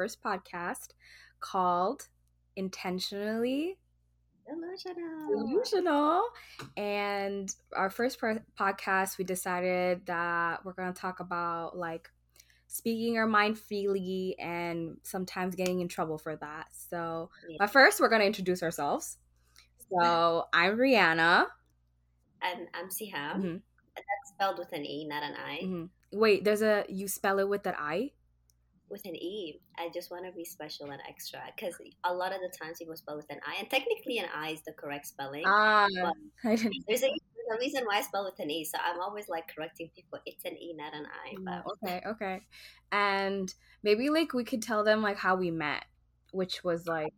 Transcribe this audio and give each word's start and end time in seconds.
first 0.00 0.22
podcast 0.22 0.94
called 1.40 2.08
Intentionally 2.56 3.76
Delusional. 4.48 5.28
Delusional. 5.28 6.22
And 6.78 7.54
our 7.76 7.90
first 7.90 8.18
per- 8.18 8.42
podcast, 8.58 9.18
we 9.18 9.24
decided 9.24 10.06
that 10.06 10.64
we're 10.64 10.72
going 10.72 10.90
to 10.90 10.98
talk 10.98 11.20
about 11.20 11.76
like 11.76 12.08
speaking 12.66 13.18
our 13.18 13.26
mind 13.26 13.58
freely 13.58 14.36
and 14.38 14.96
sometimes 15.02 15.54
getting 15.54 15.80
in 15.82 15.88
trouble 15.88 16.16
for 16.16 16.34
that. 16.36 16.68
So, 16.88 17.28
Yeah. 17.46 17.56
but 17.58 17.66
first, 17.66 18.00
we're 18.00 18.08
going 18.08 18.22
to 18.22 18.26
introduce 18.26 18.62
ourselves. 18.62 19.18
So, 19.90 20.46
I'm 20.54 20.78
Riyana. 20.78 21.44
And 22.40 22.68
I'm 22.72 22.90
Seham. 22.90 23.42
Mhm. 23.42 23.62
That's 23.96 24.30
spelled 24.34 24.58
with 24.58 24.72
an 24.72 24.86
E, 24.86 25.06
not 25.06 25.22
an 25.22 25.34
I. 25.36 25.58
Mhm. 25.62 25.90
Wait, 26.12 26.42
there's 26.42 26.62
a, 26.62 26.86
you 26.88 27.06
spell 27.06 27.38
it 27.38 27.48
with 27.50 27.64
that 27.64 27.74
I? 27.78 28.12
With 28.90 29.04
an 29.04 29.14
E. 29.14 29.60
I 29.78 29.88
just 29.94 30.10
want 30.10 30.26
to 30.26 30.32
be 30.32 30.44
special 30.44 30.90
and 30.90 31.00
extra 31.08 31.40
because 31.54 31.74
a 32.04 32.12
lot 32.12 32.32
of 32.32 32.40
the 32.40 32.50
times 32.60 32.78
people 32.78 32.96
spell 32.96 33.16
with 33.16 33.26
an 33.30 33.38
I, 33.46 33.60
and 33.60 33.70
technically 33.70 34.18
an 34.18 34.26
I 34.34 34.50
is 34.50 34.62
the 34.66 34.72
correct 34.72 35.06
spelling. 35.06 35.44
Ah, 35.46 35.86
there's, 36.44 36.64
a, 36.64 36.70
there's 36.88 37.02
a 37.02 37.58
reason 37.60 37.84
why 37.84 37.98
I 37.98 38.02
spell 38.02 38.24
with 38.24 38.38
an 38.40 38.50
E, 38.50 38.64
so 38.64 38.78
I'm 38.84 39.00
always 39.00 39.28
like 39.28 39.44
correcting 39.54 39.90
people. 39.94 40.18
It's 40.26 40.44
an 40.44 40.56
E, 40.56 40.74
not 40.76 40.92
an 40.94 41.06
I. 41.06 41.34
But 41.44 41.62
Oh, 41.66 41.74
okay, 41.84 42.02
okay. 42.06 42.40
And 42.90 43.52
maybe 43.82 44.10
like 44.10 44.32
we 44.34 44.44
could 44.44 44.62
tell 44.62 44.82
them 44.84 45.02
like 45.02 45.16
how 45.16 45.36
we 45.36 45.50
met, 45.52 45.84
which 46.32 46.64
was 46.64 46.86
like 46.86 47.12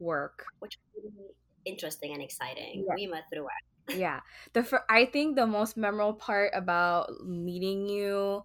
work. 0.00 0.44
which 0.58 0.76
was 0.94 1.04
really 1.14 1.30
interesting 1.64 2.12
and 2.12 2.22
exciting. 2.22 2.84
Yeah. 2.88 2.94
We 2.96 3.06
met 3.06 3.24
through 3.32 3.42
work. 3.44 3.96
yeah 3.98 4.20
the 4.54 4.64
fir- 4.64 4.82
i 4.88 5.04
think 5.04 5.36
the 5.36 5.46
most 5.46 5.76
memorable 5.76 6.14
part 6.14 6.50
about 6.54 7.10
meeting 7.22 7.86
you 7.86 8.42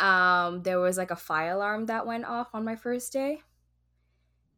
um 0.00 0.62
there 0.62 0.80
was 0.80 0.96
like 0.98 1.10
a 1.10 1.16
fire 1.16 1.52
alarm 1.52 1.86
that 1.86 2.06
went 2.06 2.24
off 2.24 2.48
on 2.54 2.64
my 2.64 2.76
first 2.76 3.12
day 3.12 3.40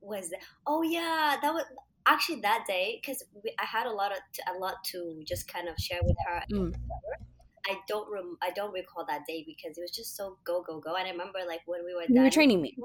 Was 0.01 0.33
oh 0.67 0.83
yeah, 0.83 1.37
that 1.43 1.53
was 1.53 1.65
actually 2.07 2.41
that 2.43 2.65
day 2.67 3.01
because 3.01 3.23
I 3.59 3.65
had 3.65 3.87
a 3.87 3.93
lot 3.93 4.13
of 4.13 4.19
a 4.55 4.59
lot 4.59 4.83
to 4.93 5.23
just 5.27 5.49
kind 5.49 5.69
of 5.69 5.77
share 5.79 6.01
with 6.05 6.17
her. 6.27 6.43
Mm. 6.53 6.75
I 7.67 7.77
don't 7.89 8.11
rem- 8.11 8.39
I 8.43 8.51
don't 8.51 8.73
recall 8.73 9.05
that 9.07 9.27
day 9.27 9.43
because 9.45 9.77
it 9.77 9.81
was 9.81 9.91
just 9.91 10.17
so 10.17 10.39
go 10.45 10.63
go 10.63 10.79
go. 10.81 10.95
And 10.95 11.07
I 11.07 11.11
remember 11.11 11.41
like 11.47 11.63
when 11.67 11.85
we 11.85 11.95
were 11.95 12.07
you 12.07 12.15
done. 12.15 12.25
were 12.25 12.31
training 12.31 12.63
me 12.63 12.77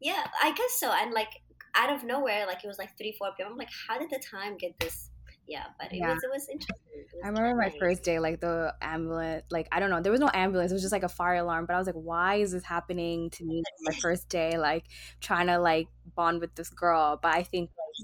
Yeah, 0.00 0.26
I 0.42 0.52
guess 0.52 0.78
so. 0.78 0.92
And 0.92 1.12
like 1.12 1.42
out 1.74 1.90
of 1.92 2.04
nowhere, 2.04 2.46
like 2.46 2.64
it 2.64 2.66
was 2.66 2.78
like 2.78 2.96
three 2.98 3.12
four 3.18 3.30
p.m. 3.36 3.52
I'm 3.52 3.56
like, 3.58 3.70
how 3.88 3.98
did 3.98 4.10
the 4.10 4.18
time 4.18 4.56
get 4.56 4.78
this? 4.78 5.05
Yeah, 5.46 5.68
but 5.78 5.92
it 5.92 6.00
Yeah. 6.00 6.06
was 6.06 6.22
it 6.22 6.30
was 6.30 6.48
interesting. 6.48 6.92
It 6.94 7.06
was 7.14 7.14
i 7.22 7.28
remember 7.28 7.54
my 7.56 7.70
nice. 7.70 7.76
first 7.78 8.02
day 8.04 8.18
like 8.18 8.40
the 8.40 8.74
ambulance 8.82 9.44
like 9.50 9.66
i 9.72 9.80
don't 9.80 9.90
know 9.90 10.00
there 10.00 10.12
was 10.12 10.20
no 10.20 10.30
ambulance 10.34 10.70
it 10.70 10.74
was 10.74 10.82
just 10.82 10.92
like 10.92 11.02
a 11.02 11.08
fire 11.08 11.36
alarm 11.36 11.64
but 11.66 11.74
i 11.74 11.78
was 11.78 11.86
like 11.86 11.96
why 11.96 12.36
is 12.36 12.52
this 12.52 12.64
happening 12.64 13.30
to 13.30 13.44
me 13.44 13.58
on 13.58 13.84
my 13.84 13.92
first 13.98 14.28
day 14.28 14.58
like 14.58 14.86
trying 15.20 15.46
to 15.46 15.58
like 15.58 15.88
bond 16.14 16.40
with 16.40 16.54
this 16.54 16.68
girl 16.70 17.18
but 17.20 17.34
i 17.34 17.42
think 17.42 17.70
like 17.70 17.96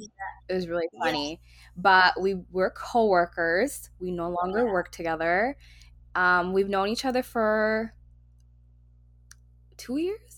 it 0.49 0.55
was 0.55 0.69
really 0.69 0.89
Yeah. 0.93 1.03
funny 1.03 1.41
but 1.77 2.21
we 2.21 2.35
were 2.51 2.71
co-workers 2.71 3.91
we 4.01 4.11
no 4.11 4.31
longer 4.31 4.67
Yeah. 4.67 4.73
work 4.73 4.91
together 4.91 5.57
um 6.15 6.53
we've 6.53 6.69
known 6.71 6.89
each 6.89 7.05
other 7.05 7.23
for 7.23 7.95
two 9.77 9.97
years 9.99 10.32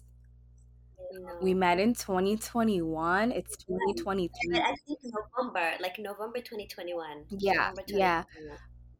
know. 1.20 1.40
we 1.40 1.54
met 1.54 1.78
in 1.78 1.94
2021 1.94 3.32
it's 3.32 3.56
But 3.68 3.76
2023 3.76 4.60
I 4.62 4.74
think 4.86 5.00
November, 5.02 5.76
like 5.80 5.98
November 5.98 6.40
2021. 6.40 7.26
Yeah, 7.30 7.72
November 7.72 7.82
yeah. 7.86 8.24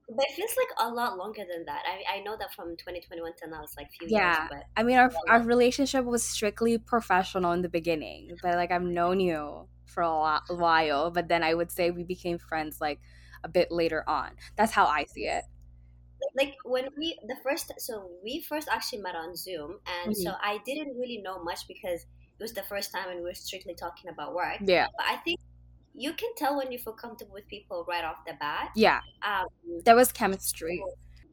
But 0.09 0.27
it 0.29 0.35
feels 0.35 0.55
like 0.57 0.69
a 0.79 0.91
lot 0.93 1.17
longer 1.17 1.45
than 1.51 1.65
that. 1.65 1.83
I, 1.87 2.19
I 2.19 2.21
know 2.21 2.37
that 2.37 2.53
from 2.55 2.77
2021 2.77 3.35
to 3.39 3.49
now 3.49 3.63
it's 3.63 3.77
like 3.77 3.91
few 3.93 4.09
Yeah. 4.09 4.37
years, 4.37 4.39
but 4.49 4.65
I 4.77 4.83
mean, 4.83 4.99
our, 4.99 5.11
our 5.29 5.41
relationship 5.43 6.05
was 6.05 6.23
strictly 6.23 6.77
professional 6.79 7.53
in 7.53 7.63
the 7.63 7.69
beginning, 7.71 8.39
but 8.43 8.55
like 8.57 8.71
I've 8.71 8.83
known 8.83 9.21
you 9.21 9.69
for 9.87 10.03
a, 10.03 10.09
lot, 10.11 10.43
a 10.51 10.55
while, 10.55 11.11
but 11.11 11.29
then 11.29 11.43
I 11.43 11.55
would 11.55 11.71
say 11.71 11.91
we 11.91 12.05
became 12.05 12.39
friends 12.39 12.81
like 12.81 13.01
a 13.43 13.49
bit 13.49 13.71
later 13.71 14.05
on. 14.09 14.33
That's 14.57 14.73
how 14.73 14.87
I 14.87 15.05
see 15.05 15.27
it. 15.27 15.45
Like 16.37 16.55
when 16.65 16.89
we 16.99 17.19
the 17.27 17.37
first 17.43 17.73
so 17.79 18.11
we 18.23 18.41
first 18.49 18.69
actually 18.71 19.03
met 19.03 19.15
on 19.17 19.35
Zoom 19.37 19.79
and 20.05 20.17
so 20.17 20.33
I 20.43 20.59
didn't 20.65 20.97
really 20.99 21.19
know 21.19 21.43
much 21.43 21.67
because 21.69 22.03
it 22.03 22.43
was 22.43 22.53
the 22.53 22.63
first 22.63 22.93
time 22.93 23.09
and 23.11 23.19
we 23.21 23.25
were 23.27 23.35
strictly 23.35 23.75
talking 23.75 24.11
about 24.11 24.35
work. 24.35 24.59
Yeah. 24.65 24.87
But 24.97 25.07
I 25.07 25.17
think 25.17 25.41
you 25.95 26.13
can 26.15 26.35
tell 26.37 26.57
when 26.57 26.73
you 26.73 26.79
feel 26.79 26.95
comfortable 26.95 27.35
with 27.35 27.47
people 27.47 27.85
right 27.89 28.05
off 28.05 28.25
the 28.27 28.35
bat. 28.41 28.71
Yeah. 28.75 29.01
Um, 29.23 29.47
There 29.85 29.95
was 29.95 30.11
chemistry. 30.13 30.83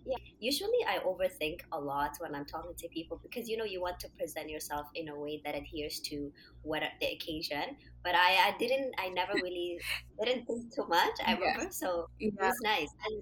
yeah. 0.05 0.17
Usually 0.39 0.81
I 0.87 0.99
overthink 0.99 1.61
a 1.71 1.79
lot 1.79 2.17
when 2.19 2.33
I'm 2.35 2.45
talking 2.45 2.73
to 2.77 2.87
people 2.89 3.19
because 3.23 3.47
you 3.49 3.57
know 3.57 3.63
you 3.65 3.81
want 3.81 3.99
to 4.01 4.09
present 4.09 4.49
yourself 4.49 4.87
in 4.95 5.09
a 5.09 5.19
way 5.19 5.41
that 5.45 5.55
adheres 5.55 5.99
to 6.09 6.31
what 6.63 6.83
the 6.99 7.07
occasion. 7.07 7.77
But 8.03 8.15
I, 8.15 8.49
I 8.53 8.55
didn't 8.59 8.93
I 8.99 9.09
never 9.09 9.33
really 9.33 9.79
didn't 10.23 10.45
think 10.45 10.73
too 10.73 10.87
much. 10.87 11.15
I 11.25 11.31
Yeah. 11.33 11.39
remember 11.39 11.71
so 11.71 12.07
it 12.19 12.33
was 12.39 12.55
nice 12.63 12.89
and 13.05 13.21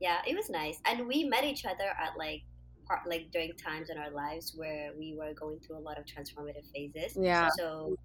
yeah 0.00 0.20
it 0.26 0.34
was 0.36 0.48
nice 0.50 0.80
and 0.86 1.06
we 1.06 1.24
met 1.24 1.44
each 1.44 1.64
other 1.64 1.88
at 2.00 2.16
like 2.16 2.42
part 2.86 3.00
like 3.06 3.30
during 3.32 3.52
times 3.56 3.90
in 3.90 3.98
our 3.98 4.10
lives 4.10 4.52
where 4.56 4.90
we 4.98 5.14
were 5.18 5.32
going 5.34 5.58
through 5.60 5.78
a 5.78 5.80
lot 5.88 5.98
of 5.98 6.04
transformative 6.04 6.66
phases 6.74 7.12
Yeah. 7.14 7.48
so 7.48 7.96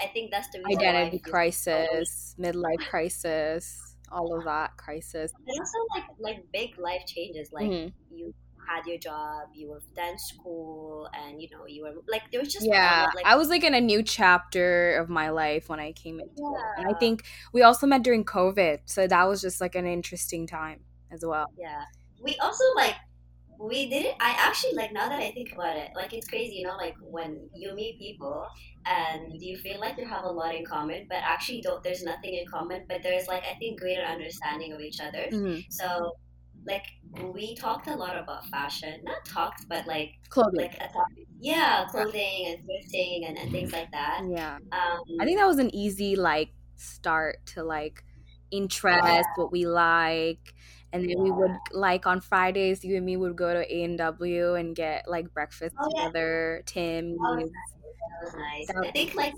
i 0.00 0.06
think 0.08 0.30
that's 0.30 0.48
the 0.52 0.60
reason 0.60 0.80
Identity 0.80 1.18
crisis, 1.20 2.34
midlife 2.38 2.86
crisis, 2.86 3.96
all 4.10 4.36
of 4.38 4.44
that 4.44 4.76
crisis. 4.78 5.30
and 5.46 5.58
also 5.60 5.78
like 5.94 6.04
like 6.18 6.46
big 6.52 6.70
life 6.78 7.02
changes 7.06 7.50
like 7.52 7.70
Mhm. 7.70 7.94
you 8.10 8.32
had 8.68 8.86
your 8.86 8.98
job 8.98 9.48
you 9.54 9.68
were 9.68 9.82
done 9.94 10.16
school 10.18 11.08
and 11.14 11.40
you 11.42 11.48
know 11.52 11.66
you 11.66 11.82
were 11.82 11.92
like 12.08 12.22
there 12.32 12.40
was 12.40 12.52
just 12.52 12.66
Yeah, 12.66 13.04
lot, 13.04 13.14
like 13.14 13.26
I 13.26 13.36
was 13.36 13.48
like 13.48 13.64
in 13.64 13.74
a 13.74 13.80
new 13.80 14.02
chapter 14.02 14.96
of 14.96 15.08
my 15.08 15.30
life 15.30 15.68
when 15.68 15.80
I 15.80 15.92
came 15.92 16.20
into 16.20 16.42
it. 16.54 16.66
And 16.76 16.86
I 16.88 16.94
think 16.98 17.24
we 17.52 17.62
also 17.62 17.86
met 17.86 18.02
during 18.04 18.24
COVID, 18.24 18.80
so 18.86 19.06
that 19.06 19.24
was 19.24 19.40
just 19.40 19.60
like 19.60 19.74
an 19.74 19.86
interesting 19.86 20.46
time 20.46 20.84
as 21.14 21.24
well. 21.24 21.52
Yeah. 21.56 21.84
We 22.18 22.36
also 22.42 22.64
like 22.76 22.96
we 23.58 23.88
didn't 23.88 24.16
I 24.20 24.30
actually 24.38 24.74
like 24.76 24.92
now 24.92 25.08
that 25.08 25.20
I 25.20 25.30
think 25.32 25.52
about 25.52 25.76
it, 25.76 25.90
like 25.94 26.12
it's 26.12 26.28
crazy, 26.28 26.56
you 26.56 26.64
know, 26.66 26.76
like 26.76 26.96
when 27.02 27.50
you 27.54 27.74
meet 27.74 27.98
people 27.98 28.46
and 28.86 29.32
you 29.40 29.56
feel 29.56 29.80
like 29.80 29.98
you 29.98 30.06
have 30.06 30.24
a 30.24 30.30
lot 30.30 30.54
in 30.54 30.64
common, 30.64 31.06
but 31.08 31.18
actually 31.24 31.62
don't 31.62 31.82
there's 31.82 32.02
nothing 32.04 32.34
in 32.34 32.46
common, 32.46 32.84
but 32.88 33.02
there's 33.02 33.28
like 33.28 33.44
I 33.44 33.54
think 33.54 33.80
greater 33.80 34.02
understanding 34.04 34.72
of 34.72 34.80
each 34.80 35.00
other. 35.00 35.30
Mhm. 35.30 35.64
So 35.68 36.12
like 36.66 36.86
we 37.34 37.54
talked 37.54 37.86
a 37.86 37.94
lot 37.96 38.16
about 38.18 38.46
fashion. 38.46 39.04
Not 39.04 39.24
talked, 39.26 39.68
but 39.68 39.86
like 39.86 40.14
Clothing. 40.28 40.60
like 40.60 40.74
a 40.76 40.88
topic. 40.88 41.28
Yeah, 41.40 41.84
clothing 41.90 42.46
and 42.46 42.58
thrifting 42.60 43.28
and, 43.28 43.38
and 43.38 43.50
things 43.52 43.72
like 43.72 43.90
that. 43.92 44.24
Yeah. 44.26 44.58
Um 44.72 45.20
I 45.20 45.24
think 45.24 45.38
that 45.38 45.46
was 45.46 45.58
an 45.58 45.74
easy 45.74 46.16
like 46.16 46.50
start 46.76 47.46
to 47.46 47.62
like 47.64 48.04
interest 48.50 49.30
what 49.36 49.52
we 49.52 49.66
like 49.66 50.54
and 50.94 51.08
then 51.10 51.22
we 51.22 51.32
would 51.32 51.60
like 51.72 52.06
on 52.06 52.20
Fridays 52.22 52.84
you 52.84 52.96
and 52.96 53.06
me 53.06 53.18
would 53.18 53.36
go 53.36 53.52
to 53.54 53.74
A 53.74 53.84
and 53.84 53.98
W 53.98 54.54
and 54.54 54.76
get 54.76 55.08
like 55.08 55.32
breakfast 55.34 55.76
Oh, 55.78 55.88
yeah. 55.96 56.10
together. 56.12 56.62
Tim 56.66 57.18
Oh, 57.20 57.36
that 57.36 58.24
was 58.24 58.34
nice. 58.34 58.66
That 58.68 58.76
I 58.82 58.92
was 58.92 58.92
think 58.92 59.14
like 59.14 59.34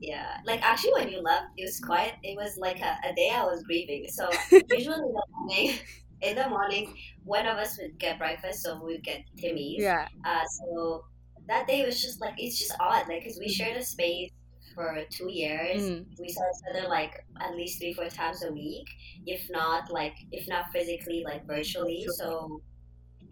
yeah, 0.00 0.40
like 0.46 0.62
actually 0.62 0.92
when 0.94 1.08
you 1.10 1.20
left, 1.20 1.46
it 1.56 1.64
was 1.64 1.80
quiet. 1.80 2.14
It 2.22 2.36
was 2.36 2.56
like 2.58 2.80
a, 2.80 2.98
a 3.04 3.14
day 3.14 3.30
I 3.34 3.44
was 3.44 3.62
grieving. 3.64 4.06
So 4.08 4.28
usually 4.68 4.96
in 4.96 5.12
the 5.14 5.24
morning, 5.36 5.78
in 6.22 6.36
the 6.36 6.48
morning, 6.48 6.96
one 7.24 7.46
of 7.46 7.58
us 7.58 7.78
would 7.80 7.98
get 7.98 8.18
breakfast, 8.18 8.62
so 8.62 8.84
we'd 8.84 9.04
get 9.04 9.22
Timmy's. 9.38 9.84
yeah. 9.84 10.08
Uh, 10.24 10.44
so 10.46 11.04
that 11.48 11.66
day 11.66 11.84
was 11.84 12.00
just 12.02 12.20
like 12.20 12.34
it's 12.38 12.58
just 12.58 12.74
odd, 12.80 13.08
like 13.08 13.22
because 13.22 13.38
we 13.38 13.48
shared 13.48 13.76
a 13.76 13.84
space 13.84 14.30
for 14.74 15.02
two 15.10 15.30
years. 15.30 15.82
Mm. 15.82 16.06
We 16.18 16.28
saw 16.28 16.42
each 16.42 16.76
other 16.76 16.88
like 16.88 17.24
at 17.40 17.54
least 17.54 17.78
three, 17.78 17.92
four 17.92 18.08
times 18.08 18.42
a 18.44 18.52
week, 18.52 18.88
if 19.26 19.48
not 19.50 19.90
like 19.90 20.14
if 20.30 20.48
not 20.48 20.66
physically, 20.72 21.24
like 21.24 21.46
virtually. 21.46 22.06
So 22.16 22.62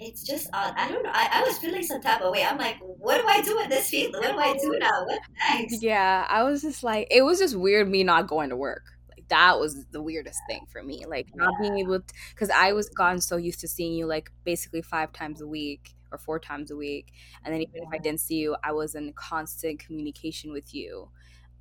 it's 0.00 0.22
just 0.22 0.48
odd. 0.54 0.74
I 0.76 0.88
don't 0.88 1.02
know. 1.02 1.10
I, 1.12 1.28
I 1.32 1.42
was 1.42 1.58
feeling 1.58 1.82
some 1.82 2.00
type 2.00 2.22
of 2.22 2.32
way. 2.32 2.42
I'm 2.42 2.56
like, 2.56 2.78
what 2.80 3.20
do 3.20 3.26
I 3.28 3.42
do 3.42 3.54
with 3.56 3.68
this 3.68 3.90
feeling? 3.90 4.12
What 4.12 4.32
do 4.32 4.38
I 4.38 4.54
do 4.54 4.78
now? 4.78 5.04
What 5.04 5.20
next? 5.50 5.82
Yeah, 5.82 6.26
I 6.28 6.42
was 6.42 6.62
just 6.62 6.82
like 6.82 7.08
it 7.10 7.22
was 7.22 7.38
just 7.38 7.54
weird 7.54 7.88
me 7.88 8.02
not 8.02 8.26
going 8.26 8.48
to 8.48 8.56
work. 8.56 8.84
Like 9.10 9.28
that 9.28 9.60
was 9.60 9.84
the 9.90 10.02
weirdest 10.02 10.40
thing 10.48 10.66
for 10.72 10.82
me. 10.82 11.04
Like 11.06 11.28
not 11.34 11.52
being 11.60 11.78
able 11.78 12.00
to 12.00 12.14
cuz 12.34 12.48
I 12.50 12.72
was 12.72 12.88
gotten 12.88 13.20
so 13.20 13.36
used 13.36 13.60
to 13.60 13.68
seeing 13.68 13.92
you 13.92 14.06
like 14.06 14.32
basically 14.44 14.82
5 14.82 15.12
times 15.12 15.42
a 15.42 15.46
week 15.46 15.94
or 16.10 16.18
4 16.18 16.40
times 16.40 16.70
a 16.70 16.76
week. 16.76 17.12
And 17.44 17.54
then 17.54 17.60
even 17.60 17.82
if 17.82 17.88
I 17.92 17.98
didn't 17.98 18.20
see 18.20 18.36
you, 18.36 18.56
I 18.64 18.72
was 18.72 18.94
in 18.94 19.12
constant 19.12 19.80
communication 19.80 20.50
with 20.50 20.74
you. 20.74 21.10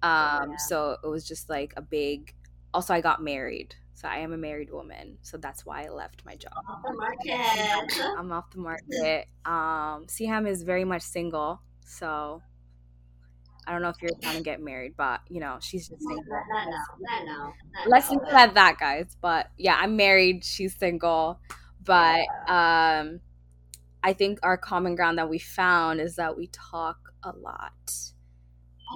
Um 0.04 0.52
Yeah. 0.52 0.58
so 0.58 0.98
it 1.04 1.08
was 1.08 1.28
just 1.28 1.50
like 1.50 1.74
a 1.78 1.82
big 1.82 2.34
also 2.74 2.94
I 2.94 3.02
got 3.02 3.22
married. 3.24 3.76
So 3.94 4.08
I 4.08 4.20
am 4.20 4.32
a 4.32 4.38
married 4.38 4.72
woman. 4.72 5.18
So 5.24 5.38
that's 5.38 5.66
why 5.66 5.84
I 5.86 5.90
left 5.90 6.24
my 6.26 6.36
job. 6.36 6.54
Off 6.70 6.82
the 6.88 6.94
market. 6.94 8.02
I'm 8.18 8.32
off 8.32 8.50
the 8.52 8.60
market. 8.60 9.28
Um 9.46 10.08
Seham 10.08 10.46
is 10.48 10.64
very 10.64 10.86
much 10.86 11.02
single. 11.02 11.62
So 11.86 12.42
I 13.68 13.72
don't 13.72 13.82
know 13.84 13.90
if 13.90 14.02
you're 14.02 14.12
trying 14.22 14.38
to 14.38 14.44
get 14.44 14.62
married, 14.62 14.96
but 14.98 15.22
you 15.30 15.40
know, 15.40 15.58
she's 15.62 15.88
just 15.88 16.02
single. 16.02 16.24
Not, 16.28 16.44
not. 16.50 17.26
Not. 17.26 17.54
Not 17.74 17.88
Let's 17.88 18.10
leave 18.10 18.22
it 18.24 18.34
at 18.34 18.54
that, 18.56 18.80
guys. 18.80 19.16
But 19.22 19.52
yeah, 19.58 19.78
I'm 19.80 19.96
married. 19.96 20.44
She's 20.44 20.76
single. 20.76 21.40
But 21.84 22.22
um, 22.48 23.20
I 24.04 24.14
think 24.14 24.40
our 24.44 24.58
common 24.58 24.96
ground 24.96 25.18
that 25.20 25.30
we 25.30 25.40
found 25.40 26.02
is 26.02 26.16
that 26.16 26.38
we 26.38 26.48
talk 26.48 27.14
a 27.24 27.32
lot. 27.36 27.92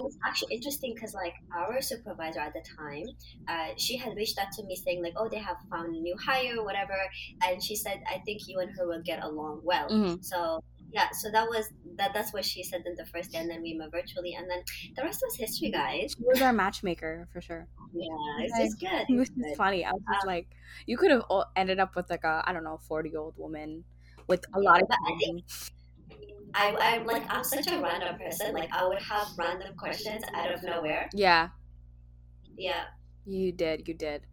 Was 0.01 0.18
actually 0.25 0.56
interesting 0.56 0.94
because 0.95 1.13
like 1.13 1.36
our 1.56 1.81
supervisor 1.81 2.40
at 2.40 2.54
the 2.54 2.63
time, 2.78 3.06
uh, 3.48 3.74
she 3.78 3.98
had 3.98 4.16
reached 4.16 4.38
out 4.40 4.51
to 4.54 4.63
me 4.63 4.75
saying 4.75 5.04
like, 5.04 5.13
oh, 5.18 5.30
they 5.30 5.38
have 5.40 5.57
found 5.69 5.95
a 5.95 6.00
new 6.00 6.16
hire 6.18 6.63
whatever, 6.63 6.98
and 7.44 7.62
she 7.63 7.75
said, 7.75 8.01
I 8.10 8.19
think 8.25 8.42
you 8.48 8.60
and 8.60 8.72
her 8.78 8.88
will 8.88 9.01
get 9.04 9.24
along 9.24 9.62
well. 9.63 9.90
Mhm. 9.90 10.24
So 10.24 10.63
yeah, 10.92 11.10
so 11.12 11.31
that 11.31 11.48
was 11.50 11.72
that. 11.98 12.12
That's 12.13 12.34
what 12.34 12.45
she 12.45 12.63
said 12.63 12.84
in 12.86 12.95
the 12.95 13.06
first 13.06 13.31
day, 13.31 13.40
and 13.40 13.50
then 13.50 13.62
we 13.63 13.74
met 13.74 13.92
virtually, 13.92 14.34
and 14.36 14.50
then 14.50 14.62
the 14.95 15.01
rest 15.04 15.22
was 15.25 15.36
history, 15.36 15.72
guys. 15.72 16.16
She 16.16 16.24
was 16.24 16.42
our 16.42 16.54
matchmaker 16.54 17.28
for 17.31 17.42
sure. 17.42 17.68
Yeah, 17.94 18.45
it's 18.45 18.51
Like, 18.51 18.63
just 18.63 18.80
good. 18.80 19.06
It 19.10 19.19
was 19.19 19.30
It's 19.38 19.38
just 19.38 19.56
funny. 19.57 19.86
I 19.86 19.92
was 19.92 20.01
just 20.07 20.24
Um, 20.24 20.28
like, 20.28 20.56
you 20.86 20.98
could 20.98 21.12
have 21.12 21.22
all 21.30 21.45
ended 21.56 21.80
up 21.80 21.95
with 21.95 22.10
like 22.10 22.24
a 22.24 22.44
I 22.45 22.54
don't 22.54 22.63
know, 22.63 22.78
forty 22.78 23.10
year 23.10 23.19
old 23.19 23.38
woman 23.38 23.86
with 24.28 24.45
a 24.54 24.60
lot 24.60 24.81
of. 24.81 24.90
I 24.92 25.18
think 25.19 25.45
I, 26.53 26.75
I'm 26.79 27.05
like 27.05 27.23
I'm 27.29 27.44
such 27.44 27.67
a 27.67 27.79
random 27.81 28.17
person. 28.17 28.53
Like 28.53 28.69
I 28.71 28.85
would 28.88 29.01
have 29.01 29.27
random 29.38 29.75
questions 29.77 30.23
out 30.33 30.51
of 30.53 30.63
nowhere. 30.63 31.09
Yeah, 31.13 31.50
Yeah, 32.57 32.85
you 33.25 33.51
did. 33.51 33.88
You 33.88 33.94
did. 33.94 34.25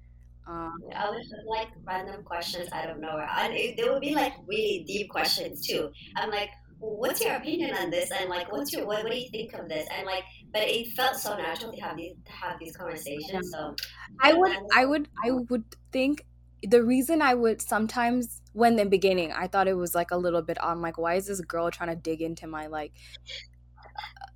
Um, 0.46 0.72
I 0.96 1.08
would 1.10 1.18
have 1.18 1.44
like 1.46 1.68
random 1.84 2.24
questions 2.24 2.68
out 2.72 2.90
of 2.90 2.98
nowhere, 2.98 3.28
and 3.38 3.52
it, 3.54 3.76
they 3.76 3.88
would 3.88 4.00
be 4.00 4.14
like 4.14 4.32
really 4.46 4.84
deep 4.86 5.10
questions 5.10 5.66
too. 5.66 5.90
I'm 6.16 6.30
like, 6.30 6.50
what's 6.78 7.22
your 7.22 7.34
opinion 7.36 7.74
on 7.74 7.90
this? 7.90 8.10
And 8.10 8.28
like, 8.28 8.50
what's 8.50 8.72
your 8.72 8.86
what, 8.86 9.04
what 9.04 9.12
do 9.12 9.18
you 9.18 9.28
think 9.30 9.52
of 9.54 9.68
this? 9.68 9.86
And 9.96 10.06
like, 10.06 10.24
but 10.52 10.62
it 10.62 10.92
felt 10.96 11.16
so 11.16 11.34
natural 11.34 11.72
to 11.72 11.80
have 11.80 11.96
these 11.96 12.14
to 12.26 12.32
have 12.32 12.58
these 12.58 12.74
conversations. 12.76 13.50
So 13.52 13.74
I 14.20 14.32
would, 14.34 14.52
I 14.74 14.86
would, 14.86 15.08
I 15.24 15.30
would 15.32 15.64
think 15.92 16.26
the 16.62 16.82
reason 16.82 17.22
I 17.22 17.34
would 17.34 17.62
sometimes 17.62 18.39
when 18.52 18.76
the 18.76 18.84
beginning 18.86 19.32
I 19.32 19.46
thought 19.46 19.68
it 19.68 19.74
was 19.74 19.94
like 19.94 20.10
a 20.10 20.16
little 20.16 20.42
bit 20.42 20.58
on 20.58 20.80
like 20.80 20.98
why 20.98 21.14
is 21.14 21.26
this 21.26 21.40
girl 21.40 21.70
trying 21.70 21.90
to 21.90 21.96
dig 21.96 22.22
into 22.22 22.46
my 22.46 22.66
like 22.66 22.92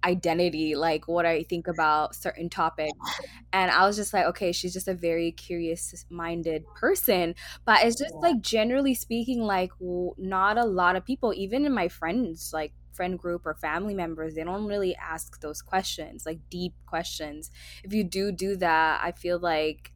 identity 0.05 0.75
like 0.77 1.09
what 1.09 1.25
I 1.25 1.43
think 1.45 1.67
about 1.67 2.15
certain 2.15 2.51
topics? 2.51 3.23
And 3.53 3.71
I 3.71 3.87
was 3.87 3.97
just 3.97 4.13
like 4.13 4.27
okay 4.27 4.53
she's 4.53 4.73
just 4.73 4.89
a 4.89 4.95
very 4.95 5.33
curious 5.33 6.05
minded 6.11 6.65
person. 6.75 7.35
But 7.65 7.85
it's 7.85 7.97
just 7.97 8.15
like 8.21 8.41
generally 8.41 8.95
speaking 8.95 9.41
like 9.43 9.71
w- 9.79 10.15
not 10.19 10.59
a 10.59 10.65
lot 10.65 10.97
of 10.97 11.05
people 11.05 11.33
even 11.35 11.65
in 11.65 11.73
my 11.73 11.89
friends 11.89 12.51
like 12.53 12.75
friend 12.93 13.19
group 13.19 13.45
or 13.45 13.55
family 13.55 13.95
members 13.95 14.35
they 14.37 14.45
don't 14.45 14.67
really 14.67 14.95
ask 14.95 15.41
those 15.41 15.63
questions 15.63 16.27
like 16.27 16.41
deep 16.51 16.75
questions. 16.87 17.51
If 17.83 17.95
you 17.95 18.05
do 18.05 18.31
do 18.31 18.57
that 18.57 19.03
I 19.03 19.13
feel 19.13 19.39
like 19.39 19.94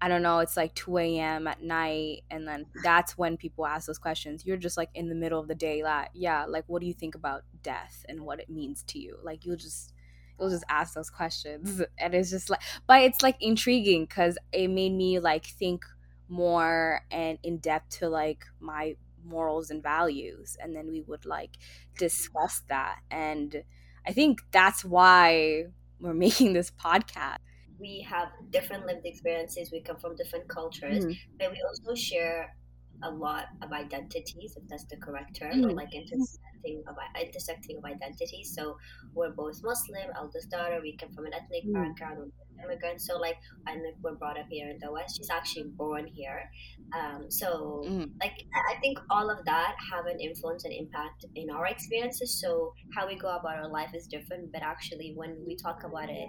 I 0.00 0.08
don't 0.08 0.22
know, 0.22 0.40
it's 0.40 0.56
like 0.56 0.74
2 0.74 0.98
a.m. 1.18 1.46
at 1.46 1.62
night, 1.62 2.24
and 2.30 2.46
then 2.46 2.66
that's 2.82 3.16
when 3.16 3.36
people 3.36 3.66
ask 3.66 3.86
those 3.86 3.98
questions. 3.98 4.44
You're 4.44 4.56
just 4.56 4.76
like 4.76 4.90
in 4.94 5.08
the 5.08 5.14
middle 5.14 5.40
of 5.40 5.48
the 5.48 5.54
day, 5.54 5.82
like, 5.82 6.10
yeah, 6.14 6.44
like, 6.46 6.64
what 6.66 6.80
do 6.80 6.86
you 6.86 6.94
think 6.94 7.14
about 7.14 7.44
death 7.62 8.04
and 8.08 8.20
what 8.20 8.40
it 8.40 8.50
means 8.50 8.82
to 8.88 8.98
you? 8.98 9.18
Like, 9.22 9.44
you'll 9.46 9.56
just, 9.56 9.94
you'll 10.38 10.50
just 10.50 10.64
ask 10.68 10.94
those 10.94 11.10
questions, 11.10 11.82
and 11.98 12.14
it's 12.14 12.30
just 12.30 12.50
like, 12.50 12.60
but 12.86 13.02
it's 13.02 13.22
like 13.22 13.36
intriguing 13.40 14.04
because 14.04 14.38
it 14.52 14.68
made 14.68 14.92
me 14.92 15.18
like 15.18 15.46
think 15.46 15.84
more 16.28 17.00
and 17.10 17.38
in 17.42 17.58
depth 17.58 17.98
to 17.98 18.08
like 18.08 18.44
my 18.60 18.96
morals 19.24 19.70
and 19.70 19.82
values, 19.82 20.56
and 20.62 20.74
then 20.76 20.88
we 20.90 21.00
would 21.02 21.24
like 21.24 21.56
discuss 21.98 22.62
that, 22.68 22.98
and 23.10 23.62
I 24.06 24.12
think 24.12 24.40
that's 24.52 24.84
why 24.84 25.66
we're 26.00 26.14
making 26.26 26.52
this 26.52 26.70
podcast. 26.70 27.38
We 27.78 28.00
have 28.08 28.28
different 28.50 28.86
lived 28.86 29.04
experiences. 29.04 29.70
We 29.72 29.80
come 29.82 29.98
from 29.98 30.16
different 30.16 30.48
cultures, 30.48 31.04
Mhm. 31.04 31.18
but 31.38 31.50
we 31.50 31.58
also 31.68 31.94
share 31.94 32.56
a 33.02 33.10
lot 33.10 33.46
of 33.62 33.72
identities, 33.72 34.54
if 34.56 34.66
that's 34.68 34.84
the 34.86 34.96
correct 34.96 35.36
term, 35.36 35.62
or 35.64 35.70
Mhm. 35.70 35.76
like 35.76 35.94
intersecting 35.94 36.82
of 36.88 36.96
intersecting 37.20 37.76
of 37.78 37.84
identities. 37.84 38.54
So 38.54 38.76
we're 39.14 39.32
both 39.32 39.62
Muslim, 39.62 40.10
eldest 40.16 40.50
daughter. 40.50 40.80
We 40.82 40.96
come 40.96 41.12
from 41.12 41.26
an 41.26 41.34
ethnic 41.34 41.64
Mm. 41.64 41.72
background, 41.74 42.18
we're 42.18 42.64
immigrants. 42.64 43.06
So 43.06 43.18
like, 43.18 43.36
and 43.66 43.82
like, 43.82 43.96
we're 44.02 44.14
brought 44.14 44.38
up 44.38 44.46
here 44.48 44.70
in 44.70 44.78
the 44.80 44.90
West. 44.90 45.18
She's 45.18 45.30
actually 45.30 45.68
born 45.76 46.06
here. 46.06 46.50
Um, 46.94 47.30
so 47.30 47.82
Mhm. 47.84 48.12
like 48.20 48.46
I 48.72 48.80
think 48.80 48.98
all 49.10 49.28
of 49.30 49.44
that 49.44 49.76
have 49.92 50.06
an 50.06 50.18
influence 50.20 50.64
and 50.64 50.72
impact 50.72 51.26
in 51.34 51.50
our 51.50 51.66
experiences. 51.66 52.40
So 52.40 52.72
how 52.94 53.06
we 53.06 53.16
go 53.16 53.28
about 53.28 53.56
our 53.56 53.68
life 53.68 53.90
is 53.94 54.06
different, 54.06 54.52
but 54.52 54.62
actually 54.62 55.12
when 55.14 55.44
we 55.46 55.54
talk 55.56 55.84
about 55.84 56.08
it, 56.08 56.28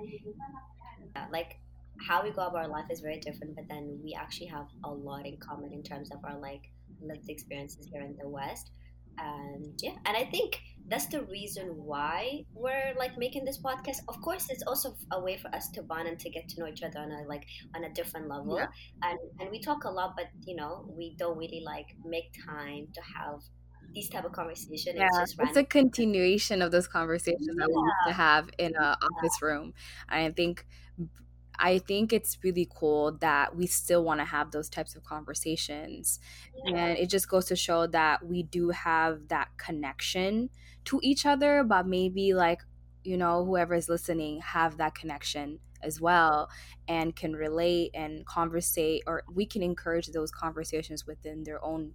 Uh, 1.15 1.25
like 1.31 1.59
how 1.99 2.23
we 2.23 2.31
go 2.31 2.43
about 2.43 2.55
our 2.55 2.67
life 2.67 2.85
is 2.89 2.99
very 2.99 3.19
different. 3.19 3.55
But 3.55 3.67
then 3.69 3.99
we 4.03 4.13
actually 4.13 4.47
have 4.47 4.67
a 4.83 4.91
lot 4.91 5.25
in 5.25 5.37
common 5.37 5.73
in 5.73 5.83
terms 5.83 6.11
of 6.11 6.23
our 6.23 6.37
like 6.39 6.61
lived 7.01 7.29
experiences 7.29 7.87
here 7.91 8.01
in 8.01 8.15
the 8.17 8.27
West. 8.27 8.71
And 9.19 9.73
yeah, 9.81 9.95
and 10.05 10.15
I 10.15 10.25
think 10.25 10.59
that's 10.87 11.07
the 11.07 11.23
reason 11.23 11.69
why 11.75 12.45
we're 12.53 12.93
like 12.97 13.17
making 13.17 13.45
this 13.45 13.59
podcast. 13.59 13.97
Of 14.07 14.21
course, 14.21 14.45
it's 14.49 14.63
also 14.67 14.95
a 15.11 15.19
way 15.19 15.37
for 15.37 15.53
us 15.55 15.69
to 15.69 15.81
bond 15.81 16.07
and 16.07 16.19
to 16.19 16.29
get 16.29 16.47
to 16.49 16.59
know 16.59 16.67
each 16.67 16.83
other 16.83 16.99
on 16.99 17.11
a 17.11 17.23
like 17.27 17.43
on 17.75 17.83
a 17.83 17.93
different 17.93 18.29
level. 18.29 18.57
Yeah. 18.57 18.67
And 19.01 19.19
and 19.39 19.49
we 19.49 19.59
talk 19.59 19.85
a 19.85 19.89
lot, 19.89 20.13
but 20.15 20.27
you 20.45 20.55
know, 20.55 20.85
we 20.95 21.15
don't 21.17 21.37
really 21.37 21.63
like 21.65 21.87
make 22.05 22.31
time 22.45 22.89
to 22.93 23.01
have 23.01 23.39
these 23.93 24.09
type 24.09 24.25
of 24.25 24.33
conversation. 24.33 24.95
Yeah, 24.95 25.07
It's 25.07 25.17
just 25.17 25.35
it's 25.39 25.57
a 25.57 25.63
continuation 25.63 26.61
of 26.61 26.71
those 26.71 26.87
conversations 26.87 27.47
that 27.47 27.67
we 27.67 27.73
used 27.73 28.07
to 28.07 28.13
have 28.13 28.49
in 28.59 28.75
a 28.75 28.97
office 29.01 29.41
room. 29.41 29.73
I 30.07 30.29
think 30.29 30.65
I 31.59 31.79
think 31.79 32.13
it's 32.13 32.43
really 32.43 32.69
cool 32.75 33.17
that 33.17 33.55
we 33.55 33.65
still 33.65 34.03
want 34.03 34.19
to 34.19 34.25
have 34.25 34.51
those 34.51 34.69
types 34.69 34.95
of 34.95 35.03
conversations. 35.03 36.19
And 36.65 36.97
it 36.97 37.09
just 37.09 37.27
goes 37.29 37.45
to 37.47 37.55
show 37.55 37.87
that 37.87 38.25
we 38.25 38.43
do 38.43 38.69
have 38.69 39.27
that 39.29 39.49
connection 39.57 40.51
to 40.85 40.99
each 41.01 41.25
other, 41.25 41.63
but 41.63 41.87
maybe 41.87 42.33
like, 42.35 42.61
you 43.03 43.17
know, 43.17 43.43
whoever 43.43 43.73
is 43.73 43.89
listening 43.89 44.41
have 44.41 44.77
that 44.77 44.93
connection 44.93 45.59
as 45.81 45.99
well 45.99 46.49
and 46.87 47.15
can 47.15 47.33
relate 47.35 47.91
and 47.93 48.25
conversate 48.25 49.03
or 49.07 49.23
we 49.31 49.45
can 49.45 49.63
encourage 49.63 50.07
those 50.07 50.31
conversations 50.31 51.07
within 51.07 51.43
their 51.43 51.63
own 51.63 51.93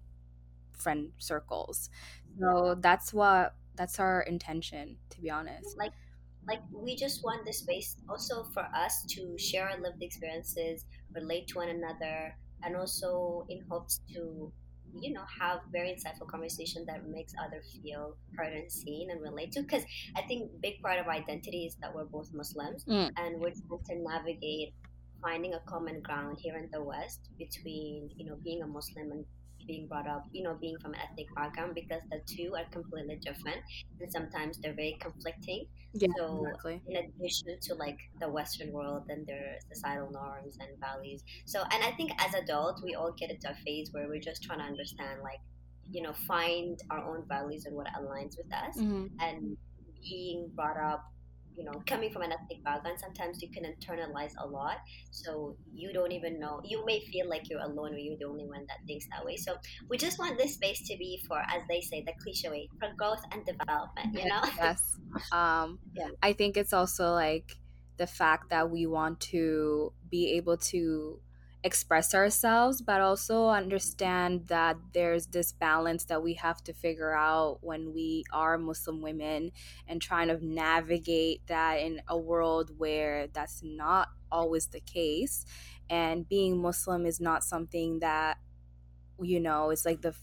friend 0.72 1.12
circles. 1.18 1.90
So 2.38 2.76
that's 2.76 3.12
what 3.12 3.54
that's 3.74 3.98
our 4.00 4.22
intention, 4.22 4.98
to 5.10 5.20
be 5.20 5.30
honest. 5.30 5.76
like 5.78 5.92
like 6.46 6.60
we 6.72 6.96
just 6.96 7.22
want 7.24 7.44
the 7.46 7.52
space 7.52 7.96
also 8.08 8.44
for 8.52 8.66
us 8.74 9.04
to 9.08 9.36
share 9.38 9.68
our 9.70 9.80
lived 9.80 10.02
experiences 10.02 10.84
relate 11.14 11.46
to 11.48 11.58
one 11.58 11.68
another 11.68 12.34
and 12.64 12.76
also 12.76 13.46
in 13.48 13.60
hopes 13.70 14.00
to 14.12 14.52
you 15.00 15.12
know 15.12 15.22
have 15.40 15.60
very 15.72 15.88
insightful 15.88 16.26
conversation 16.28 16.84
that 16.86 17.06
makes 17.08 17.32
others 17.42 17.78
feel 17.82 18.16
heard 18.36 18.52
and 18.52 18.70
seen 18.70 19.10
and 19.10 19.22
relate 19.22 19.50
to 19.52 19.62
because 19.62 19.84
i 20.16 20.22
think 20.22 20.50
big 20.60 20.80
part 20.82 20.98
of 20.98 21.06
our 21.06 21.12
identity 21.14 21.64
is 21.64 21.76
that 21.80 21.94
we're 21.94 22.04
both 22.04 22.28
muslims 22.34 22.84
Mm. 22.84 23.10
and 23.16 23.40
we're 23.40 23.52
trying 23.52 23.80
to 23.88 23.94
navigate 24.02 24.74
finding 25.22 25.54
a 25.54 25.60
common 25.60 26.00
ground 26.02 26.36
here 26.40 26.56
in 26.58 26.68
the 26.72 26.82
west 26.82 27.30
between 27.38 28.10
you 28.16 28.26
know 28.26 28.36
being 28.44 28.62
a 28.62 28.66
muslim 28.66 29.12
and 29.12 29.24
being 29.66 29.86
brought 29.86 30.06
up 30.06 30.24
you 30.32 30.42
know 30.42 30.56
being 30.60 30.76
from 30.80 30.94
an 30.94 31.00
ethnic 31.00 31.26
background 31.34 31.74
because 31.74 32.02
the 32.10 32.20
two 32.26 32.54
are 32.56 32.64
completely 32.70 33.16
different 33.16 33.58
and 34.00 34.10
sometimes 34.12 34.58
they're 34.58 34.74
very 34.74 34.96
conflicting. 35.00 35.66
Yeah, 35.94 36.08
so 36.16 36.46
exactly. 36.46 36.80
in 36.88 36.96
addition 36.96 37.58
to 37.60 37.74
like 37.74 37.98
the 38.18 38.28
western 38.28 38.72
world 38.72 39.04
and 39.10 39.26
their 39.26 39.56
societal 39.70 40.10
norms 40.10 40.56
and 40.58 40.70
values. 40.80 41.22
So 41.44 41.60
and 41.70 41.84
i 41.84 41.92
think 41.92 42.12
as 42.18 42.34
adults 42.34 42.82
we 42.82 42.94
all 42.94 43.12
get 43.12 43.30
into 43.30 43.50
a 43.50 43.54
phase 43.54 43.90
where 43.92 44.08
we're 44.08 44.20
just 44.20 44.42
trying 44.42 44.60
to 44.60 44.64
understand 44.64 45.20
like 45.22 45.40
you 45.90 46.02
know 46.02 46.12
find 46.26 46.80
our 46.90 47.04
own 47.04 47.24
values 47.28 47.66
and 47.66 47.76
what 47.76 47.88
aligns 47.88 48.36
with 48.36 48.52
us. 48.52 48.78
Hmm 48.78 49.06
and 49.20 49.56
being 50.02 50.50
brought 50.54 50.76
up 50.76 51.04
you 51.56 51.64
know 51.64 51.82
coming 51.86 52.10
from 52.10 52.22
an 52.22 52.32
ethnic 52.32 52.62
background 52.64 52.98
sometimes 53.00 53.42
you 53.42 53.48
can 53.50 53.64
internalize 53.64 54.32
a 54.38 54.46
lot 54.46 54.76
so 55.10 55.56
you 55.74 55.92
don't 55.92 56.12
even 56.12 56.38
know 56.38 56.60
you 56.64 56.84
may 56.86 57.00
feel 57.12 57.28
like 57.28 57.48
you're 57.50 57.60
alone 57.60 57.94
or 57.94 57.98
you're 57.98 58.16
the 58.18 58.24
only 58.24 58.46
one 58.46 58.64
that 58.68 58.78
thinks 58.86 59.06
that 59.10 59.24
way 59.24 59.36
so 59.36 59.54
we 59.88 59.98
just 59.98 60.18
want 60.18 60.38
this 60.38 60.54
space 60.54 60.80
to 60.86 60.96
be 60.96 61.20
for 61.28 61.38
as 61.38 61.62
they 61.68 61.80
say 61.80 62.02
the 62.06 62.12
cliche 62.22 62.48
way 62.48 62.68
for 62.78 62.88
growth 62.96 63.22
and 63.32 63.44
development 63.44 64.08
you 64.12 64.28
know 64.28 64.40
Yes. 64.56 64.98
Um, 65.30 65.78
Yeah. 65.94 66.08
I 66.22 66.32
think 66.32 66.56
it's 66.56 66.72
also 66.72 67.12
like 67.12 67.56
the 67.98 68.06
fact 68.06 68.50
that 68.50 68.70
we 68.70 68.86
want 68.86 69.20
to 69.32 69.92
be 70.10 70.32
able 70.36 70.56
to 70.56 71.20
express 71.64 72.14
ourselves, 72.14 72.82
but 72.82 73.00
also 73.00 73.46
understand 73.48 74.48
that 74.48 74.76
there's 74.92 75.28
this 75.28 75.52
balance 75.52 76.04
that 76.06 76.22
we 76.22 76.34
have 76.34 76.62
to 76.64 76.72
figure 76.72 77.14
out 77.14 77.58
when 77.62 77.92
we 77.92 78.24
are 78.32 78.58
Muslim 78.58 79.00
women 79.00 79.52
and 79.86 80.02
trying 80.02 80.28
to 80.28 80.44
navigate 80.44 81.46
that 81.46 81.74
in 81.74 82.02
a 82.08 82.18
world 82.18 82.78
where 82.78 83.28
that's 83.28 83.62
not 83.62 84.08
always 84.30 84.68
the 84.68 84.80
case. 84.80 85.44
And 85.88 86.28
being 86.28 86.60
Muslim 86.60 87.06
is 87.06 87.20
not 87.20 87.44
something 87.44 88.00
that, 88.00 88.38
you 89.20 89.40
know, 89.40 89.70
is 89.70 89.84
like 89.84 90.02
the 90.02 90.14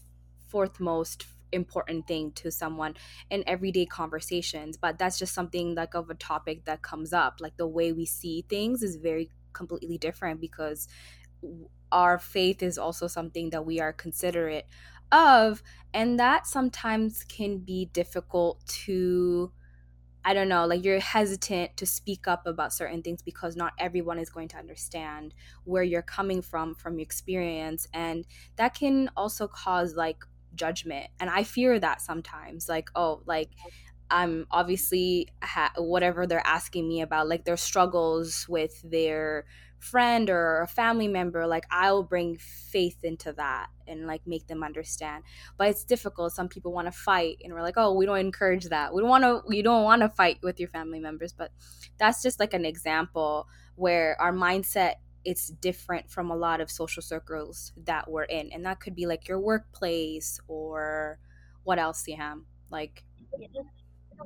fourth 0.48 0.80
most 0.80 1.26
important 1.52 2.06
thing 2.06 2.30
to 2.32 2.50
someone 2.50 2.94
in 3.28 3.42
everyday 3.44 3.84
conversations 3.84 4.76
but 4.76 4.98
that's 4.98 5.18
just 5.18 5.34
something 5.34 5.74
like 5.74 5.94
of 5.94 6.08
a 6.08 6.14
topic 6.14 6.64
that 6.64 6.80
comes 6.80 7.12
up 7.12 7.40
like 7.40 7.56
the 7.56 7.66
way 7.66 7.92
we 7.92 8.06
see 8.06 8.42
things 8.42 8.84
is 8.84 8.94
very 8.94 9.28
completely 9.52 9.98
different 9.98 10.40
because 10.40 10.86
our 11.92 12.18
faith 12.18 12.62
is 12.62 12.78
also 12.78 13.06
something 13.06 13.50
that 13.50 13.66
we 13.66 13.80
are 13.80 13.92
considerate 13.92 14.66
of 15.12 15.62
and 15.92 16.20
that 16.20 16.46
sometimes 16.46 17.24
can 17.24 17.58
be 17.58 17.86
difficult 17.86 18.64
to 18.66 19.52
I 20.22 20.34
don't 20.34 20.48
know, 20.50 20.66
like 20.66 20.84
you're 20.84 21.00
hesitant 21.00 21.78
to 21.78 21.86
speak 21.86 22.28
up 22.28 22.46
about 22.46 22.74
certain 22.74 23.02
things 23.02 23.22
because 23.22 23.56
not 23.56 23.72
everyone 23.78 24.18
is 24.18 24.28
going 24.28 24.48
to 24.48 24.58
understand 24.58 25.34
where 25.64 25.82
you're 25.82 26.02
coming 26.02 26.42
from 26.42 26.74
from 26.74 26.98
your 26.98 27.04
experience 27.04 27.86
and 27.94 28.26
that 28.56 28.74
can 28.74 29.10
also 29.16 29.48
cause 29.48 29.94
like 29.96 30.22
judgment. 30.54 31.08
And 31.20 31.30
I 31.30 31.44
fear 31.44 31.78
that 31.80 32.02
sometimes 32.02 32.68
like 32.68 32.90
oh, 32.94 33.22
like 33.24 33.50
I'm 34.10 34.46
obviously 34.50 35.28
ha- 35.42 35.72
whatever 35.78 36.26
they're 36.26 36.46
asking 36.46 36.88
me 36.88 37.00
about 37.00 37.28
like 37.28 37.44
their 37.44 37.56
struggles 37.56 38.46
with 38.48 38.82
their 38.82 39.46
friend 39.80 40.30
or 40.30 40.60
a 40.62 40.68
family 40.68 41.08
member 41.08 41.46
like 41.46 41.64
I'll 41.70 42.02
bring 42.02 42.36
faith 42.38 43.02
into 43.02 43.32
that 43.32 43.68
and 43.88 44.06
like 44.06 44.22
make 44.26 44.46
them 44.46 44.62
understand. 44.62 45.24
But 45.56 45.68
it's 45.68 45.84
difficult. 45.84 46.32
Some 46.32 46.48
people 46.48 46.72
want 46.72 46.86
to 46.86 46.92
fight 46.92 47.38
and 47.42 47.52
we're 47.54 47.62
like 47.62 47.78
oh 47.78 47.94
we 47.94 48.06
don't 48.06 48.18
encourage 48.18 48.66
that. 48.66 48.94
We 48.94 49.00
don't 49.00 49.10
want 49.10 49.24
to 49.24 49.42
you 49.54 49.62
don't 49.62 49.84
want 49.84 50.02
to 50.02 50.08
fight 50.10 50.38
with 50.42 50.60
your 50.60 50.68
family 50.68 51.00
members. 51.00 51.32
But 51.32 51.50
that's 51.98 52.22
just 52.22 52.38
like 52.40 52.54
an 52.54 52.64
example 52.64 53.48
where 53.74 54.20
our 54.20 54.32
mindset 54.32 54.94
it's 55.24 55.48
different 55.48 56.10
from 56.10 56.30
a 56.30 56.36
lot 56.36 56.60
of 56.60 56.70
social 56.70 57.02
circles 57.02 57.72
that 57.84 58.10
we're 58.10 58.24
in. 58.24 58.50
And 58.52 58.64
that 58.66 58.80
could 58.80 58.94
be 58.94 59.06
like 59.06 59.28
your 59.28 59.40
workplace 59.40 60.40
or 60.48 61.18
what 61.64 61.78
else 61.78 62.02
Seham 62.02 62.46
like 62.70 63.04
Yeah, 63.38 63.62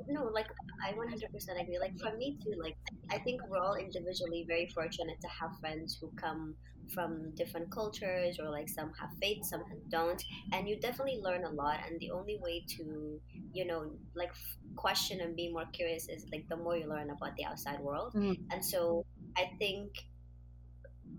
no, 0.09 0.25
like 0.25 0.47
I 0.85 0.93
100% 0.93 1.61
agree. 1.61 1.79
Like 1.79 1.99
for 2.01 2.17
me 2.17 2.39
too, 2.43 2.55
like 2.63 2.77
I 3.11 3.19
think 3.19 3.41
we're 3.49 3.59
all 3.59 3.75
individually 3.75 4.45
very 4.47 4.67
fortunate 4.75 5.21
to 5.21 5.29
have 5.29 5.59
friends 5.61 5.97
who 6.01 6.11
come 6.17 6.55
from 6.93 7.31
different 7.35 7.71
cultures 7.71 8.39
or 8.39 8.51
like 8.51 8.69
some 8.69 8.93
have 9.01 9.11
faith, 9.21 9.45
some 9.45 9.63
don't, 9.89 10.23
and 10.53 10.69
you 10.69 10.77
definitely 10.79 11.21
learn 11.23 11.45
a 11.45 11.51
lot. 11.51 11.79
And 11.89 11.99
the 12.01 12.11
only 12.11 12.39
way 12.43 12.65
to, 12.77 13.21
you 13.53 13.65
know, 13.67 13.91
like 14.15 14.33
question 14.77 15.21
and 15.21 15.35
be 15.37 15.51
more 15.51 15.67
curious 15.73 16.09
is 16.09 16.27
like 16.33 16.47
the 16.49 16.57
more 16.57 16.77
you 16.77 16.89
learn 16.89 17.11
about 17.11 17.37
the 17.37 17.45
outside 17.45 17.81
world. 17.81 18.15
mm, 18.15 18.37
And 18.51 18.65
so 18.65 19.05
I 19.37 19.51
think 19.59 19.91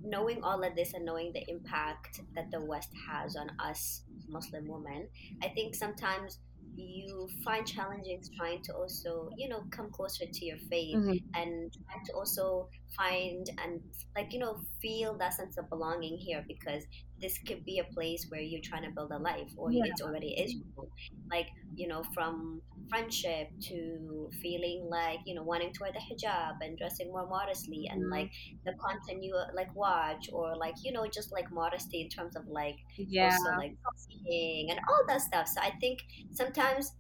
knowing 0.03 0.43
all 0.43 0.63
of 0.63 0.75
this 0.75 0.93
and 0.93 1.05
knowing 1.05 1.31
the 1.33 1.43
impact 1.49 2.21
that 2.35 2.51
the 2.51 2.63
West 2.63 2.89
has 3.09 3.35
on 3.35 3.49
us 3.59 4.03
Muslim 4.29 4.67
women, 4.67 5.07
I 5.41 5.49
think 5.49 5.75
sometimes 5.75 6.39
you 6.75 7.27
find 7.43 7.65
challenging 7.65 8.21
trying 8.37 8.61
to 8.63 8.73
also, 8.73 9.29
you 9.37 9.47
know, 9.49 9.63
come 9.71 9.89
closer 9.91 10.25
to 10.31 10.45
your 10.45 10.57
faith 10.69 10.99
mhm, 10.99 11.19
and 11.33 11.71
trying 11.73 12.05
to 12.05 12.13
also 12.13 12.69
find 12.95 13.45
and 13.63 13.81
like, 14.15 14.33
you 14.33 14.39
know, 14.39 14.59
feel 14.81 15.17
that 15.17 15.33
sense 15.33 15.57
of 15.57 15.69
belonging 15.69 16.17
here 16.17 16.43
because 16.47 16.83
this 17.25 17.39
could 17.47 17.65
be 17.65 17.79
a 17.79 17.93
place 17.93 18.27
where 18.29 18.39
you're 18.39 18.61
trying 18.63 18.83
to 18.83 18.91
build 18.91 19.11
a 19.11 19.17
life 19.17 19.51
or 19.57 19.71
yeah. 19.71 19.83
it 19.85 19.99
already 20.01 20.33
is. 20.43 20.55
Like, 21.31 21.47
you 21.75 21.87
know, 21.87 22.03
from 22.13 22.61
friendship 22.89 23.47
to 23.69 24.29
feeling 24.43 24.87
like, 24.91 25.19
you 25.25 25.33
know, 25.33 25.41
wanting 25.41 25.73
to 25.73 25.79
wear 25.81 25.91
the 25.91 26.03
hijab 26.07 26.57
and 26.61 26.77
dressing 26.77 27.07
more 27.07 27.27
modestly 27.27 27.89
and 27.91 28.03
mhm, 28.03 28.11
like 28.11 28.29
the 28.65 28.73
content 28.73 29.23
you 29.23 29.35
like 29.55 29.75
watch 29.75 30.29
or 30.31 30.55
like 30.55 30.75
you 30.83 30.91
know 30.91 31.07
just 31.07 31.31
like 31.31 31.51
modesty 31.51 32.01
in 32.01 32.09
terms 32.09 32.35
of 32.35 32.43
like 32.47 32.75
yeah. 32.95 33.31
also 33.31 33.57
like 33.57 33.75
and 34.69 34.79
all 34.89 35.03
that 35.07 35.21
stuff. 35.21 35.47
So 35.47 35.61
i 35.61 35.71
think 35.81 35.99
sometimes 36.31 36.91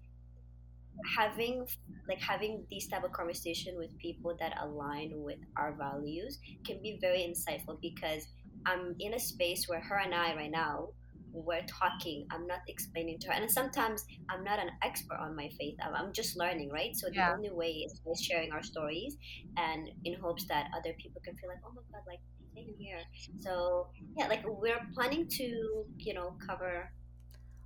having 1.17 1.65
like 2.07 2.21
having 2.21 2.65
these 2.69 2.87
type 2.87 3.03
of 3.03 3.11
conversation 3.11 3.75
with 3.77 3.95
people 3.99 4.35
that 4.39 4.53
align 4.61 5.11
with 5.15 5.39
our 5.57 5.73
values 5.73 6.39
can 6.65 6.81
be 6.81 6.97
very 7.01 7.19
insightful 7.19 7.79
because 7.81 8.27
i'm 8.65 8.95
in 8.99 9.13
a 9.13 9.19
space 9.19 9.67
where 9.67 9.79
her 9.79 9.97
and 9.97 10.13
i 10.13 10.35
right 10.35 10.51
now 10.51 10.89
we're 11.35 11.65
talking. 11.67 12.25
I'm 12.31 12.47
not 12.47 12.59
explaining 12.67 13.19
to 13.19 13.27
her. 13.27 13.33
And 13.33 13.51
sometimes 13.51 14.05
i'm 14.29 14.43
not 14.43 14.59
an 14.59 14.69
expert 14.83 15.17
on 15.19 15.35
my 15.35 15.49
faith. 15.59 15.75
I'm, 15.83 15.93
I'm 15.93 16.13
just 16.13 16.37
learning 16.37 16.69
right? 16.71 16.95
So 16.95 17.07
the 17.07 17.15
yeah. 17.15 17.33
only 17.33 17.51
way 17.51 17.85
is 17.85 17.99
by 18.05 18.13
sharing 18.19 18.51
our 18.51 18.63
stories 18.63 19.17
and 19.57 19.89
in 20.05 20.15
hopes 20.19 20.45
that 20.47 20.67
other 20.77 20.93
people 20.97 21.21
can 21.23 21.35
feel 21.35 21.49
like 21.49 21.59
oh 21.65 21.71
my 21.75 21.81
god 21.91 22.03
like 22.07 22.19
same 22.55 22.73
here. 22.79 22.99
So 23.41 23.87
yeah 24.17 24.27
like 24.27 24.43
we're 24.45 24.79
planning 24.93 25.27
to 25.27 25.85
you 25.97 26.13
know 26.13 26.35
cover 26.45 26.89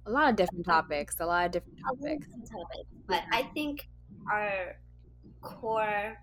a 0.05 0.11
lot 0.11 0.29
of 0.31 0.35
different 0.35 0.65
topics 0.65 1.17
a 1.19 1.25
lot 1.25 1.45
of 1.45 1.51
different 1.51 1.77
a 1.79 1.83
lot 1.83 1.93
of 1.93 1.99
topics. 1.99 2.25
different 2.25 2.49
topics. 2.49 2.89
But 3.07 3.23
i 3.31 3.43
think 3.53 3.87
our 4.31 4.77
core 5.41 6.17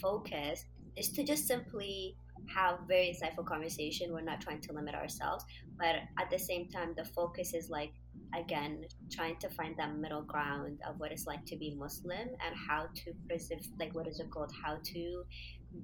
focus 0.00 0.64
is 0.96 1.10
to 1.10 1.24
just 1.24 1.46
simply 1.46 2.16
have 2.46 2.80
very 2.88 3.14
insightful 3.14 3.44
conversation. 3.46 4.12
We're 4.12 4.20
not 4.22 4.40
trying 4.40 4.60
to 4.62 4.72
limit 4.72 4.94
ourselves, 4.94 5.44
but 5.78 5.96
at 6.18 6.30
the 6.30 6.38
same 6.38 6.68
time, 6.68 6.94
the 6.96 7.04
focus 7.04 7.54
is 7.54 7.70
like 7.70 7.92
again 8.36 8.84
trying 9.10 9.36
to 9.38 9.48
find 9.48 9.74
that 9.78 9.96
middle 9.96 10.22
ground 10.22 10.80
of 10.86 10.98
what 11.00 11.12
it's 11.12 11.26
like 11.26 11.44
to 11.46 11.56
be 11.56 11.74
Muslim 11.74 12.28
and 12.44 12.54
how 12.68 12.86
to 12.94 13.12
preserve, 13.28 13.60
like 13.78 13.94
what 13.94 14.06
is 14.06 14.20
it 14.20 14.30
called, 14.30 14.52
how 14.64 14.78
to 14.84 15.24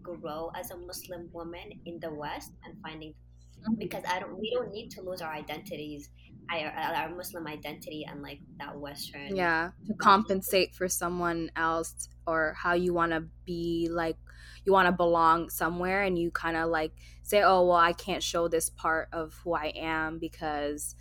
grow 0.03 0.51
as 0.57 0.71
a 0.71 0.77
Muslim 0.77 1.29
woman 1.33 1.73
in 1.87 1.99
the 2.01 2.13
West 2.13 2.53
and 2.65 2.75
finding 2.83 3.15
Mhm. 3.69 3.79
because 3.79 4.05
I 4.09 4.19
don't 4.21 4.39
we 4.39 4.51
don't 4.51 4.73
need 4.73 4.91
to 4.93 5.03
lose 5.03 5.23
our 5.23 5.33
identities, 5.33 6.11
our, 6.51 6.69
our 6.69 7.09
Muslim 7.15 7.47
identity 7.47 8.05
and 8.05 8.21
like 8.23 8.41
that 8.59 8.79
Western 8.79 9.35
yeah 9.37 9.71
to 9.87 9.95
compensate 9.95 10.75
for 10.75 10.89
someone 10.89 11.51
else 11.57 12.09
or 12.27 12.55
how 12.59 12.75
you 12.75 12.93
want 12.93 13.13
to 13.13 13.25
be 13.47 13.89
like 13.91 14.19
you 14.65 14.73
want 14.73 14.87
to 14.87 14.93
belong 14.93 15.51
somewhere 15.51 16.03
and 16.03 16.19
you 16.19 16.31
kind 16.31 16.57
of 16.57 16.69
like 16.71 16.93
say 17.23 17.43
oh 17.43 17.67
well 17.67 17.77
i 17.77 17.93
can't 17.93 18.23
show 18.23 18.49
this 18.49 18.71
part 18.71 19.09
of 19.13 19.35
who 19.45 19.55
i 19.55 19.67
am 19.77 20.19
because 20.19 20.95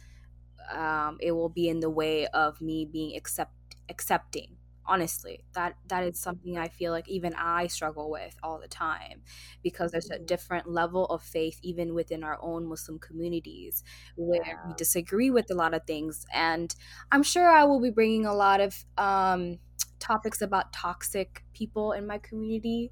um, 0.71 1.17
it 1.21 1.31
will 1.33 1.49
be 1.49 1.67
in 1.67 1.79
the 1.79 1.89
way 1.89 2.27
of 2.27 2.61
me 2.61 2.85
being 2.85 3.15
accept 3.15 3.53
accepting. 3.89 4.57
Honestly 4.85 5.45
that 5.53 5.77
that 5.87 6.03
is 6.03 6.19
something 6.19 6.57
i 6.57 6.67
feel 6.67 6.91
like 6.91 7.07
even 7.07 7.33
i 7.35 7.67
struggle 7.67 8.11
with 8.11 8.35
all 8.43 8.59
the 8.59 8.67
time 8.67 9.23
because 9.61 9.93
there's 9.93 10.09
a 10.11 10.19
Mhm. 10.19 10.25
different 10.25 10.67
level 10.67 11.05
of 11.05 11.23
faith 11.23 11.57
even 11.63 11.93
within 11.93 12.21
our 12.21 12.37
own 12.41 12.65
muslim 12.65 12.99
communities 12.99 13.81
where 14.17 14.59
we 14.61 14.73
disagree 14.73 15.29
with 15.31 15.49
a 15.49 15.53
lot 15.53 15.73
of 15.73 15.85
things. 15.87 16.25
And 16.33 16.75
i'm 17.13 17.23
sure 17.23 17.47
i 17.47 17.63
will 17.63 17.79
be 17.81 17.91
bringing 17.91 18.25
a 18.25 18.33
lot 18.33 18.59
of 18.59 18.83
um, 18.97 19.59
topics 19.99 20.41
about 20.41 20.73
toxic 20.73 21.45
people 21.53 21.93
in 21.93 22.05
my 22.05 22.17
community 22.17 22.91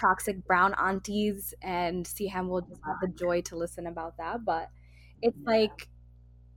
toxic 0.00 0.46
brown 0.46 0.74
aunties 0.74 1.54
and 1.62 2.06
Seham 2.06 2.48
will 2.48 2.62
just 2.62 2.80
have 2.86 3.00
the 3.00 3.08
joy 3.08 3.42
to 3.42 3.56
listen 3.56 3.86
about 3.86 4.16
that 4.18 4.44
but 4.44 4.70
it's 5.22 5.36
Yeah. 5.36 5.46
like 5.46 5.88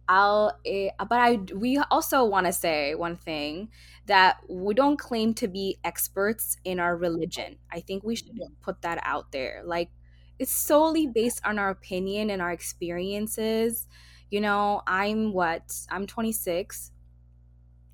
I'll, 0.07 0.59
eh, 0.65 0.89
but 0.99 1.19
I 1.19 1.35
we 1.55 1.77
also 1.77 2.25
want 2.25 2.45
to 2.45 2.53
say 2.53 2.93
one 2.93 3.15
thing 3.15 3.69
that 4.05 4.37
we 4.49 4.73
don't 4.73 4.97
claim 4.99 5.33
to 5.35 5.47
be 5.47 5.79
experts 5.83 6.57
in 6.65 6.79
our 6.79 6.97
religion. 6.97 7.57
I 7.71 7.79
think 7.79 8.03
we 8.03 8.15
should 8.17 8.27
put 8.61 8.81
that 8.81 8.99
out 9.03 9.31
there. 9.31 9.61
Like 9.65 9.91
it's 10.39 10.51
solely 10.51 11.07
based 11.07 11.41
on 11.45 11.57
our 11.57 11.69
opinion 11.69 12.29
and 12.29 12.41
our 12.41 12.51
experiences. 12.51 13.87
You 14.29 14.41
know, 14.41 14.81
I'm 14.87 15.31
what? 15.31 15.71
I'm 15.89 16.05
26. 16.05 16.91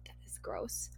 That 0.06 0.16
is 0.26 0.38
gross. 0.40 0.90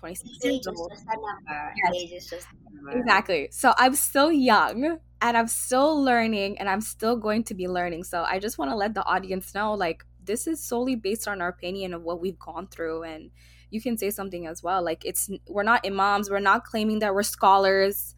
26 0.00 0.44
years 0.44 0.66
old. 0.66 0.90
just 0.90 1.04
a 1.04 1.16
number. 1.16 1.74
Yes, 1.84 1.94
Age 1.94 2.12
is 2.12 2.30
just 2.30 2.46
a 2.48 2.74
number. 2.74 2.98
exactly. 2.98 3.48
So 3.52 3.72
I'm 3.78 3.94
still 3.94 4.32
young 4.32 4.98
and 5.22 5.36
I'm 5.36 5.48
still 5.48 6.02
learning 6.02 6.58
and 6.58 6.68
I'm 6.68 6.80
still 6.80 7.16
going 7.16 7.44
to 7.44 7.54
be 7.54 7.68
learning. 7.68 8.04
So 8.04 8.22
I 8.22 8.38
just 8.38 8.58
want 8.58 8.70
to 8.70 8.76
let 8.76 8.94
the 8.94 9.04
audience 9.04 9.54
know 9.54 9.74
like 9.74 10.04
this 10.24 10.46
is 10.46 10.62
solely 10.62 10.96
based 10.96 11.28
on 11.28 11.40
our 11.40 11.48
opinion 11.48 11.94
of 11.94 12.02
what 12.02 12.20
we've 12.20 12.38
gone 12.38 12.66
through 12.66 13.02
and 13.04 13.30
you 13.70 13.80
can 13.80 13.96
say 13.96 14.10
something 14.10 14.46
as 14.46 14.62
well. 14.62 14.82
Like 14.82 15.04
it's 15.04 15.30
we're 15.48 15.62
not 15.62 15.86
imams, 15.86 16.30
we're 16.30 16.40
not 16.40 16.64
claiming 16.64 16.98
that 17.00 17.14
we're 17.14 17.22
scholars. 17.22 18.14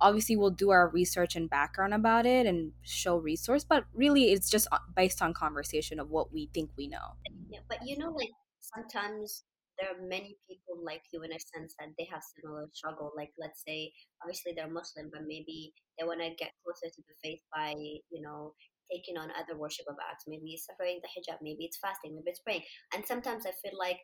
Obviously 0.00 0.36
we'll 0.36 0.50
do 0.50 0.70
our 0.70 0.88
research 0.88 1.36
and 1.36 1.48
background 1.48 1.94
about 1.94 2.26
it 2.26 2.46
and 2.46 2.72
show 2.82 3.16
resource, 3.16 3.64
but 3.64 3.84
really 3.94 4.32
it's 4.32 4.50
just 4.50 4.66
uh, 4.72 4.78
based 4.96 5.22
on 5.22 5.32
conversation 5.32 6.00
of 6.00 6.10
what 6.10 6.32
we 6.32 6.50
think 6.52 6.70
we 6.76 6.88
know. 6.88 7.16
Yeah, 7.48 7.60
but 7.68 7.78
you 7.86 7.96
know, 7.98 8.10
like 8.10 8.30
sometimes 8.60 9.44
there 9.78 9.90
are 9.90 10.00
many 10.08 10.36
people 10.48 10.82
like 10.84 11.02
you 11.12 11.22
in 11.22 11.32
a 11.32 11.40
sense 11.40 11.74
that 11.78 11.90
they 11.98 12.06
have 12.10 12.22
similar 12.22 12.68
struggle. 12.72 13.12
Like, 13.16 13.32
let's 13.38 13.62
say, 13.66 13.92
obviously 14.22 14.52
they're 14.54 14.70
Muslim, 14.70 15.10
but 15.12 15.22
maybe 15.26 15.72
they 15.98 16.04
want 16.04 16.20
to 16.20 16.30
get 16.38 16.52
closer 16.64 16.92
to 16.92 17.02
the 17.02 17.16
faith 17.22 17.40
by, 17.54 17.74
you 17.76 18.22
know, 18.22 18.54
taking 18.90 19.16
on 19.16 19.30
other 19.32 19.58
worship 19.58 19.86
of 19.88 19.96
acts. 20.10 20.24
Maybe 20.28 20.52
it's 20.52 20.66
separating 20.66 21.00
the 21.02 21.08
hijab, 21.08 21.38
maybe 21.42 21.64
it's 21.64 21.78
fasting, 21.78 22.14
maybe 22.14 22.30
it's 22.30 22.40
praying. 22.44 22.62
And 22.94 23.04
sometimes 23.06 23.46
I 23.46 23.52
feel 23.62 23.76
like 23.78 23.98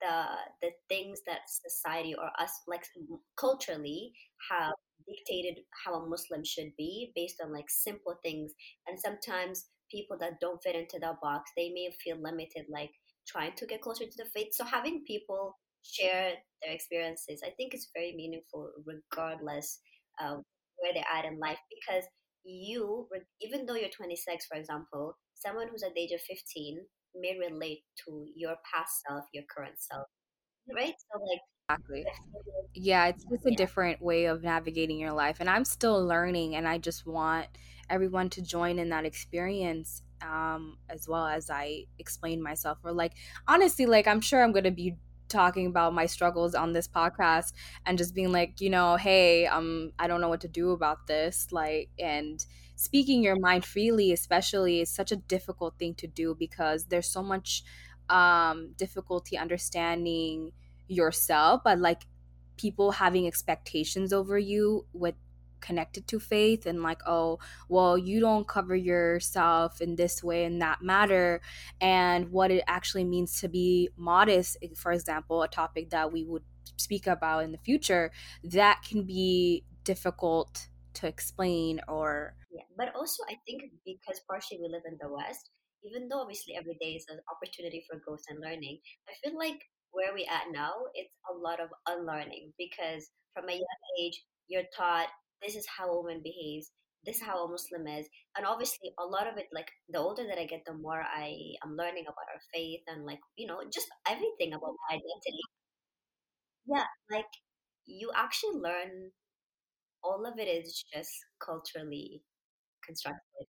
the 0.00 0.26
the 0.60 0.70
things 0.88 1.20
that 1.26 1.46
society 1.46 2.14
or 2.14 2.28
us 2.40 2.50
like 2.66 2.82
culturally 3.36 4.12
have 4.50 4.74
dictated 5.06 5.62
how 5.84 5.94
a 5.94 6.08
Muslim 6.08 6.44
should 6.44 6.70
be 6.76 7.12
based 7.14 7.40
on 7.42 7.52
like 7.52 7.68
simple 7.68 8.18
things. 8.22 8.52
And 8.86 8.98
sometimes 8.98 9.66
people 9.90 10.16
that 10.20 10.40
don't 10.40 10.62
fit 10.62 10.74
into 10.74 10.98
that 11.00 11.20
box, 11.20 11.50
they 11.56 11.70
may 11.70 11.90
feel 12.02 12.16
limited, 12.20 12.66
like 12.70 12.90
trying 13.26 13.54
to 13.56 13.66
get 13.66 13.80
closer 13.82 14.04
to 14.04 14.16
the 14.16 14.28
faith. 14.34 14.48
So 14.52 14.64
having 14.64 15.04
people 15.04 15.58
share 15.82 16.34
their 16.62 16.72
experiences, 16.72 17.42
I 17.44 17.50
think 17.50 17.74
is 17.74 17.90
very 17.94 18.14
meaningful, 18.14 18.72
regardless 18.84 19.80
of 20.20 20.42
where 20.78 20.92
they're 20.94 21.04
at 21.12 21.24
in 21.24 21.38
life. 21.38 21.58
Because 21.70 22.04
you, 22.44 23.08
even 23.40 23.66
though 23.66 23.74
you're 23.74 23.90
26, 23.90 24.46
for 24.46 24.56
example, 24.56 25.18
someone 25.34 25.68
who's 25.68 25.82
at 25.82 25.94
the 25.94 26.00
age 26.02 26.12
of 26.12 26.20
15 26.20 26.86
may 27.14 27.38
relate 27.38 27.84
to 28.06 28.26
your 28.34 28.56
past 28.72 29.02
self, 29.06 29.24
your 29.32 29.44
current 29.54 29.78
self, 29.78 30.06
right? 30.74 30.94
So 31.12 31.20
like 31.24 31.40
exactly 31.68 32.08
yeah, 32.74 33.06
it's 33.08 33.24
just 33.24 33.46
a 33.46 33.50
Yeah, 33.50 33.56
different 33.56 34.02
way 34.02 34.26
of 34.26 34.42
navigating 34.42 34.98
your 34.98 35.12
life. 35.12 35.38
And 35.40 35.50
I'm 35.50 35.64
still 35.64 36.04
learning, 36.06 36.56
and 36.56 36.68
I 36.68 36.78
just 36.78 37.06
want 37.06 37.48
everyone 37.90 38.30
to 38.30 38.42
join 38.42 38.78
in 38.78 38.90
that 38.90 39.04
experience 39.06 40.02
um, 40.22 40.78
as 40.88 41.08
well 41.08 41.26
as 41.26 41.50
I 41.50 41.86
explain 41.98 42.42
myself. 42.42 42.78
Or, 42.84 42.92
like, 42.92 43.12
honestly, 43.46 43.86
like, 43.86 44.06
I'm 44.06 44.20
sure 44.20 44.42
I'm 44.42 44.52
to 44.64 44.70
be 44.70 44.96
talking 45.28 45.66
about 45.66 45.94
my 45.94 46.06
struggles 46.06 46.54
on 46.54 46.72
this 46.72 46.86
podcast 46.86 47.52
and 47.86 47.96
just 47.98 48.14
being 48.14 48.32
like, 48.32 48.60
you 48.60 48.70
know, 48.70 48.96
hey, 48.96 49.46
um, 49.46 49.92
I 49.98 50.06
don't 50.06 50.20
know 50.20 50.28
what 50.28 50.42
to 50.42 50.48
do 50.48 50.70
about 50.72 51.06
this. 51.06 51.48
Like, 51.50 51.88
and 51.98 52.44
speaking 52.76 53.22
your 53.22 53.38
mind 53.40 53.64
freely, 53.64 54.12
especially, 54.12 54.80
is 54.80 54.90
such 54.90 55.10
a 55.10 55.16
difficult 55.16 55.78
thing 55.78 55.94
to 55.96 56.06
do 56.06 56.34
because 56.38 56.86
there's 56.86 57.08
so 57.08 57.22
much 57.22 57.64
um, 58.08 58.74
difficulty 58.76 59.38
understanding 59.38 60.52
yourself, 60.88 61.62
but 61.64 61.78
like 61.78 62.02
people 62.56 62.92
having 62.92 63.26
expectations 63.26 64.12
over 64.12 64.38
you 64.38 64.86
with 64.92 65.14
connected 65.62 66.06
to 66.06 66.20
faith 66.20 66.66
and 66.66 66.82
like 66.82 67.00
oh 67.06 67.38
well 67.68 67.96
you 67.96 68.20
don't 68.20 68.46
cover 68.46 68.76
yourself 68.76 69.80
in 69.80 69.96
this 69.96 70.22
way 70.22 70.44
and 70.44 70.60
that 70.60 70.82
matter 70.82 71.40
and 71.80 72.30
what 72.30 72.50
it 72.50 72.62
actually 72.66 73.04
means 73.04 73.40
to 73.40 73.48
be 73.48 73.88
modest 73.96 74.56
for 74.76 74.92
example 74.92 75.42
a 75.42 75.48
topic 75.48 75.90
that 75.90 76.12
we 76.12 76.24
would 76.24 76.42
speak 76.76 77.06
about 77.06 77.44
in 77.44 77.52
the 77.52 77.58
future 77.58 78.10
that 78.44 78.82
can 78.86 79.04
be 79.04 79.64
difficult 79.84 80.68
to 80.94 81.06
explain 81.06 81.80
or 81.88 82.34
yeah. 82.52 82.68
But 82.76 82.92
also, 82.94 83.24
I 83.28 83.36
think 83.46 83.62
because 83.84 84.20
partially 84.28 84.60
we 84.60 84.68
live 84.68 84.84
in 84.86 84.98
the 85.00 85.08
West, 85.08 85.50
even 85.84 86.08
though 86.08 86.20
obviously 86.20 86.54
every 86.54 86.76
day 86.80 86.94
is 86.94 87.06
an 87.08 87.18
opportunity 87.32 87.84
for 87.88 87.98
growth 88.04 88.22
and 88.28 88.40
learning, 88.40 88.78
I 89.08 89.12
feel 89.24 89.36
like 89.36 89.58
where 89.90 90.14
we 90.14 90.28
at 90.28 90.52
now, 90.52 90.72
it's 90.94 91.12
a 91.32 91.36
lot 91.36 91.60
of 91.60 91.68
unlearning 91.88 92.52
because 92.58 93.08
from 93.34 93.48
a 93.48 93.52
young 93.52 93.82
age, 94.00 94.22
you're 94.48 94.68
taught 94.76 95.08
this 95.44 95.56
is 95.56 95.66
how 95.66 95.90
a 95.90 95.96
woman 95.96 96.20
behaves, 96.22 96.70
this 97.04 97.16
is 97.16 97.22
how 97.22 97.44
a 97.44 97.50
Muslim 97.50 97.86
is, 97.86 98.06
and 98.36 98.46
obviously 98.46 98.92
a 98.98 99.04
lot 99.04 99.26
of 99.26 99.36
it, 99.38 99.46
like 99.52 99.70
the 99.88 99.98
older 99.98 100.24
that 100.26 100.38
I 100.38 100.46
get, 100.46 100.62
the 100.66 100.74
more 100.74 101.02
I 101.02 101.34
am 101.64 101.76
learning 101.76 102.04
about 102.06 102.30
our 102.32 102.40
faith 102.54 102.82
and 102.88 103.04
like 103.06 103.20
you 103.36 103.46
know 103.46 103.60
just 103.72 103.88
everything 104.08 104.54
about 104.54 104.74
my 104.88 104.96
identity. 104.96 105.42
Yeah, 106.66 106.84
like 107.10 107.26
you 107.86 108.10
actually 108.14 108.58
learn 108.60 109.10
all 110.04 110.26
of 110.26 110.38
it 110.38 110.48
is 110.48 110.84
just 110.94 111.10
culturally 111.44 112.22
constructed 112.86 113.46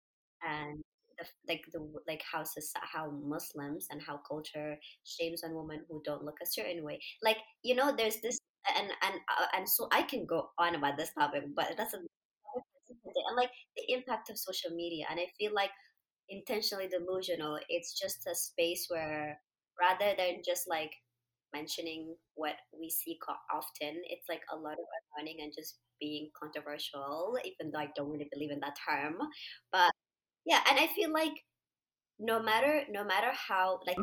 and 0.47 0.81
the, 1.19 1.25
like 1.49 1.63
the 1.73 1.81
like 2.07 2.21
how 2.31 2.43
how 2.83 3.11
Muslims 3.11 3.87
and 3.91 4.01
how 4.01 4.19
culture 4.27 4.77
shames 5.05 5.43
on 5.43 5.55
women 5.55 5.85
who 5.89 6.01
don't 6.05 6.23
look 6.23 6.37
a 6.43 6.47
certain 6.47 6.83
way. 6.83 6.99
Like 7.23 7.37
you 7.63 7.75
know, 7.75 7.95
there's 7.95 8.17
this 8.21 8.39
and 8.77 8.87
and 9.03 9.15
uh, 9.29 9.47
and 9.55 9.67
so 9.67 9.87
I 9.91 10.03
can 10.03 10.25
go 10.25 10.49
on 10.57 10.75
about 10.75 10.97
this 10.97 11.11
topic, 11.17 11.43
but 11.55 11.73
that's 11.77 11.93
a 11.95 11.97
and 11.99 13.37
like 13.37 13.51
the 13.77 13.93
impact 13.93 14.29
of 14.29 14.37
social 14.37 14.71
media. 14.71 15.05
And 15.09 15.19
I 15.19 15.27
feel 15.39 15.53
like 15.53 15.71
intentionally 16.29 16.87
delusional. 16.87 17.59
It's 17.69 17.99
just 17.99 18.27
a 18.27 18.35
space 18.35 18.87
where 18.89 19.39
rather 19.79 20.13
than 20.17 20.41
just 20.45 20.69
like 20.69 20.91
mentioning 21.53 22.15
what 22.35 22.55
we 22.77 22.89
see 22.89 23.17
often, 23.53 24.01
it's 24.09 24.27
like 24.29 24.41
a 24.51 24.55
lot 24.57 24.73
of 24.73 24.85
learning 25.17 25.37
and 25.41 25.53
just 25.55 25.77
being 25.99 26.29
controversial, 26.39 27.37
even 27.45 27.71
though 27.71 27.79
I 27.79 27.89
don't 27.95 28.09
really 28.09 28.29
believe 28.31 28.51
in 28.51 28.59
that 28.61 28.75
term. 28.89 29.15
But 29.71 29.91
yeah, 30.45 30.61
and 30.69 30.79
I 30.79 30.87
feel 30.95 31.11
like 31.13 31.33
no 32.19 32.41
matter 32.41 32.83
no 32.91 33.03
matter 33.03 33.31
how 33.33 33.79
like 33.87 33.97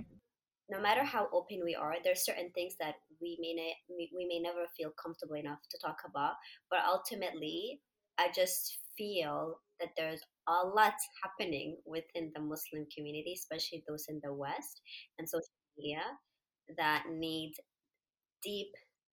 no 0.70 0.80
matter 0.80 1.04
how 1.04 1.28
open 1.32 1.60
we 1.64 1.74
are, 1.74 1.96
there's 2.04 2.24
certain 2.24 2.50
things 2.54 2.74
that 2.80 2.94
we 3.20 3.38
may 3.40 3.54
ne- 3.54 3.76
we, 3.88 4.26
may 4.26 4.40
never 4.40 4.66
feel 4.76 4.90
comfortable 5.02 5.36
enough 5.36 5.60
to 5.70 5.78
talk 5.78 5.98
about. 6.08 6.34
But 6.70 6.80
ultimately, 6.86 7.80
I 8.18 8.28
just 8.34 8.78
feel 8.96 9.60
that 9.80 9.90
there's 9.96 10.20
a 10.48 10.66
lot 10.66 10.94
happening 11.22 11.78
within 11.86 12.32
the 12.34 12.40
Muslim 12.40 12.86
community, 12.94 13.34
especially 13.36 13.84
those 13.88 14.06
in 14.08 14.20
the 14.22 14.32
West 14.32 14.80
and 15.18 15.28
social 15.28 15.48
media, 15.78 16.02
that 16.76 17.04
need 17.10 17.54
deep 18.42 18.68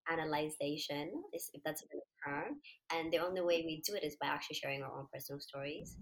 analyzation, 0.10 1.12
if 1.34 1.62
that's 1.66 1.84
a 1.84 2.30
term. 2.30 2.60
And 2.94 3.12
the 3.12 3.20
only 3.20 3.42
way 3.42 3.64
we 3.66 3.82
do 3.86 3.96
it 3.96 4.04
is 4.04 4.16
by 4.22 4.28
actually 4.28 4.56
sharing 4.56 4.84
our 4.84 4.92
own 4.92 5.08
personal 5.14 5.40
stories. 5.40 5.98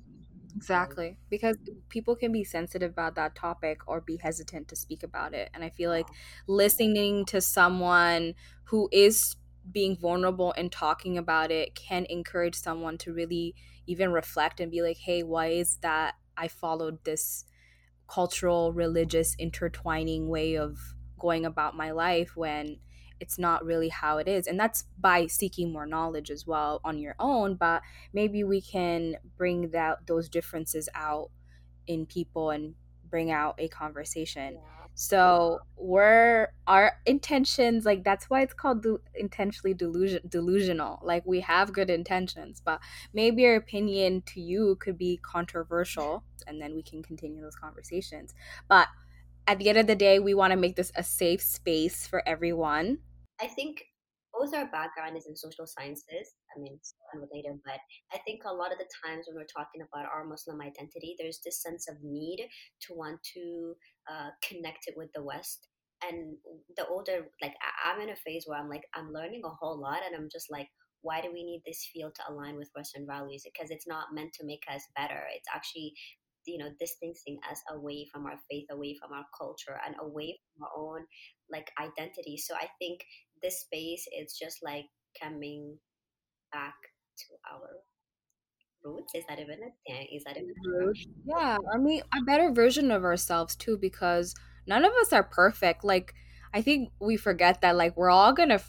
Exactly. 0.56 1.18
Because 1.30 1.58
people 1.90 2.16
can 2.16 2.32
be 2.32 2.44
sensitive 2.44 2.92
about 2.92 3.16
that 3.16 3.36
topic 3.36 3.82
or 3.88 4.00
be 4.00 4.18
hesitant 4.18 4.70
to 4.70 4.76
speak 4.76 5.04
about 5.04 5.34
it. 5.34 5.50
And 5.54 5.64
I 5.64 5.70
feel 5.70 5.90
like 5.90 6.08
listening 6.48 7.26
to 7.26 7.42
someone 7.42 8.36
who 8.66 8.88
is 8.92 9.36
being 9.70 9.98
vulnerable 9.98 10.54
and 10.56 10.72
talking 10.72 11.18
about 11.18 11.52
it 11.52 11.76
can 11.76 12.06
encourage 12.06 12.56
someone 12.56 12.98
to 13.00 13.14
really 13.14 13.56
even 13.86 14.12
reflect 14.12 14.60
and 14.60 14.72
be 14.72 14.82
like, 14.82 14.98
hey, 14.98 15.24
why 15.24 15.48
is 15.48 15.78
that 15.78 16.16
I 16.38 16.48
followed 16.48 17.04
this 17.04 17.46
cultural, 18.08 18.74
religious, 18.74 19.36
intertwining 19.40 20.30
way 20.30 20.56
of 20.58 20.96
going 21.20 21.46
about 21.46 21.76
my 21.76 21.92
life 21.92 22.36
when 22.36 22.80
it's 23.20 23.38
not 23.38 23.66
really 23.66 23.90
how 23.90 24.18
it 24.18 24.28
is. 24.28 24.48
And 24.48 24.60
that's 24.60 24.86
by 25.00 25.28
seeking 25.28 25.72
more 25.72 25.86
knowledge 25.86 26.30
as 26.30 26.46
well 26.46 26.82
on 26.84 27.00
your 27.00 27.16
own, 27.20 27.56
but 27.56 27.82
maybe 28.14 28.44
we 28.44 28.62
can 28.62 29.16
bring 29.38 29.70
that 29.72 30.06
those 30.08 30.30
differences 30.30 30.90
out 30.96 31.30
in 31.88 32.06
people 32.06 32.50
and 32.52 32.76
bring 33.10 33.32
out 33.32 33.56
a 33.58 33.68
conversation. 33.68 34.56
yeah. 34.56 34.60
So 34.98 35.60
we're 35.76 36.48
our 36.68 36.94
intentions 37.06 37.86
like 37.86 38.06
that's 38.06 38.30
why 38.30 38.42
it's 38.42 38.54
called 38.54 38.82
de- 38.82 38.98
intentionally 39.14 39.74
delusion 39.74 40.22
delusional. 40.30 41.00
Like 41.04 41.26
we 41.26 41.42
have 41.42 41.74
good 41.74 41.90
intentions, 41.90 42.62
but 42.64 42.80
maybe 43.14 43.42
your 43.42 43.58
opinion 43.58 44.24
to 44.28 44.40
you 44.42 44.78
could 44.80 44.98
be 44.98 45.20
controversial, 45.22 46.24
and 46.48 46.62
then 46.62 46.76
we 46.76 46.82
can 46.82 47.04
continue 47.04 47.42
those 47.42 47.58
conversations. 47.58 48.34
But 48.70 48.88
at 49.48 49.60
the 49.60 49.70
end 49.70 49.78
of 49.78 49.88
the 49.88 49.96
day, 49.96 50.20
we 50.20 50.34
want 50.34 50.52
to 50.52 50.58
make 50.58 50.76
this 50.76 50.92
a 50.96 51.04
safe 51.04 51.42
space 51.42 52.08
for 52.08 52.28
everyone. 52.28 53.00
I 53.42 53.48
think 53.48 53.84
both 54.34 54.54
our 54.54 54.66
background 54.66 55.16
is 55.18 55.28
in 55.28 55.36
social 55.36 55.66
sciences. 55.66 56.36
I 56.56 56.60
mean, 56.60 56.74
it's 56.76 56.96
unrelated, 57.14 57.60
but 57.64 57.80
I 58.14 58.18
think 58.26 58.42
a 58.46 58.54
lot 58.54 58.72
of 58.72 58.78
the 58.78 58.90
times 59.06 59.26
when 59.28 59.38
we're 59.38 59.46
talking 59.46 59.82
about 59.82 60.12
our 60.12 60.26
Muslim 60.26 60.62
identity, 60.62 61.16
there's 61.18 61.40
this 61.46 61.62
sense 61.62 61.88
of 61.88 61.96
need 62.04 62.48
to 62.82 62.94
want 62.94 63.20
to 63.34 63.76
uh, 64.12 64.30
connect 64.44 64.88
it 64.88 64.96
with 64.98 65.10
the 65.16 65.24
West. 65.24 65.68
And 66.04 66.36
the 66.76 66.86
older, 66.88 67.28
like, 67.42 67.54
I'm 67.86 68.02
in 68.02 68.10
a 68.10 68.16
phase 68.16 68.44
where 68.46 68.60
I'm 68.60 68.70
like, 68.70 68.84
I'm 68.94 69.14
learning 69.14 69.42
a 69.46 69.50
whole 69.50 69.80
lot, 69.80 70.00
and 70.06 70.16
I'm 70.16 70.28
just 70.32 70.52
like, 70.52 70.68
why 71.02 71.22
do 71.22 71.32
we 71.32 71.44
need 71.44 71.62
this 71.66 71.88
field 71.94 72.14
to 72.16 72.34
align 72.34 72.58
with 72.58 72.72
Western 72.76 73.08
values? 73.08 73.44
Because 73.46 73.72
it's 73.72 73.88
not 73.88 74.14
meant 74.14 74.34
to 74.34 74.46
make 74.46 74.64
us 74.74 74.82
better. 74.98 75.24
It's 75.34 75.48
actually, 75.54 75.94
you 76.46 76.58
know, 76.58 76.70
distancing 76.80 77.40
us 77.50 77.62
away 77.72 78.08
from 78.12 78.26
our 78.26 78.40
faith, 78.50 78.66
away 78.72 78.96
from 79.02 79.12
our 79.14 79.26
culture, 79.38 79.80
and 79.86 79.96
away 80.02 80.40
from 80.54 80.64
our 80.64 80.72
own 80.78 81.06
like 81.52 81.70
identity. 81.80 82.38
So 82.38 82.56
I 82.56 82.68
think 82.80 83.02
this 83.42 83.62
space 83.62 84.06
is 84.18 84.38
just 84.42 84.60
like 84.64 84.86
coming 85.22 85.78
back 86.52 86.76
to 87.18 87.54
our 87.54 87.70
roots. 88.84 89.14
Is 89.16 89.24
that 89.28 89.40
even 89.40 89.56
a 89.56 89.72
thing? 89.88 90.08
Is 90.14 90.24
that 90.26 90.38
even 90.38 90.50
a? 90.50 90.70
Rude. 90.70 90.98
Yeah, 91.26 91.58
I 91.74 91.78
mean, 91.78 92.02
a 92.18 92.24
better 92.24 92.52
version 92.52 92.92
of 92.92 93.04
ourselves 93.04 93.56
too, 93.56 93.78
because 93.78 94.36
none 94.68 94.86
of 94.86 94.92
us 95.02 95.14
are 95.14 95.24
perfect. 95.24 95.84
Like, 95.84 96.14
I 96.54 96.62
think 96.62 96.92
we 97.00 97.18
forget 97.18 97.62
that, 97.62 97.76
like, 97.76 97.98
we're 97.98 98.10
all 98.10 98.34
gonna, 98.34 98.62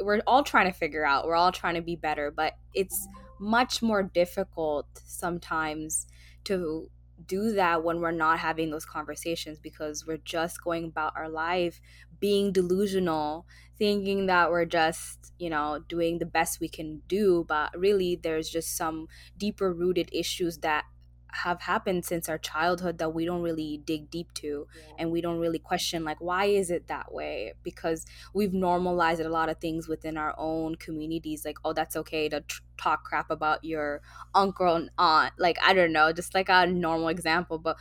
we're 0.00 0.22
all 0.26 0.42
trying 0.42 0.70
to 0.70 0.78
figure 0.78 1.04
out, 1.04 1.26
we're 1.26 1.36
all 1.36 1.52
trying 1.52 1.74
to 1.74 1.82
be 1.82 1.96
better, 1.96 2.32
but 2.34 2.54
it's 2.74 3.06
much 3.40 3.82
more 3.82 4.02
difficult 4.02 4.86
sometimes 5.06 6.06
to 6.44 6.90
do 7.26 7.52
that 7.52 7.82
when 7.82 8.00
we're 8.00 8.12
not 8.12 8.38
having 8.38 8.70
those 8.70 8.86
conversations 8.86 9.58
because 9.58 10.06
we're 10.06 10.16
just 10.18 10.62
going 10.62 10.84
about 10.84 11.12
our 11.16 11.28
life 11.28 11.80
being 12.20 12.52
delusional, 12.52 13.46
thinking 13.76 14.26
that 14.26 14.50
we're 14.50 14.64
just, 14.64 15.32
you 15.38 15.50
know, 15.50 15.78
doing 15.88 16.18
the 16.18 16.26
best 16.26 16.60
we 16.60 16.68
can 16.68 17.02
do, 17.08 17.44
but 17.48 17.76
really 17.78 18.16
there's 18.16 18.48
just 18.48 18.76
some 18.76 19.08
deeper 19.36 19.72
rooted 19.72 20.08
issues 20.12 20.58
that 20.58 20.84
have 21.32 21.60
happened 21.60 22.04
since 22.04 22.28
our 22.28 22.38
childhood 22.38 22.98
that 22.98 23.10
we 23.14 23.24
don't 23.24 23.42
really 23.42 23.78
dig 23.84 24.10
deep 24.10 24.32
to 24.34 24.66
Yeah, 24.74 24.94
and 24.98 25.10
we 25.10 25.20
don't 25.20 25.38
really 25.38 25.58
question 25.58 26.04
like 26.04 26.20
why 26.20 26.46
is 26.46 26.70
it 26.70 26.88
that 26.88 27.12
way? 27.12 27.52
Because 27.62 28.06
we've 28.34 28.54
normalized 28.54 29.20
a 29.20 29.28
lot 29.28 29.48
of 29.48 29.58
things 29.58 29.88
within 29.88 30.16
our 30.16 30.34
own 30.38 30.74
communities 30.76 31.44
like 31.44 31.58
oh 31.64 31.72
that's 31.72 31.96
okay 31.96 32.28
to 32.28 32.40
tr- 32.42 32.62
talk 32.78 33.04
crap 33.04 33.30
about 33.30 33.62
your 33.64 34.00
uncle 34.34 34.74
and 34.76 34.90
aunt 34.98 35.32
like 35.38 35.58
i 35.64 35.72
don't 35.74 35.92
know 35.92 36.12
just 36.12 36.32
like 36.34 36.48
a 36.48 36.66
normal 36.66 37.08
example 37.08 37.58
but 37.58 37.76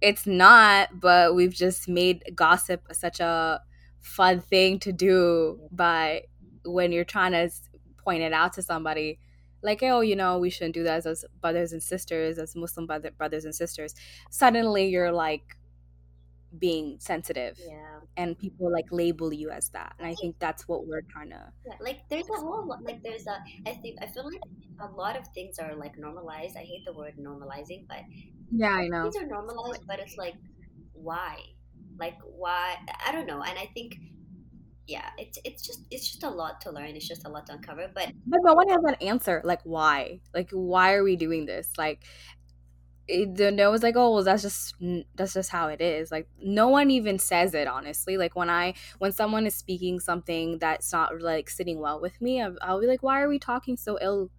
it's 0.00 0.26
not 0.26 0.88
but 1.00 1.34
we've 1.34 1.54
just 1.54 1.88
made 1.88 2.22
gossip 2.34 2.82
such 2.92 3.20
a 3.20 3.60
fun 4.00 4.40
thing 4.40 4.78
to 4.78 4.92
do 4.92 5.58
by 5.70 6.22
when 6.64 6.92
you're 6.92 7.04
trying 7.04 7.32
to 7.32 7.50
point 8.04 8.22
it 8.22 8.32
out 8.32 8.52
to 8.52 8.62
somebody 8.62 9.18
like 9.62 9.82
oh 9.82 10.00
you 10.00 10.16
know 10.16 10.38
we 10.38 10.50
shouldn't 10.50 10.74
do 10.74 10.82
that 10.82 11.04
as 11.06 11.24
brothers 11.40 11.72
and 11.72 11.82
sisters 11.82 12.38
as 12.38 12.54
muslim 12.56 12.86
brother, 12.86 13.10
brothers 13.10 13.44
and 13.44 13.54
sisters 13.54 13.94
suddenly 14.30 14.86
you're 14.88 15.12
like 15.12 15.56
being 16.58 16.98
sensitive 17.00 17.58
yeah 17.58 18.00
and 18.16 18.38
people 18.38 18.70
like 18.70 18.84
label 18.90 19.32
you 19.32 19.50
as 19.50 19.70
that 19.70 19.94
and 19.98 20.06
i 20.06 20.14
think 20.14 20.38
that's 20.38 20.68
what 20.68 20.86
we're 20.86 21.02
trying 21.02 21.30
to 21.30 21.52
Yeah, 21.64 21.76
like 21.80 22.08
there's 22.10 22.28
a 22.28 22.40
whole 22.40 22.66
lot, 22.66 22.82
like 22.82 23.02
there's 23.02 23.26
a, 23.26 23.38
I 23.66 23.74
think, 23.74 23.98
I 24.02 24.06
feel 24.06 24.24
like 24.24 24.42
a 24.80 24.86
lot 24.86 25.16
of 25.16 25.28
things 25.28 25.58
are 25.60 25.76
like 25.76 25.96
normalized. 25.96 26.56
I 26.56 26.64
hate 26.64 26.84
the 26.84 26.92
word 26.92 27.16
normalizing, 27.16 27.86
but 27.86 28.02
yeah 28.50 28.74
i 28.76 28.88
know 28.88 29.10
things 29.10 29.16
are 29.16 29.26
normalized, 29.26 29.86
but 29.86 29.98
it's 30.00 30.16
like, 30.16 30.34
why? 30.92 31.38
Like 31.98 32.18
why? 32.24 32.76
I 33.04 33.12
don't 33.12 33.26
know. 33.26 33.42
And 33.42 33.58
I 33.58 33.66
think, 33.74 33.96
yeah, 34.92 35.08
it's 35.18 35.38
it's 35.44 35.62
just 35.62 35.80
it's 35.90 36.06
just 36.10 36.22
a 36.22 36.28
lot 36.30 36.60
to 36.62 36.70
learn. 36.70 36.94
It's 36.96 37.08
just 37.08 37.26
a 37.26 37.30
lot 37.30 37.46
to 37.46 37.54
uncover. 37.54 37.90
But 37.94 38.12
but 38.26 38.40
no 38.42 38.52
one 38.54 38.68
has 38.68 38.84
an 38.84 38.94
answer 39.00 39.40
like 39.44 39.62
why 39.64 40.20
like 40.34 40.50
why 40.52 40.92
are 40.92 41.02
we 41.02 41.16
doing 41.16 41.46
this 41.46 41.70
like 41.78 42.04
it, 43.08 43.34
the 43.34 43.50
no 43.50 43.70
was 43.70 43.82
like 43.82 43.96
oh 43.96 44.12
well 44.14 44.22
that's 44.22 44.42
just 44.42 44.76
that's 45.16 45.34
just 45.34 45.50
how 45.50 45.68
it 45.68 45.80
is 45.80 46.12
like 46.12 46.28
no 46.40 46.68
one 46.68 46.90
even 46.90 47.18
says 47.18 47.52
it 47.52 47.66
honestly 47.66 48.16
like 48.16 48.36
when 48.36 48.48
i 48.48 48.72
when 48.98 49.10
someone 49.10 49.46
is 49.46 49.54
speaking 49.54 49.98
something 49.98 50.58
that's 50.58 50.92
not 50.92 51.20
like 51.20 51.50
sitting 51.50 51.80
well 51.80 52.00
with 52.00 52.20
me 52.20 52.40
I'll, 52.40 52.56
I'll 52.62 52.80
be 52.80 52.86
like 52.86 53.02
why 53.02 53.20
are 53.20 53.28
we 53.28 53.38
talking 53.40 53.76
so 53.76 53.98
ill 54.00 54.30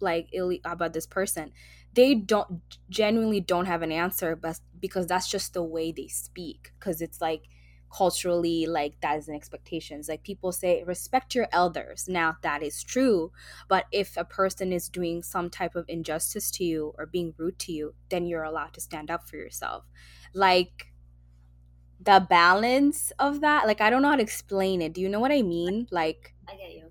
like 0.00 0.28
ill 0.32 0.52
about 0.64 0.92
this 0.92 1.06
person 1.06 1.52
they 1.94 2.14
don't 2.14 2.60
genuinely 2.90 3.40
don't 3.40 3.66
have 3.66 3.82
an 3.82 3.92
answer 3.92 4.36
but 4.36 4.60
because 4.78 5.06
that's 5.06 5.30
just 5.30 5.54
the 5.54 5.62
way 5.62 5.92
they 5.92 6.08
speak 6.08 6.72
because 6.78 7.00
it's 7.00 7.20
like 7.20 7.44
culturally 7.94 8.66
like 8.66 9.00
that 9.00 9.18
is 9.18 9.28
an 9.28 9.34
expectations. 9.34 10.08
Like 10.08 10.22
people 10.22 10.52
say 10.52 10.82
respect 10.84 11.34
your 11.34 11.48
elders. 11.52 12.08
Now 12.08 12.36
that 12.42 12.62
is 12.62 12.82
true 12.82 13.32
but 13.68 13.86
if 13.92 14.16
a 14.16 14.24
person 14.24 14.72
is 14.72 14.88
doing 14.88 15.22
some 15.22 15.50
type 15.50 15.74
of 15.76 15.84
injustice 15.88 16.50
to 16.52 16.64
you 16.64 16.94
or 16.98 17.06
being 17.06 17.34
rude 17.36 17.58
to 17.60 17.72
you 17.72 17.94
then 18.10 18.26
you're 18.26 18.42
allowed 18.44 18.74
to 18.74 18.80
stand 18.80 19.10
up 19.10 19.28
for 19.28 19.36
yourself. 19.36 19.84
Like 20.34 20.86
the 22.00 22.26
balance 22.28 23.12
of 23.18 23.40
that 23.40 23.66
like 23.66 23.80
i 23.80 23.88
don't 23.88 24.02
know 24.02 24.10
how 24.10 24.16
to 24.16 24.22
explain 24.22 24.82
it. 24.82 24.92
Do 24.92 25.00
you 25.00 25.08
know 25.08 25.20
what 25.20 25.32
i 25.32 25.42
mean? 25.42 25.86
Like 25.90 26.34
I 26.48 26.56
get 26.56 26.74
you. 26.74 26.90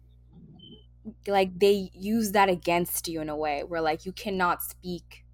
like 1.27 1.57
they 1.59 1.89
use 1.93 2.31
that 2.31 2.49
against 2.49 3.07
you 3.07 3.21
in 3.21 3.29
a 3.29 3.35
way 3.35 3.63
where 3.63 3.81
like 3.81 4.05
you 4.05 4.11
cannot 4.11 4.63
speak 4.63 5.25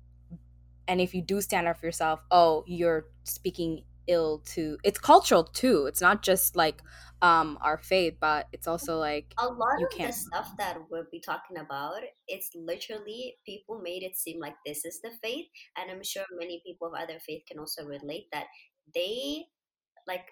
and 0.87 1.01
if 1.01 1.13
you 1.13 1.21
do 1.21 1.41
stand 1.41 1.67
up 1.67 1.77
for 1.79 1.85
yourself 1.85 2.21
oh 2.31 2.63
you're 2.67 3.07
speaking 3.23 3.83
ill 4.09 4.39
to 4.45 4.77
it's 4.83 4.99
cultural 4.99 5.43
too 5.43 5.85
it's 5.85 6.01
not 6.01 6.23
just 6.23 6.55
like 6.55 6.81
um 7.21 7.57
our 7.61 7.77
faith 7.77 8.15
but 8.19 8.47
it's 8.53 8.67
also 8.67 8.97
like 8.99 9.35
A 9.39 9.47
lot 9.47 9.79
you 9.79 9.87
of 9.89 9.91
the 9.91 9.97
can't 9.97 10.13
stuff 10.13 10.57
that 10.57 10.77
we'll 10.89 11.07
be 11.11 11.21
talking 11.21 11.57
about, 11.57 12.01
it's 12.27 12.49
literally 12.55 13.37
people 13.45 13.79
made 13.81 14.03
it 14.03 14.17
seem 14.17 14.39
like 14.39 14.55
this 14.65 14.83
is 14.83 14.99
the 15.01 15.11
faith, 15.23 15.47
and 15.77 15.89
I'm 15.89 16.03
sure 16.03 16.25
many 16.37 16.61
people 16.65 16.87
of 16.89 16.93
other 16.93 17.19
faith 17.19 17.43
can 17.47 17.57
also 17.59 17.85
relate 17.85 18.27
that 18.33 18.47
they 18.93 19.45
like 20.07 20.27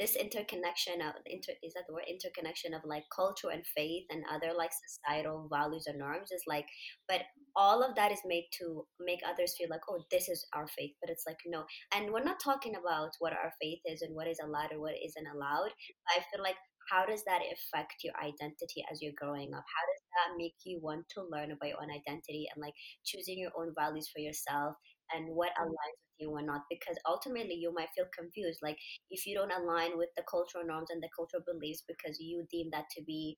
this 0.00 0.16
interconnection 0.16 1.02
of 1.02 1.12
inter 1.26 1.52
is 1.62 1.74
that 1.74 1.84
the 1.86 1.92
word 1.92 2.08
interconnection 2.08 2.72
of 2.72 2.80
like 2.84 3.04
culture 3.14 3.50
and 3.52 3.62
faith 3.76 4.04
and 4.08 4.24
other 4.32 4.56
like 4.56 4.70
societal 4.72 5.46
values 5.52 5.84
and 5.86 5.98
norms 5.98 6.32
is 6.32 6.42
like 6.48 6.64
but 7.06 7.20
all 7.54 7.82
of 7.84 7.94
that 7.94 8.10
is 8.10 8.24
made 8.24 8.48
to 8.58 8.86
make 8.98 9.20
others 9.28 9.54
feel 9.58 9.68
like 9.68 9.84
oh 9.90 10.02
this 10.10 10.28
is 10.28 10.46
our 10.54 10.66
faith 10.68 10.92
but 11.02 11.10
it's 11.10 11.24
like 11.26 11.36
no. 11.46 11.64
And 11.94 12.10
we're 12.10 12.24
not 12.24 12.40
talking 12.42 12.74
about 12.80 13.10
what 13.18 13.34
our 13.34 13.52
faith 13.60 13.80
is 13.84 14.00
and 14.00 14.16
what 14.16 14.26
is 14.26 14.40
allowed 14.42 14.72
or 14.72 14.80
what 14.80 14.94
isn't 15.04 15.28
allowed 15.34 15.70
i 16.08 16.24
feel 16.32 16.42
like 16.42 16.56
how 16.90 17.06
does 17.06 17.22
that 17.24 17.42
affect 17.46 18.02
your 18.02 18.14
identity 18.18 18.82
as 18.90 19.00
you're 19.00 19.14
growing 19.16 19.54
up? 19.54 19.62
How 19.62 19.84
does 19.86 20.02
that 20.10 20.34
make 20.36 20.54
you 20.64 20.80
want 20.82 21.06
to 21.14 21.22
learn 21.30 21.52
about 21.52 21.68
your 21.68 21.78
own 21.80 21.90
identity 21.90 22.48
and 22.50 22.60
like 22.60 22.74
choosing 23.04 23.38
your 23.38 23.52
own 23.56 23.72
values 23.78 24.10
for 24.12 24.18
yourself 24.18 24.74
and 25.14 25.28
what 25.34 25.50
aligns 25.60 25.98
with 25.98 26.18
you 26.18 26.36
and 26.36 26.46
not 26.46 26.62
because 26.68 26.96
ultimately 27.06 27.54
you 27.54 27.72
might 27.74 27.88
feel 27.96 28.06
confused 28.16 28.60
like 28.62 28.78
if 29.10 29.26
you 29.26 29.34
don't 29.34 29.52
align 29.52 29.96
with 29.96 30.08
the 30.16 30.22
cultural 30.30 30.64
norms 30.66 30.88
and 30.90 31.02
the 31.02 31.08
cultural 31.16 31.42
beliefs 31.46 31.82
because 31.86 32.18
you 32.20 32.44
deem 32.50 32.68
that 32.72 32.84
to 32.90 33.02
be 33.04 33.36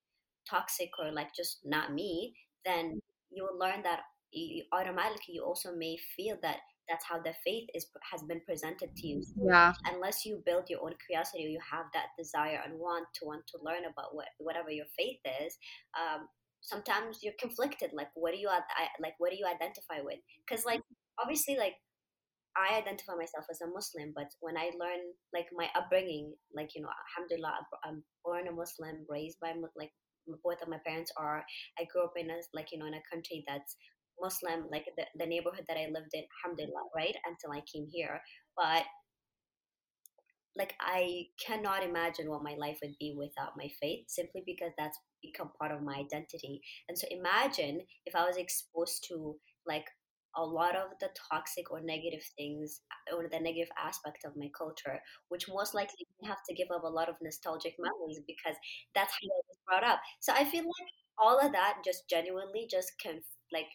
toxic 0.49 0.91
or 0.99 1.13
like 1.13 1.29
just 1.37 1.61
not 1.65 1.93
me 1.93 2.35
then 2.65 2.99
you 3.31 3.45
will 3.45 3.59
learn 3.59 3.83
that 3.83 4.01
you, 4.33 4.65
automatically 4.73 5.35
you 5.35 5.45
also 5.45 5.75
may 5.75 5.97
feel 6.17 6.37
that 6.43 6.57
that's 6.89 7.05
how 7.05 7.19
the 7.19 7.33
faith 7.45 7.69
is 7.75 7.87
has 8.11 8.23
been 8.25 8.41
presented 8.45 8.95
to 8.97 9.07
you. 9.07 9.23
So 9.23 9.47
yeah. 9.47 9.73
unless 9.87 10.27
you 10.27 10.43
build 10.45 10.69
your 10.69 10.83
own 10.83 10.95
curiosity 11.07 11.47
or 11.47 11.49
you 11.49 11.61
have 11.61 11.87
that 11.95 12.07
desire 12.19 12.61
and 12.65 12.79
want 12.79 13.07
to 13.15 13.25
want 13.25 13.47
to 13.49 13.59
learn 13.63 13.85
about 13.91 14.15
what 14.15 14.27
whatever 14.39 14.71
your 14.71 14.87
faith 14.99 15.21
is 15.45 15.57
um, 15.97 16.27
sometimes 16.63 17.19
you're 17.23 17.35
conflicted 17.39 17.91
like 17.93 18.09
what 18.15 18.33
do 18.33 18.39
you 18.39 18.49
I, 18.49 18.63
like 19.01 19.15
what 19.19 19.31
do 19.31 19.37
you 19.37 19.47
identify 19.47 20.01
with? 20.03 20.19
Because 20.47 20.65
like 20.65 20.81
obviously 21.21 21.57
like 21.57 21.75
I 22.57 22.77
identify 22.77 23.15
myself 23.15 23.47
as 23.51 23.61
a 23.63 23.73
Muslim, 23.73 24.13
but 24.15 24.29
when 24.41 24.57
I 24.57 24.71
learn 24.77 25.01
like 25.33 25.47
my 25.57 25.69
upbringing, 25.75 26.35
like 26.55 26.71
you 26.75 26.83
know, 26.83 26.93
Alhamdulillah, 27.09 27.67
I'm 27.85 28.05
born 28.25 28.49
a 28.49 28.53
Muslim, 28.53 29.07
raised 29.09 29.39
by 29.41 29.55
like 29.77 29.93
both 30.45 30.61
of 30.63 30.69
my 30.69 30.79
parents 30.85 31.13
are. 31.17 31.45
I 31.79 31.85
grew 31.91 32.05
up 32.05 32.13
in 32.17 32.31
a 32.31 32.37
like 32.53 32.69
you 32.73 32.79
know 32.79 32.87
in 32.87 32.95
a 32.95 33.09
country 33.11 33.45
that's 33.49 33.77
Muslim, 34.21 34.69
like 34.71 34.85
the, 34.97 35.05
the 35.17 35.27
neighborhood 35.27 35.65
that 35.69 35.79
I 35.79 35.89
lived 35.93 36.13
in, 36.13 36.25
Alhamdulillah, 36.45 36.93
right 36.95 37.17
until 37.25 37.53
I 37.53 37.65
came 37.73 37.87
here. 37.91 38.21
But 38.57 38.85
like 40.55 40.75
I 40.81 41.25
cannot 41.45 41.83
imagine 41.83 42.29
what 42.29 42.45
my 42.45 42.55
life 42.59 42.79
would 42.83 42.97
be 43.01 43.15
without 43.17 43.57
my 43.57 43.69
faith, 43.81 44.05
simply 44.09 44.43
because 44.45 44.73
that's 44.77 44.99
become 45.23 45.51
part 45.59 45.73
of 45.73 45.83
my 45.83 45.95
identity. 45.95 46.61
And 46.89 46.99
so 46.99 47.07
imagine 47.11 47.81
if 48.05 48.15
I 48.15 48.27
was 48.27 48.37
exposed 48.37 49.07
to 49.09 49.37
like 49.67 49.87
a 50.37 50.45
lot 50.45 50.77
of 50.77 50.91
the 51.01 51.09
toxic 51.31 51.71
or 51.71 51.81
negative 51.81 52.23
things 52.37 52.81
uh, 52.91 53.17
or 53.17 53.29
the 53.29 53.41
negative 53.41 53.71
aspect 53.79 54.25
of 54.25 54.37
my 54.37 54.51
culture, 54.57 55.01
which 55.29 55.49
most 55.49 55.71
mm-hmm. 55.71 55.79
likely 55.79 56.07
I 56.25 56.29
have 56.29 56.43
to 56.49 56.55
give 56.55 56.69
up 56.75 56.85
a 56.85 56.89
lot 56.89 57.09
of 57.09 57.17
nostalgic 57.23 57.75
memories 57.79 58.19
mm-hmm. 58.19 58.33
because 58.33 58.57
that's 58.95 59.13
how 59.13 59.29
I 59.29 59.41
was 59.49 59.59
brought 59.67 59.85
up. 59.85 60.01
So 60.21 60.33
I 60.33 60.45
feel 60.45 60.65
like 60.65 60.93
all 61.19 61.39
of 61.39 61.53
that 61.53 61.79
just 61.85 62.09
genuinely 62.09 62.67
just 62.71 62.93
can 63.01 63.21
like 63.53 63.69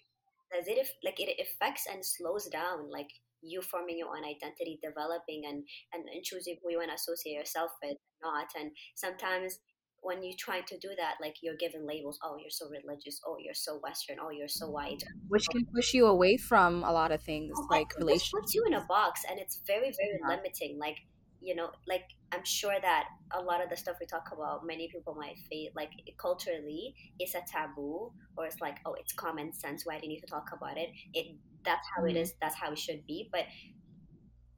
does 0.52 0.68
it 0.68 0.80
aff- 0.80 1.04
like 1.04 1.20
it 1.20 1.38
affects 1.40 1.86
and 1.92 2.04
slows 2.04 2.48
down 2.48 2.90
like 2.90 3.10
you 3.42 3.62
forming 3.62 4.00
your 4.00 4.10
own 4.10 4.26
identity 4.26 4.80
developing 4.82 5.44
and 5.46 5.64
and, 5.94 6.04
and 6.10 6.24
choosing 6.24 6.58
who 6.62 6.72
you 6.72 6.78
want 6.78 6.90
to 6.90 6.96
associate 6.96 7.34
yourself 7.34 7.72
with 7.84 7.98
not. 8.22 8.48
And 8.60 8.72
sometimes 8.96 9.60
when 10.02 10.24
you 10.24 10.34
try 10.38 10.62
to 10.62 10.78
do 10.78 10.90
that 10.98 11.16
like 11.22 11.36
you're 11.42 11.56
given 11.58 11.86
labels 11.86 12.20
oh 12.24 12.38
you're 12.40 12.50
so 12.50 12.68
religious. 12.70 13.20
Oh 13.26 13.38
you're 13.40 13.54
so 13.54 13.80
western. 13.84 14.18
Oh 14.22 14.30
you're 14.30 14.48
so 14.48 14.70
white. 14.70 15.04
Which 15.28 15.48
can 15.50 15.66
push 15.74 15.94
you 15.94 16.06
away 16.08 16.38
from 16.38 16.84
a 16.84 16.92
lot 16.92 17.12
of 17.12 17.22
things 17.22 17.52
Oh, 17.58 17.68
like 17.70 17.88
it 17.98 18.24
puts 18.32 18.54
you 18.54 18.64
in 18.66 18.74
a 18.74 18.86
box 18.86 19.22
and 19.30 19.40
it's 19.40 19.62
very 19.66 19.92
very 19.92 20.20
yeah. 20.22 20.28
limiting 20.36 20.78
like 20.80 20.98
you 21.40 21.56
know 21.56 21.70
like 21.88 22.04
i'm 22.32 22.44
sure 22.44 22.76
that 22.82 23.06
a 23.32 23.42
lot 23.42 23.64
of 23.64 23.70
the 23.70 23.78
stuff 23.78 23.96
we 24.00 24.08
talk 24.08 24.30
about 24.34 24.66
many 24.66 24.90
people 24.92 25.14
might 25.16 25.38
feel 25.50 25.70
like 25.76 25.92
culturally 26.18 26.96
it's 27.20 27.36
a 27.36 27.42
taboo 27.52 28.12
or 28.38 28.46
it's 28.46 28.60
like 28.60 28.78
oh 28.86 28.96
it's 29.00 29.14
common 29.14 29.54
sense 29.54 29.86
why 29.86 30.00
do 30.00 30.08
you 30.08 30.14
need 30.14 30.20
to 30.20 30.26
talk 30.28 30.50
about 30.52 30.78
it? 30.78 30.90
It 31.14 31.36
that's 31.64 31.88
how 31.96 32.06
it 32.06 32.16
Mhm. 32.16 32.22
is 32.22 32.34
that's 32.42 32.56
how 32.56 32.72
it 32.72 32.80
should 32.80 33.06
be 33.06 33.30
but 33.32 33.46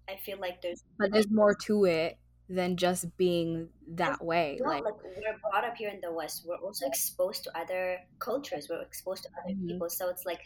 i 0.08 0.16
feel 0.26 0.38
like 0.40 0.62
there's 0.62 0.84
but 0.98 1.12
there's 1.12 1.30
more 1.32 1.54
to 1.54 1.86
it 1.86 2.18
than 2.50 2.78
just 2.78 3.16
being 3.18 3.70
that 3.88 4.24
way 4.24 4.60
like 4.66 4.84
like 4.84 4.96
we're 5.04 5.38
brought 5.52 5.64
up 5.66 5.76
here 5.78 5.90
in 5.90 6.00
the 6.02 6.12
West, 6.12 6.46
we're 6.46 6.58
also 6.58 6.86
exposed 6.86 7.44
to 7.46 7.58
other 7.58 8.00
cultures, 8.20 8.68
we're 8.70 8.82
exposed 8.82 9.24
to 9.24 9.30
other 9.30 9.56
hmm 9.56 9.68
people. 9.68 9.90
So 9.90 10.10
it's 10.10 10.26
like 10.26 10.42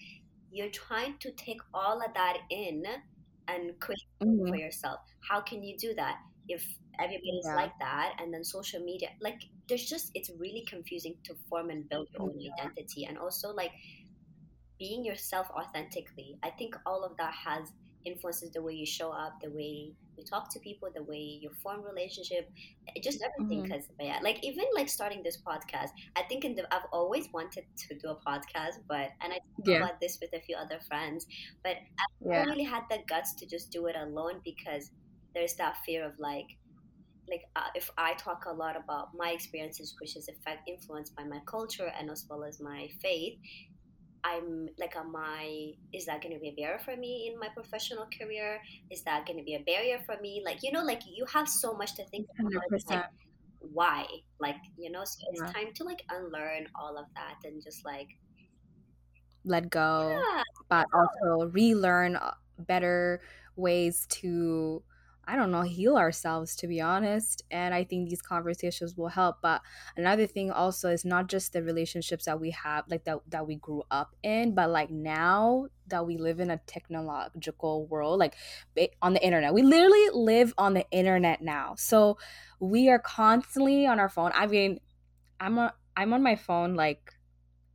you're 0.52 0.70
trying 0.70 1.18
to 1.20 1.32
take 1.32 1.60
all 1.74 2.02
of 2.06 2.14
that 2.14 2.38
in 2.50 2.84
and 3.48 3.80
create 3.80 4.00
something 4.20 4.46
for 4.48 4.56
yourself. 4.56 5.00
How 5.30 5.42
can 5.42 5.64
you 5.64 5.78
do 5.78 5.94
that 5.96 6.18
if 6.48 6.66
everybody's 7.00 7.50
yeah 7.50 7.56
like 7.56 7.72
that 7.80 8.16
and 8.20 8.32
then 8.32 8.44
social 8.44 8.80
media 8.80 9.10
like 9.20 9.42
there's 9.68 9.84
just 9.86 10.12
it's 10.14 10.30
really 10.38 10.64
confusing 10.70 11.16
to 11.24 11.34
form 11.50 11.72
and 11.72 11.90
build 11.90 12.08
your 12.14 12.22
own 12.22 12.38
identity 12.54 13.06
and 13.06 13.18
also 13.18 13.50
like 13.50 13.72
being 14.80 15.06
yourself 15.06 15.48
authentically. 15.52 16.38
I 16.44 16.50
think 16.52 16.76
all 16.86 17.04
of 17.04 17.18
that 17.18 17.34
has 17.34 17.72
influences 18.06 18.52
the 18.52 18.62
way 18.62 18.74
you 18.74 18.86
show 18.86 19.12
up, 19.12 19.34
the 19.42 19.50
way 19.50 19.94
you 20.18 20.24
talk 20.30 20.52
to 20.54 20.60
people, 20.60 20.90
the 20.94 21.04
way 21.04 21.18
you 21.42 21.52
form 21.62 21.82
relationship, 21.84 22.50
eh, 22.88 23.00
just 23.04 23.24
everything. 23.24 23.64
Because 23.64 23.88
yeah, 24.00 24.20
like 24.24 24.40
even 24.44 24.66
like 24.76 24.90
starting 24.90 25.24
this 25.24 25.38
podcast, 25.42 25.90
I 26.16 26.24
think 26.24 26.46
in 26.46 26.56
the 26.56 26.72
I've 26.74 26.88
always 26.92 27.28
wanted 27.34 27.66
to 27.88 27.96
do 27.96 28.10
a 28.10 28.16
podcast, 28.16 28.76
but 28.88 29.10
and 29.22 29.34
I 29.34 29.38
talk 29.38 29.66
yeah 29.66 29.78
about 29.78 30.00
this 30.02 30.18
with 30.22 30.32
a 30.34 30.42
few 30.42 30.56
other 30.56 30.80
friends, 30.88 31.26
but 31.64 31.78
I 31.78 32.06
yeah 32.22 32.46
really 32.46 32.64
had 32.64 32.84
the 32.90 33.00
guts 33.08 33.34
to 33.36 33.46
just 33.48 33.72
do 33.72 33.88
it 33.88 33.96
alone 33.96 34.42
because 34.44 34.92
there's 35.34 35.56
that 35.56 35.78
fear 35.86 36.06
of 36.06 36.14
like 36.20 36.48
like 37.30 37.44
uh, 37.56 37.70
if 37.76 37.90
I 37.98 38.14
talk 38.16 38.46
a 38.48 38.54
lot 38.54 38.76
about 38.76 39.10
my 39.16 39.32
experiences, 39.32 39.96
which 40.00 40.16
is 40.18 40.28
effect 40.28 40.68
influenced 40.68 41.16
by 41.16 41.24
my 41.24 41.40
culture 41.46 41.92
and 41.98 42.10
as 42.12 42.26
well 42.30 42.44
as 42.44 42.60
my 42.60 42.90
faith 43.02 43.40
I'm 44.24 44.70
like, 44.80 44.96
am 44.96 45.16
I, 45.16 45.74
is 45.92 46.06
that 46.06 46.22
going 46.22 46.34
to 46.34 46.40
be 46.40 46.50
a 46.50 46.56
barrier 46.56 46.80
for 46.84 46.96
me 46.96 47.32
in 47.32 47.40
my 47.40 47.50
professional 47.54 48.08
career? 48.18 48.62
Is 48.90 49.04
that 49.04 49.26
going 49.26 49.38
to 49.38 49.44
be 49.44 49.56
a 49.56 49.60
barrier 49.60 50.00
for 50.06 50.16
me? 50.22 50.42
Like, 50.46 50.64
you 50.64 50.72
know, 50.72 50.84
like 50.84 51.02
you 51.06 51.26
have 51.26 51.48
so 51.48 51.74
much 51.74 51.96
to 51.96 52.06
think 52.06 52.28
about. 52.40 52.64
Like, 52.88 53.06
why? 53.60 54.06
Like, 54.40 54.58
you 54.78 54.92
know, 54.92 55.04
so 55.04 55.20
it's 55.32 55.52
time 55.54 55.74
to 55.76 55.84
like 55.84 56.04
unlearn 56.10 56.68
all 56.76 56.98
of 56.98 57.06
that 57.16 57.36
and 57.44 57.62
just 57.62 57.86
like, 57.86 58.08
let 59.46 59.70
go 59.70 60.10
yeah, 60.12 60.44
but 60.70 60.88
also 60.94 61.52
relearn 61.52 62.16
uh, 62.16 62.34
better 62.60 63.22
ways 63.56 64.08
to 64.10 64.82
I 65.26 65.36
don't 65.36 65.52
know, 65.52 65.62
heal 65.62 65.96
ourselves 65.98 66.56
to 66.58 66.68
be 66.68 66.82
honest. 66.82 67.44
And 67.50 67.74
I 67.74 67.84
think 67.84 68.10
these 68.10 68.22
conversations 68.22 68.98
will 68.98 69.08
help. 69.08 69.42
But 69.42 69.62
another 69.96 70.28
thing 70.28 70.52
also 70.52 70.90
is 70.90 71.06
not 71.06 71.28
just 71.28 71.54
the 71.54 71.64
relationships 71.64 72.26
that 72.26 72.40
we 72.40 72.52
have, 72.52 72.86
like 72.90 73.06
that 73.06 73.20
that 73.30 73.48
we 73.48 73.56
grew 73.56 73.84
up 73.90 74.16
in, 74.22 74.54
but 74.54 74.70
like 74.70 74.90
now 74.90 75.68
that 75.88 76.06
we 76.06 76.18
live 76.18 76.40
in 76.40 76.50
a 76.52 76.58
technological 76.58 77.88
world, 77.88 78.20
like 78.20 78.36
on 79.02 79.14
the 79.14 79.24
internet. 79.24 79.54
We 79.54 79.64
literally 79.64 80.10
live 80.14 80.54
on 80.58 80.74
the 80.74 80.90
internet 80.92 81.42
now. 81.42 81.76
So 81.76 82.18
we 82.60 82.90
are 82.90 83.00
constantly 83.00 83.86
on 83.86 84.00
our 84.00 84.10
phone. 84.10 84.32
I 84.34 84.48
mean, 84.48 84.80
I'm 85.40 85.58
a, 85.58 85.74
I'm 85.96 86.14
on 86.14 86.24
my 86.24 86.36
phone 86.36 86.76
like 86.76 87.14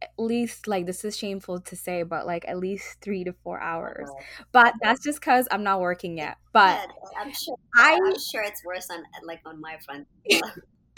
at 0.01 0.11
least 0.19 0.69
like 0.69 0.87
this 0.87 1.05
is 1.05 1.17
shameful 1.17 1.61
to 1.61 1.75
say 1.77 2.03
but 2.03 2.27
like 2.27 2.45
at 2.47 2.59
least 2.59 3.01
three 3.01 3.25
to 3.25 3.33
four 3.33 3.61
hours. 3.61 4.09
Uh-huh. 4.09 4.45
But 4.53 4.75
that's 4.83 5.03
just 5.03 5.21
because 5.21 5.49
i'm 5.51 5.63
not 5.63 5.81
working 5.81 6.19
yet. 6.19 6.37
But 6.53 6.79
yeah, 6.79 7.21
i'm 7.21 7.33
sure 7.33 7.57
I, 7.77 7.95
i'm 7.95 8.19
sure 8.19 8.43
it's 8.43 8.65
worse 8.65 8.89
on 8.91 9.03
like 9.25 9.41
on 9.45 9.61
my 9.61 9.79
front. 9.85 10.07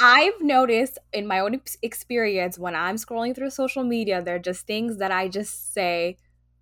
I've 0.03 0.41
noticed 0.41 0.99
in 1.13 1.27
my 1.27 1.41
own 1.41 1.61
experience 1.83 2.59
when 2.59 2.75
i'm 2.75 2.97
scrolling 2.97 3.35
through 3.35 3.51
social 3.51 3.85
media 3.85 4.23
there 4.23 4.37
are 4.37 4.39
just 4.41 4.67
things 4.67 4.97
that 4.97 5.13
i 5.13 5.29
just 5.29 5.75
say 5.75 6.17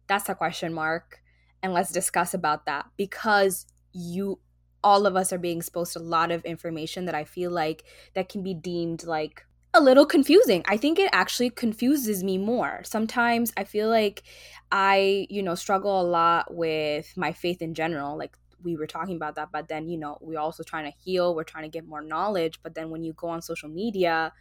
that's 0.08 0.28
a 0.28 0.34
question 0.34 0.74
mark 0.74 1.20
and 1.62 1.72
let's 1.72 1.92
discuss 1.92 2.34
about 2.34 2.66
that 2.66 2.86
because 2.96 3.66
you 3.92 4.40
all 4.82 5.06
of 5.06 5.16
us 5.16 5.32
are 5.32 5.38
being 5.38 5.58
exposed 5.58 5.92
to 5.92 5.98
a 5.98 6.00
lot 6.00 6.30
of 6.32 6.44
information 6.44 7.04
that 7.04 7.14
i 7.14 7.24
feel 7.24 7.50
like 7.50 7.84
that 8.14 8.28
can 8.28 8.42
be 8.42 8.54
deemed 8.54 9.04
like 9.04 9.46
a 9.78 9.80
little 9.80 10.06
confusing. 10.06 10.62
I 10.66 10.76
think 10.76 10.98
it 10.98 11.10
actually 11.12 11.50
confuses 11.50 12.24
me 12.24 12.36
more. 12.38 12.82
Sometimes 12.84 13.52
I 13.56 13.64
feel 13.64 13.88
like 13.88 14.22
I, 14.72 15.26
you 15.30 15.42
know, 15.42 15.54
struggle 15.54 16.00
a 16.00 16.02
lot 16.02 16.52
with 16.52 17.16
my 17.16 17.32
faith 17.32 17.62
in 17.62 17.74
general. 17.74 18.18
Like 18.18 18.36
we 18.62 18.76
were 18.76 18.86
talking 18.86 19.16
about 19.16 19.36
that, 19.36 19.50
but 19.52 19.68
then, 19.68 19.88
you 19.88 19.96
know, 19.96 20.18
we're 20.20 20.40
also 20.40 20.62
trying 20.62 20.90
to 20.90 20.98
heal, 20.98 21.34
we're 21.34 21.44
trying 21.44 21.64
to 21.64 21.70
get 21.70 21.86
more 21.86 22.02
knowledge. 22.02 22.60
But 22.62 22.74
then 22.74 22.90
when 22.90 23.02
you 23.02 23.12
go 23.12 23.28
on 23.28 23.40
social 23.40 23.68
media, 23.68 24.32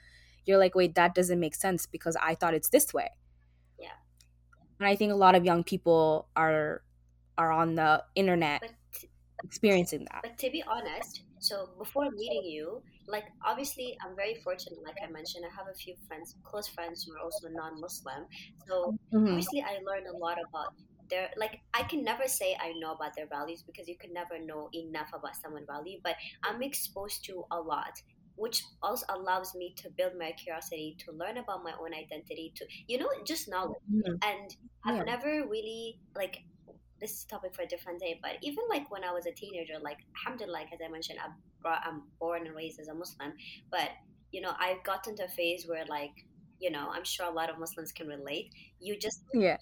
you're 0.45 0.57
like, 0.57 0.75
wait, 0.75 0.95
that 0.95 1.13
doesn't 1.13 1.39
make 1.39 1.55
sense 1.55 1.85
because 1.85 2.15
I 2.21 2.35
thought 2.35 2.53
it's 2.53 2.69
this 2.69 2.93
way. 2.93 3.09
Yeah. 3.79 3.89
And 4.79 4.87
I 4.87 4.95
think 4.95 5.11
a 5.11 5.15
lot 5.15 5.35
of 5.35 5.45
young 5.45 5.63
people 5.63 6.27
are 6.35 6.81
are 7.37 7.51
on 7.51 7.75
the 7.75 8.03
internet 8.15 8.63
t- 8.93 9.07
experiencing 9.43 10.07
that. 10.11 10.21
But 10.23 10.37
to 10.39 10.49
be 10.49 10.63
honest, 10.63 11.21
so 11.39 11.69
before 11.77 12.09
meeting 12.09 12.43
you, 12.43 12.81
like 13.07 13.25
obviously 13.45 13.97
i'm 14.05 14.15
very 14.15 14.35
fortunate 14.43 14.79
like 14.83 14.95
i 15.03 15.09
mentioned 15.11 15.43
i 15.45 15.55
have 15.55 15.67
a 15.71 15.77
few 15.77 15.95
friends 16.07 16.35
close 16.43 16.67
friends 16.67 17.03
who 17.03 17.13
are 17.15 17.23
also 17.23 17.47
non-muslim 17.49 18.25
so 18.67 18.93
mm-hmm. 19.13 19.27
obviously 19.27 19.61
i 19.61 19.79
learned 19.85 20.07
a 20.13 20.17
lot 20.17 20.37
about 20.49 20.73
their 21.09 21.29
like 21.37 21.59
i 21.73 21.83
can 21.83 22.03
never 22.03 22.27
say 22.27 22.55
i 22.61 22.73
know 22.79 22.91
about 22.93 23.15
their 23.15 23.27
values 23.27 23.63
because 23.65 23.87
you 23.87 23.97
can 23.97 24.13
never 24.13 24.37
know 24.43 24.69
enough 24.73 25.09
about 25.13 25.35
someone's 25.35 25.65
value 25.67 25.99
but 26.03 26.15
i'm 26.43 26.61
exposed 26.61 27.23
to 27.23 27.43
a 27.51 27.59
lot 27.59 28.01
which 28.35 28.61
also 28.83 29.03
allows 29.09 29.55
me 29.55 29.73
to 29.75 29.89
build 29.97 30.13
my 30.17 30.31
curiosity 30.33 30.95
to 30.99 31.11
learn 31.11 31.37
about 31.37 31.63
my 31.63 31.71
own 31.81 31.93
identity 31.93 32.53
to 32.55 32.65
you 32.87 32.97
know 32.97 33.07
just 33.25 33.49
knowledge 33.49 33.77
mm-hmm. 33.91 34.13
and 34.23 34.55
i've 34.85 34.97
yeah. 34.97 35.03
never 35.03 35.47
really 35.47 35.99
like 36.15 36.39
this 36.99 37.11
is 37.11 37.23
topic 37.25 37.53
for 37.53 37.61
a 37.61 37.67
different 37.67 37.99
day 37.99 38.19
but 38.21 38.33
even 38.41 38.63
like 38.69 38.89
when 38.91 39.03
i 39.03 39.11
was 39.11 39.25
a 39.25 39.31
teenager 39.31 39.75
like 39.81 39.97
alhamdulillah 40.17 40.53
like 40.53 40.67
as 40.73 40.79
i 40.85 40.89
mentioned 40.89 41.19
i 41.23 41.27
brought, 41.61 41.81
i'm 41.85 42.03
born 42.19 42.45
and 42.45 42.55
raised 42.55 42.79
as 42.79 42.87
a 42.87 42.93
muslim 42.93 43.33
but 43.71 43.89
you 44.31 44.41
know 44.41 44.53
i've 44.59 44.83
gotten 44.83 45.15
to 45.15 45.25
a 45.25 45.29
phase 45.29 45.65
where 45.67 45.85
like 45.87 46.25
you 46.59 46.71
know 46.71 46.89
i'm 46.91 47.03
sure 47.03 47.27
a 47.27 47.33
lot 47.33 47.49
of 47.49 47.59
muslims 47.59 47.91
can 47.91 48.07
relate 48.07 48.51
you 48.79 48.97
just 48.97 49.21
yeah 49.33 49.57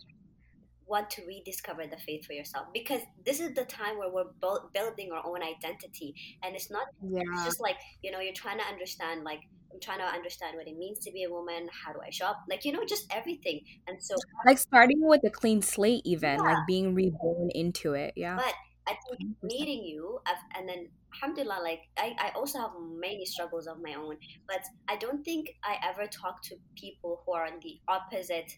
want 0.87 1.09
to 1.09 1.25
rediscover 1.25 1.87
the 1.87 1.97
faith 1.97 2.23
for 2.25 2.33
yourself 2.33 2.67
because 2.71 3.01
this 3.25 3.39
is 3.39 3.55
the 3.55 3.65
time 3.65 3.97
where 3.97 4.09
we're 4.11 4.29
building 4.71 5.11
our 5.11 5.25
own 5.25 5.41
identity 5.41 6.13
and 6.43 6.55
it's 6.55 6.69
not 6.69 6.85
yeah. 7.01 7.21
it's 7.33 7.43
just 7.43 7.59
like 7.59 7.75
you 8.03 8.11
know 8.11 8.19
you're 8.19 8.33
trying 8.33 8.59
to 8.59 8.65
understand 8.65 9.23
like 9.23 9.39
I'm 9.75 9.81
trying 9.81 9.99
to 9.99 10.05
understand 10.05 10.55
what 10.55 10.67
it 10.67 10.77
means 10.77 10.99
to 10.99 11.11
be 11.11 11.23
a 11.23 11.29
woman. 11.29 11.67
How 11.69 11.91
do 11.91 11.99
I 12.01 12.09
shop? 12.09 12.37
Like, 12.49 12.63
you 12.63 12.71
know, 12.71 12.85
just 12.87 13.13
everything. 13.13 13.59
And 13.87 14.01
so, 14.01 14.15
like, 14.45 14.57
starting 14.57 15.05
with 15.05 15.21
a 15.25 15.29
clean 15.29 15.61
slate, 15.61 16.01
even 16.05 16.35
yeah. 16.35 16.41
like 16.41 16.57
being 16.65 16.95
reborn 16.95 17.49
into 17.53 17.93
it. 17.93 18.13
Yeah. 18.15 18.37
But 18.37 18.53
I 18.87 18.95
think 19.07 19.35
meeting 19.41 19.83
you, 19.83 20.19
and 20.55 20.67
then 20.69 20.89
alhamdulillah, 21.13 21.59
like, 21.63 21.81
I, 21.97 22.15
I 22.19 22.31
also 22.35 22.59
have 22.59 22.71
many 22.79 23.25
struggles 23.25 23.67
of 23.67 23.77
my 23.81 23.95
own, 23.95 24.17
but 24.47 24.61
I 24.87 24.95
don't 24.97 25.23
think 25.23 25.49
I 25.63 25.77
ever 25.83 26.07
talk 26.07 26.41
to 26.43 26.55
people 26.75 27.23
who 27.25 27.33
are 27.33 27.45
on 27.45 27.59
the 27.63 27.79
opposite, 27.87 28.51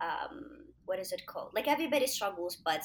um, 0.00 0.66
what 0.86 0.98
is 0.98 1.12
it 1.12 1.24
called? 1.26 1.52
Like, 1.54 1.68
everybody 1.68 2.06
struggles, 2.06 2.56
but 2.64 2.82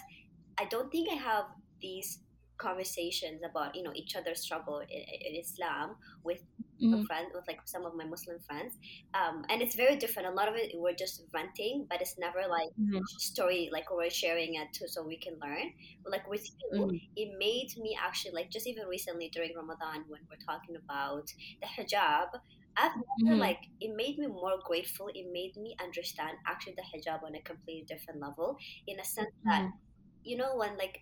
I 0.59 0.65
don't 0.65 0.91
think 0.91 1.09
I 1.11 1.15
have 1.15 1.45
these 1.81 2.19
conversations 2.57 3.41
about 3.43 3.75
you 3.75 3.83
know 3.83 3.91
each 3.93 4.15
other's 4.15 4.39
struggle 4.39 4.79
in, 4.79 5.01
in 5.27 5.35
Islam 5.35 5.95
with 6.23 6.39
mm-hmm. 6.81 7.03
friends 7.03 7.31
with 7.33 7.45
like 7.47 7.59
some 7.65 7.85
of 7.85 7.95
my 7.95 8.05
Muslim 8.05 8.39
friends, 8.39 8.77
um, 9.13 9.43
and 9.49 9.61
it's 9.61 9.75
very 9.75 9.95
different. 9.95 10.27
A 10.27 10.31
lot 10.31 10.47
of 10.47 10.55
it 10.55 10.71
we're 10.75 10.93
just 10.93 11.23
venting, 11.31 11.85
but 11.89 12.01
it's 12.01 12.17
never 12.17 12.47
like 12.49 12.69
mm-hmm. 12.79 12.99
story 13.17 13.69
like 13.71 13.91
we're 13.91 14.09
sharing 14.09 14.55
it 14.55 14.67
too, 14.73 14.87
so 14.87 15.03
we 15.03 15.17
can 15.17 15.33
learn. 15.41 15.71
But 16.03 16.11
like 16.11 16.29
with 16.29 16.47
you, 16.47 16.81
mm-hmm. 16.81 16.95
it 17.15 17.29
made 17.37 17.71
me 17.77 17.97
actually 18.01 18.33
like 18.33 18.49
just 18.49 18.67
even 18.67 18.87
recently 18.87 19.29
during 19.29 19.55
Ramadan 19.55 20.05
when 20.07 20.21
we're 20.29 20.45
talking 20.45 20.75
about 20.75 21.31
the 21.61 21.67
hijab. 21.67 22.29
I've 22.77 22.91
never 23.19 23.35
mm-hmm. 23.35 23.39
like 23.39 23.59
it 23.79 23.95
made 23.95 24.17
me 24.17 24.27
more 24.27 24.59
grateful. 24.65 25.07
It 25.13 25.27
made 25.31 25.55
me 25.55 25.75
understand 25.81 26.37
actually 26.45 26.75
the 26.75 26.83
hijab 26.83 27.23
on 27.23 27.35
a 27.35 27.41
completely 27.41 27.85
different 27.87 28.19
level 28.19 28.57
in 28.87 28.99
a 28.99 29.03
sense 29.05 29.31
that 29.45 29.61
mm-hmm. 29.61 29.77
you 30.23 30.35
know 30.35 30.57
when 30.57 30.77
like 30.77 31.01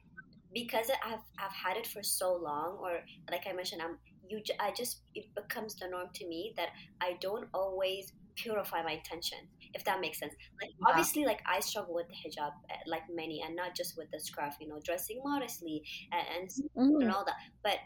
because 0.53 0.89
I've 1.03 1.25
I've 1.39 1.51
had 1.51 1.77
it 1.77 1.87
for 1.87 2.03
so 2.03 2.35
long, 2.35 2.77
or 2.79 3.01
like 3.31 3.45
I 3.49 3.53
mentioned, 3.53 3.81
I'm 3.81 3.97
you. 4.27 4.41
I 4.59 4.71
just 4.71 5.01
it 5.15 5.25
becomes 5.35 5.75
the 5.75 5.87
norm 5.87 6.09
to 6.13 6.27
me 6.27 6.53
that 6.57 6.69
I 7.01 7.17
don't 7.19 7.47
always 7.53 8.13
purify 8.35 8.81
my 8.81 8.93
intention, 8.93 9.37
if 9.73 9.83
that 9.85 10.01
makes 10.01 10.19
sense. 10.19 10.33
Like 10.61 10.71
yeah. 10.71 10.87
obviously, 10.89 11.25
like 11.25 11.41
I 11.45 11.59
struggle 11.59 11.93
with 11.93 12.07
the 12.07 12.15
hijab, 12.15 12.51
eh, 12.69 12.75
like 12.87 13.03
many, 13.13 13.41
and 13.45 13.55
not 13.55 13.75
just 13.75 13.97
with 13.97 14.09
the 14.11 14.19
scarf. 14.19 14.55
You 14.59 14.69
know, 14.69 14.79
dressing 14.83 15.21
modestly 15.23 15.83
and 16.11 16.25
and, 16.35 16.49
mm-hmm. 16.49 17.01
and 17.01 17.11
all 17.11 17.25
that. 17.25 17.35
But 17.63 17.77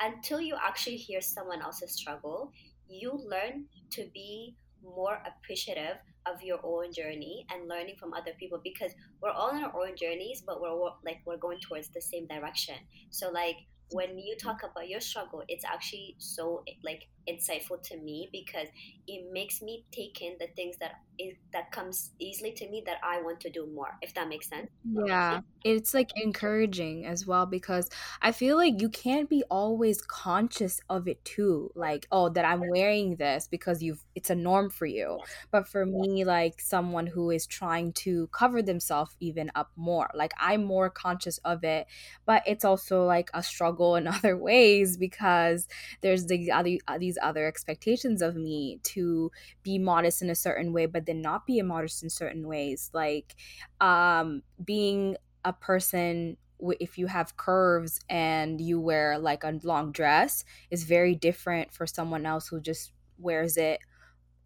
until 0.00 0.40
you 0.40 0.56
actually 0.62 0.96
hear 0.96 1.20
someone 1.20 1.62
else's 1.62 1.92
struggle, 1.92 2.52
you 2.88 3.12
learn 3.12 3.66
to 3.90 4.06
be 4.12 4.56
more 4.82 5.18
appreciative 5.26 5.96
of 6.26 6.42
your 6.42 6.58
own 6.62 6.92
journey 6.92 7.46
and 7.50 7.68
learning 7.68 7.96
from 7.98 8.12
other 8.12 8.32
people 8.38 8.60
because 8.62 8.92
we're 9.20 9.30
all 9.30 9.50
on 9.50 9.64
our 9.64 9.74
own 9.74 9.96
journeys 9.96 10.42
but 10.46 10.60
we're 10.60 10.74
like 11.04 11.20
we're 11.26 11.36
going 11.36 11.58
towards 11.60 11.88
the 11.88 12.00
same 12.00 12.26
direction 12.26 12.74
so 13.10 13.30
like 13.30 13.56
when 13.90 14.18
you 14.18 14.36
talk 14.36 14.62
about 14.62 14.88
your 14.88 15.00
struggle 15.00 15.42
it's 15.48 15.64
actually 15.64 16.16
so 16.18 16.64
like 16.82 17.08
insightful 17.28 17.82
to 17.82 17.96
me 17.98 18.28
because 18.32 18.68
it 19.06 19.32
makes 19.32 19.62
me 19.62 19.84
take 19.92 20.20
in 20.22 20.36
the 20.38 20.46
things 20.56 20.76
that 20.78 21.00
is, 21.18 21.34
that 21.52 21.70
comes 21.70 22.10
easily 22.18 22.52
to 22.52 22.68
me 22.68 22.82
that 22.86 22.98
I 23.02 23.22
want 23.22 23.40
to 23.40 23.50
do 23.50 23.66
more 23.72 23.96
if 24.02 24.14
that 24.14 24.28
makes 24.28 24.48
sense. 24.48 24.70
Yeah. 24.84 25.40
It's 25.64 25.94
like 25.94 26.10
encouraging 26.16 27.06
as 27.06 27.26
well 27.26 27.46
because 27.46 27.88
I 28.20 28.32
feel 28.32 28.56
like 28.56 28.80
you 28.80 28.88
can't 28.88 29.28
be 29.28 29.42
always 29.50 30.02
conscious 30.02 30.80
of 30.90 31.08
it 31.08 31.24
too 31.24 31.70
like 31.74 32.06
oh 32.12 32.28
that 32.30 32.44
I'm 32.44 32.62
wearing 32.68 33.16
this 33.16 33.48
because 33.48 33.82
you've 33.82 34.04
it's 34.14 34.30
a 34.30 34.34
norm 34.34 34.70
for 34.70 34.86
you. 34.86 35.20
But 35.50 35.68
for 35.68 35.86
me 35.86 36.24
like 36.24 36.60
someone 36.60 37.06
who 37.06 37.30
is 37.30 37.46
trying 37.46 37.92
to 37.92 38.28
cover 38.28 38.62
themselves 38.62 39.16
even 39.20 39.50
up 39.54 39.70
more 39.76 40.10
like 40.14 40.32
I'm 40.38 40.64
more 40.64 40.90
conscious 40.90 41.38
of 41.38 41.64
it 41.64 41.86
but 42.26 42.42
it's 42.46 42.64
also 42.64 43.04
like 43.04 43.30
a 43.34 43.42
struggle 43.42 43.96
in 43.96 44.06
other 44.14 44.36
ways 44.36 44.96
because 44.96 45.68
there's 46.00 46.26
the 46.26 46.50
other 46.50 46.76
uh, 46.88 46.98
these 46.98 47.13
these 47.14 47.22
other 47.22 47.46
expectations 47.46 48.22
of 48.22 48.36
me 48.36 48.80
to 48.82 49.30
be 49.62 49.78
modest 49.78 50.22
in 50.22 50.30
a 50.30 50.34
certain 50.34 50.72
way 50.72 50.86
but 50.86 51.06
then 51.06 51.20
not 51.20 51.46
be 51.46 51.58
immodest 51.58 52.02
in 52.02 52.10
certain 52.10 52.46
ways. 52.46 52.90
Like 52.92 53.34
um 53.80 54.42
being 54.64 55.16
a 55.44 55.52
person 55.52 56.36
if 56.80 56.96
you 56.96 57.06
have 57.08 57.36
curves 57.36 58.00
and 58.08 58.60
you 58.60 58.80
wear 58.80 59.18
like 59.18 59.44
a 59.44 59.58
long 59.64 59.92
dress 59.92 60.44
is 60.70 60.84
very 60.84 61.14
different 61.14 61.72
for 61.72 61.86
someone 61.86 62.24
else 62.24 62.48
who 62.48 62.60
just 62.60 62.92
wears 63.18 63.56
it 63.56 63.80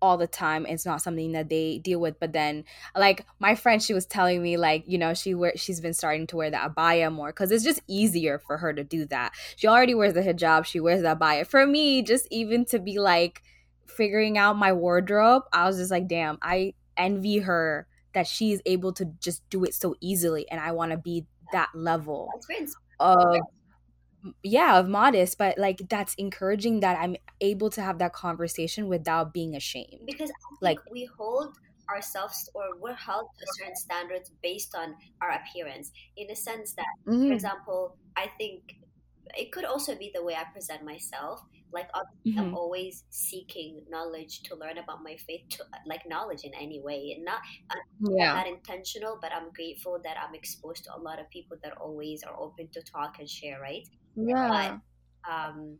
all 0.00 0.16
the 0.16 0.26
time. 0.26 0.66
It's 0.66 0.86
not 0.86 1.02
something 1.02 1.32
that 1.32 1.48
they 1.48 1.78
deal 1.78 2.00
with 2.00 2.18
but 2.20 2.32
then 2.32 2.64
like 2.96 3.24
my 3.38 3.54
friend 3.54 3.82
she 3.82 3.94
was 3.94 4.06
telling 4.06 4.42
me 4.42 4.56
like 4.56 4.84
you 4.86 4.98
know 4.98 5.14
she 5.14 5.34
wear 5.34 5.52
she's 5.56 5.80
been 5.80 5.94
starting 5.94 6.26
to 6.28 6.36
wear 6.36 6.50
the 6.50 6.56
abaya 6.56 7.12
more 7.12 7.28
because 7.28 7.50
it's 7.50 7.64
just 7.64 7.80
easier 7.86 8.38
for 8.38 8.58
her 8.58 8.72
to 8.72 8.84
do 8.84 9.06
that. 9.06 9.32
She 9.56 9.66
already 9.66 9.94
wears 9.94 10.14
the 10.14 10.22
hijab 10.22 10.64
she 10.64 10.80
wears 10.80 11.02
the 11.02 11.16
abaya. 11.16 11.46
For 11.46 11.66
me 11.66 12.02
just 12.02 12.26
even 12.30 12.64
to 12.66 12.78
be 12.78 12.98
like 12.98 13.42
figuring 13.86 14.38
out 14.38 14.56
my 14.56 14.72
wardrobe 14.72 15.42
i 15.52 15.66
was 15.66 15.76
just 15.76 15.90
like 15.90 16.06
damn 16.06 16.38
i 16.42 16.72
envy 16.96 17.38
her 17.38 17.86
that 18.14 18.26
she's 18.26 18.60
able 18.66 18.92
to 18.92 19.06
just 19.20 19.48
do 19.50 19.64
it 19.64 19.74
so 19.74 19.94
easily 20.00 20.48
and 20.50 20.60
i 20.60 20.70
want 20.70 20.92
to 20.92 20.96
be 20.96 21.26
that 21.52 21.68
level 21.74 22.28
of 23.00 23.40
yeah 24.42 24.78
of 24.78 24.88
modest 24.88 25.38
but 25.38 25.56
like 25.58 25.80
that's 25.88 26.14
encouraging 26.14 26.80
that 26.80 26.98
i'm 26.98 27.16
able 27.40 27.70
to 27.70 27.80
have 27.80 27.98
that 27.98 28.12
conversation 28.12 28.88
without 28.88 29.32
being 29.32 29.54
ashamed 29.54 30.00
because 30.06 30.30
like 30.60 30.78
we 30.90 31.08
hold 31.16 31.56
ourselves 31.90 32.50
or 32.54 32.64
we're 32.80 32.94
held 32.94 33.28
to 33.38 33.46
certain 33.56 33.74
standards 33.74 34.30
based 34.42 34.74
on 34.74 34.94
our 35.22 35.30
appearance 35.30 35.90
in 36.16 36.30
a 36.30 36.36
sense 36.36 36.74
that 36.74 36.86
mm-hmm. 37.06 37.28
for 37.28 37.32
example 37.32 37.96
i 38.16 38.26
think 38.38 38.62
it 39.36 39.52
could 39.52 39.64
also 39.64 39.94
be 39.96 40.10
the 40.14 40.22
way 40.22 40.34
I 40.34 40.44
present 40.52 40.84
myself. 40.84 41.42
Like 41.70 41.88
obviously, 41.92 42.40
I'm 42.40 42.54
always 42.54 43.04
seeking 43.10 43.82
knowledge 43.90 44.42
to 44.44 44.56
learn 44.56 44.78
about 44.78 45.02
my 45.02 45.16
faith, 45.26 45.42
to 45.50 45.64
like 45.86 46.00
knowledge 46.08 46.44
in 46.44 46.54
any 46.54 46.80
way, 46.80 47.12
and 47.14 47.24
not 47.26 47.40
uh, 47.70 47.76
Yeah. 48.00 48.32
not 48.32 48.46
intentional. 48.46 49.18
But 49.20 49.32
I'm 49.34 49.52
grateful 49.52 50.00
that 50.02 50.16
I'm 50.16 50.34
exposed 50.34 50.84
to 50.84 50.96
a 50.96 50.98
lot 50.98 51.20
of 51.20 51.28
people 51.28 51.58
that 51.62 51.76
always 51.76 52.22
are 52.22 52.34
open 52.40 52.68
to 52.72 52.82
talk 52.82 53.18
and 53.18 53.28
share, 53.28 53.60
right? 53.60 53.86
But 54.48 54.72
Yeah. 54.72 54.80
um, 55.30 55.78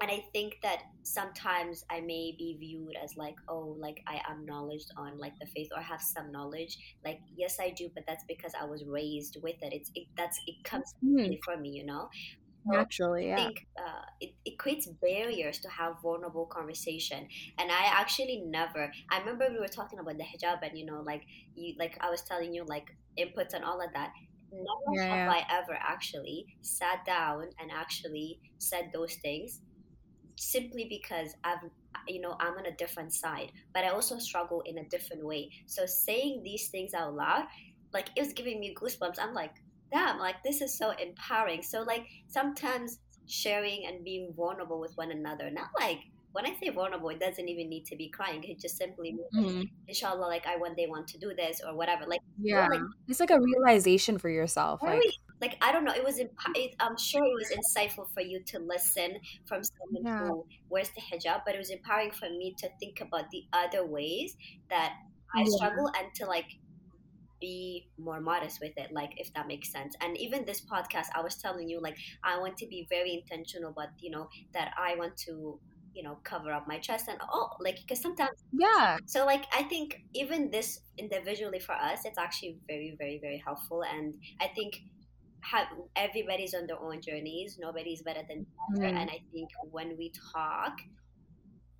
and 0.00 0.10
I 0.10 0.24
think 0.32 0.56
that 0.62 0.80
sometimes 1.04 1.84
I 1.90 2.00
may 2.00 2.34
be 2.38 2.56
viewed 2.60 2.96
as 3.02 3.14
like, 3.16 3.36
oh, 3.48 3.76
like 3.80 4.02
I 4.08 4.20
am 4.28 4.44
knowledge 4.46 4.84
on 4.98 5.18
like 5.18 5.34
the 5.40 5.46
faith 5.46 5.68
or 5.76 5.82
have 5.82 6.02
some 6.02 6.32
knowledge. 6.32 6.76
Like, 7.04 7.20
yes, 7.36 7.56
I 7.60 7.70
do, 7.70 7.90
but 7.94 8.04
that's 8.06 8.24
because 8.28 8.52
I 8.60 8.66
was 8.66 8.84
raised 8.86 9.38
with 9.42 9.56
it. 9.62 9.72
It's 9.72 9.90
it, 9.94 10.08
that's 10.16 10.38
it 10.46 10.56
comes 10.64 10.92
Mhm. 11.02 11.36
naturally 11.36 11.40
for 11.44 11.56
me, 11.56 11.70
you 11.70 11.86
know. 11.86 12.08
Naturally, 12.66 13.26
I 13.28 13.28
yeah. 13.28 13.50
think 13.50 13.58
uh, 13.78 14.02
it, 14.20 14.34
it 14.44 14.58
creates 14.58 14.88
barriers 15.02 15.58
to 15.60 15.68
have 15.68 16.00
vulnerable 16.02 16.46
conversation. 16.46 17.28
And 17.58 17.70
I 17.70 17.86
actually 17.86 18.42
never. 18.46 18.92
I 19.10 19.18
remember 19.18 19.48
we 19.50 19.60
were 19.60 19.68
talking 19.68 19.98
about 19.98 20.16
the 20.18 20.24
hijab, 20.24 20.58
and 20.62 20.78
you 20.78 20.86
know, 20.86 21.02
like 21.02 21.22
you, 21.54 21.74
like 21.78 21.96
I 22.00 22.10
was 22.10 22.22
telling 22.22 22.54
you, 22.54 22.64
like 22.64 22.86
inputs 23.18 23.52
and 23.54 23.64
all 23.64 23.80
of 23.82 23.92
that. 23.94 24.12
Never 24.64 24.96
Yeah, 24.96 25.08
have 25.08 25.26
yeah. 25.26 25.32
I 25.32 25.58
ever 25.58 25.78
actually 25.80 26.46
sat 26.62 27.04
down 27.04 27.50
and 27.60 27.70
actually 27.70 28.40
said 28.58 28.90
those 28.92 29.14
things 29.16 29.60
simply 30.36 30.86
because 30.88 31.34
I've 31.44 31.60
you 32.08 32.20
know 32.20 32.36
I'm 32.40 32.54
on 32.54 32.66
a 32.66 32.76
different 32.76 33.12
side, 33.12 33.52
but 33.74 33.84
I 33.84 33.88
also 33.88 34.18
struggle 34.18 34.62
in 34.66 34.78
a 34.78 34.88
different 34.88 35.24
way. 35.24 35.50
So 35.66 35.86
saying 35.86 36.42
these 36.44 36.68
things 36.68 36.94
out 36.94 37.14
loud, 37.14 37.44
like 37.92 38.08
it 38.16 38.20
was 38.20 38.32
giving 38.32 38.60
me 38.60 38.74
goosebumps. 38.74 39.18
I'm 39.18 39.34
like, 39.34 39.54
damn, 39.92 40.18
like 40.18 40.42
this 40.44 40.60
is 40.60 40.76
so 40.76 40.90
empowering. 40.90 41.62
So 41.62 41.82
like 41.82 42.06
sometimes 42.28 42.98
sharing 43.26 43.86
and 43.86 44.04
being 44.04 44.32
vulnerable 44.36 44.80
with 44.80 44.92
one 44.96 45.10
another, 45.10 45.50
not 45.50 45.68
like 45.80 46.00
when 46.36 46.44
I 46.44 46.54
say 46.60 46.68
vulnerable, 46.68 47.08
it 47.08 47.18
doesn't 47.18 47.48
even 47.48 47.70
need 47.70 47.86
to 47.86 47.96
be 47.96 48.08
crying. 48.10 48.44
It 48.44 48.60
just 48.60 48.76
simply 48.76 49.12
means 49.14 49.32
like, 49.32 49.54
Mhm. 49.54 49.70
inshallah, 49.88 50.26
like 50.26 50.46
I 50.46 50.56
one 50.56 50.74
day 50.74 50.86
want 50.86 51.08
to 51.08 51.18
do 51.18 51.32
this 51.34 51.62
or 51.66 51.74
whatever. 51.74 52.04
Like, 52.06 52.20
Yeah. 52.38 52.66
like 52.68 52.82
It's 53.08 53.20
like 53.20 53.30
a 53.30 53.40
realization 53.40 54.18
for 54.18 54.28
yourself. 54.28 54.82
Like, 54.82 55.00
very 55.00 55.10
like 55.40 55.56
I 55.62 55.72
don't 55.72 55.84
know. 55.84 55.94
It 55.94 56.04
was 56.04 56.18
imp- 56.18 56.54
it, 56.54 56.74
I'm 56.78 56.96
sure 56.98 57.24
it 57.24 57.36
was 57.42 57.50
insightful 57.60 58.06
for 58.12 58.20
you 58.22 58.42
to 58.52 58.58
listen 58.58 59.18
from 59.48 59.62
someone 59.64 60.04
yeah. 60.04 60.28
who 60.28 60.46
wears 60.68 60.90
the 60.90 61.00
hijab, 61.08 61.42
but 61.46 61.54
it 61.54 61.58
was 61.58 61.70
empowering 61.70 62.10
for 62.10 62.28
me 62.28 62.54
to 62.58 62.68
think 62.80 63.00
about 63.00 63.30
the 63.30 63.42
other 63.54 63.86
ways 63.86 64.36
that 64.68 64.92
I 65.34 65.40
Yeah. 65.40 65.56
struggle 65.56 65.88
and 65.98 66.14
to 66.16 66.26
like 66.26 66.50
be 67.40 67.88
more 67.98 68.20
modest 68.20 68.60
with 68.60 68.72
it 68.78 68.90
like 68.92 69.12
if 69.18 69.30
that 69.34 69.46
makes 69.46 69.70
sense 69.70 69.94
and 70.00 70.16
even 70.16 70.46
this 70.46 70.62
podcast 70.64 71.08
i 71.14 71.20
was 71.20 71.36
telling 71.36 71.68
you 71.68 71.78
like 71.82 71.98
i 72.24 72.38
want 72.38 72.56
to 72.56 72.66
be 72.66 72.86
very 72.88 73.12
intentional 73.12 73.74
but 73.76 73.90
you 73.98 74.10
know 74.10 74.26
that 74.54 74.72
i 74.78 74.94
want 74.96 75.14
to 75.18 75.60
you 75.96 76.02
know 76.04 76.18
cover 76.24 76.52
up 76.52 76.66
my 76.68 76.78
chest 76.78 77.08
and 77.08 77.18
oh 77.32 77.50
like 77.60 77.78
because 77.80 78.02
sometimes 78.02 78.38
Yeah. 78.52 78.98
so 79.06 79.24
like 79.26 79.44
i 79.54 79.62
think 79.64 79.96
even 80.14 80.50
this 80.50 80.80
individually 80.98 81.60
for 81.60 81.74
us 81.74 82.04
it's 82.04 82.18
actually 82.18 82.58
very 82.68 82.96
very 82.98 83.18
very 83.22 83.42
helpful 83.44 83.82
and 83.84 84.14
i 84.40 84.48
think 84.48 84.74
have, 85.42 85.68
everybody's 85.96 86.54
on 86.54 86.66
their 86.66 86.80
own 86.80 87.00
journeys 87.02 87.58
nobody's 87.60 88.02
better 88.02 88.22
than 88.28 88.40
the 88.40 88.86
other 88.86 88.94
Mhm. 88.94 88.96
and 88.96 89.10
i 89.10 89.20
think 89.32 89.50
when 89.70 89.96
we 89.98 90.12
talk 90.34 90.74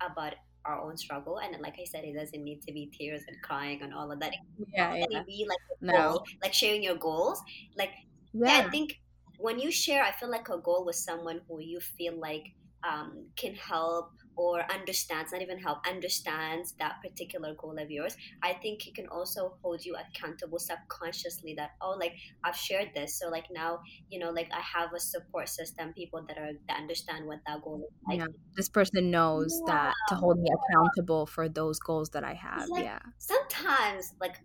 about 0.01 0.33
our 0.65 0.79
own 0.81 0.97
struggle 0.97 1.39
and 1.39 1.55
like 1.61 1.75
i 1.79 1.85
said 1.85 2.03
it 2.03 2.13
doesn't 2.17 2.43
need 2.43 2.61
to 2.61 2.73
be 2.73 2.91
tears 2.97 3.23
and 3.27 3.37
crying 3.43 3.81
and 3.81 3.93
all 3.93 4.11
of 4.11 4.19
that 4.19 4.33
it 4.33 4.39
Yeah, 4.73 4.95
can 5.09 5.09
yeah. 5.09 5.23
be 5.25 5.45
like 5.47 5.59
No. 5.81 5.93
goal 5.95 6.23
like 6.43 6.53
sharing 6.53 6.83
your 6.83 6.95
goals 6.97 7.41
like 7.77 7.91
yeah, 8.33 8.61
I 8.63 8.69
think 8.71 8.95
when 9.39 9.59
you 9.59 9.71
share, 9.71 10.03
I 10.03 10.11
feel 10.13 10.31
like 10.31 10.49
a 10.49 10.59
goal 10.59 10.85
with 10.85 10.97
someone 10.97 11.41
who 11.47 11.61
you 11.61 11.79
feel 11.79 12.19
like 12.19 12.43
um, 12.87 13.27
can 13.35 13.55
help 13.55 14.11
or 14.35 14.61
understands, 14.71 15.31
not 15.31 15.41
even 15.41 15.57
help, 15.57 15.79
understands 15.87 16.73
that 16.79 16.97
particular 17.03 17.55
goal 17.59 17.75
of 17.79 17.89
yours. 17.89 18.15
I 18.43 18.53
think 18.53 18.87
it 18.87 18.93
can 18.93 19.07
also 19.07 19.57
hold 19.63 19.83
you 19.83 19.95
accountable 19.95 20.59
subconsciously 20.59 21.55
that, 21.57 21.71
oh, 21.81 21.97
like 21.99 22.13
I've 22.43 22.55
shared 22.55 22.89
this. 22.93 23.17
So, 23.19 23.29
like 23.29 23.45
now, 23.51 23.79
you 24.09 24.19
know, 24.19 24.29
like 24.29 24.49
I 24.53 24.61
have 24.61 24.93
a 24.95 24.99
support 24.99 25.49
system, 25.49 25.91
people 25.93 26.23
that 26.27 26.37
are 26.37 26.51
that 26.67 26.77
understand 26.77 27.25
what 27.25 27.39
that 27.47 27.61
goal 27.63 27.81
is 27.81 27.95
like. 28.07 28.19
Yeah. 28.19 28.27
This 28.55 28.69
person 28.69 29.11
knows 29.11 29.61
Yeah. 29.67 29.73
that 29.73 29.93
to 30.09 30.15
hold 30.15 30.39
me 30.39 30.49
accountable 30.53 31.25
for 31.25 31.49
those 31.49 31.79
goals 31.79 32.09
that 32.11 32.23
I 32.23 32.33
have. 32.33 32.69
like 32.69 32.85
Yeah. 32.85 32.99
sometimes, 33.17 34.13
like, 34.21 34.35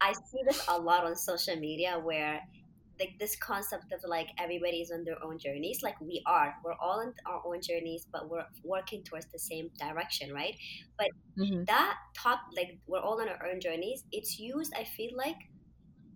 I 0.00 0.12
see 0.12 0.42
this 0.46 0.60
a 0.68 0.78
lot 0.78 1.04
on 1.04 1.16
social 1.16 1.56
media 1.56 1.98
where 1.98 2.40
like 2.98 3.14
this 3.18 3.36
concept 3.36 3.92
of 3.92 4.00
like 4.06 4.28
everybody's 4.38 4.90
on 4.90 5.04
their 5.04 5.22
own 5.24 5.38
journeys 5.38 5.80
like 5.82 6.00
we 6.00 6.22
are. 6.26 6.54
We're 6.64 6.74
all 6.80 7.00
on 7.00 7.14
our 7.26 7.42
own 7.46 7.60
journeys 7.62 8.06
but 8.12 8.28
we're 8.28 8.46
working 8.64 9.02
towards 9.04 9.26
the 9.32 9.38
same 9.38 9.70
direction 9.78 10.32
right? 10.32 10.56
But 10.98 11.08
hmm 11.36 11.64
that 11.66 11.96
talk 12.16 12.40
like 12.56 12.78
we're 12.86 13.00
all 13.00 13.20
on 13.20 13.28
our 13.28 13.46
own 13.50 13.60
journeys 13.60 14.04
it's 14.12 14.38
used 14.38 14.72
i 14.76 14.84
feel 14.84 15.10
like 15.16 15.36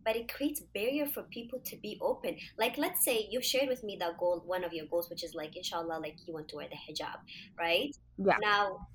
but 0.04 0.16
it 0.16 0.32
creates 0.32 0.60
barrier 0.74 1.06
for 1.06 1.24
people 1.24 1.60
to 1.66 1.76
be 1.76 1.98
open. 2.00 2.36
Like 2.58 2.78
let's 2.78 3.04
say 3.04 3.28
you 3.30 3.42
shared 3.42 3.68
with 3.68 3.84
me 3.84 3.96
that 4.00 4.18
goal 4.18 4.42
one 4.46 4.64
of 4.64 4.72
your 4.72 4.86
goals 4.86 5.10
which 5.10 5.22
is 5.22 5.34
like 5.34 5.56
inshallah 5.56 6.00
like 6.00 6.16
you 6.26 6.32
want 6.32 6.48
to 6.48 6.56
wear 6.56 6.68
the 6.68 6.76
hijab 6.76 7.16
right? 7.58 7.94
Yeah. 8.18 8.36
now 8.40 8.86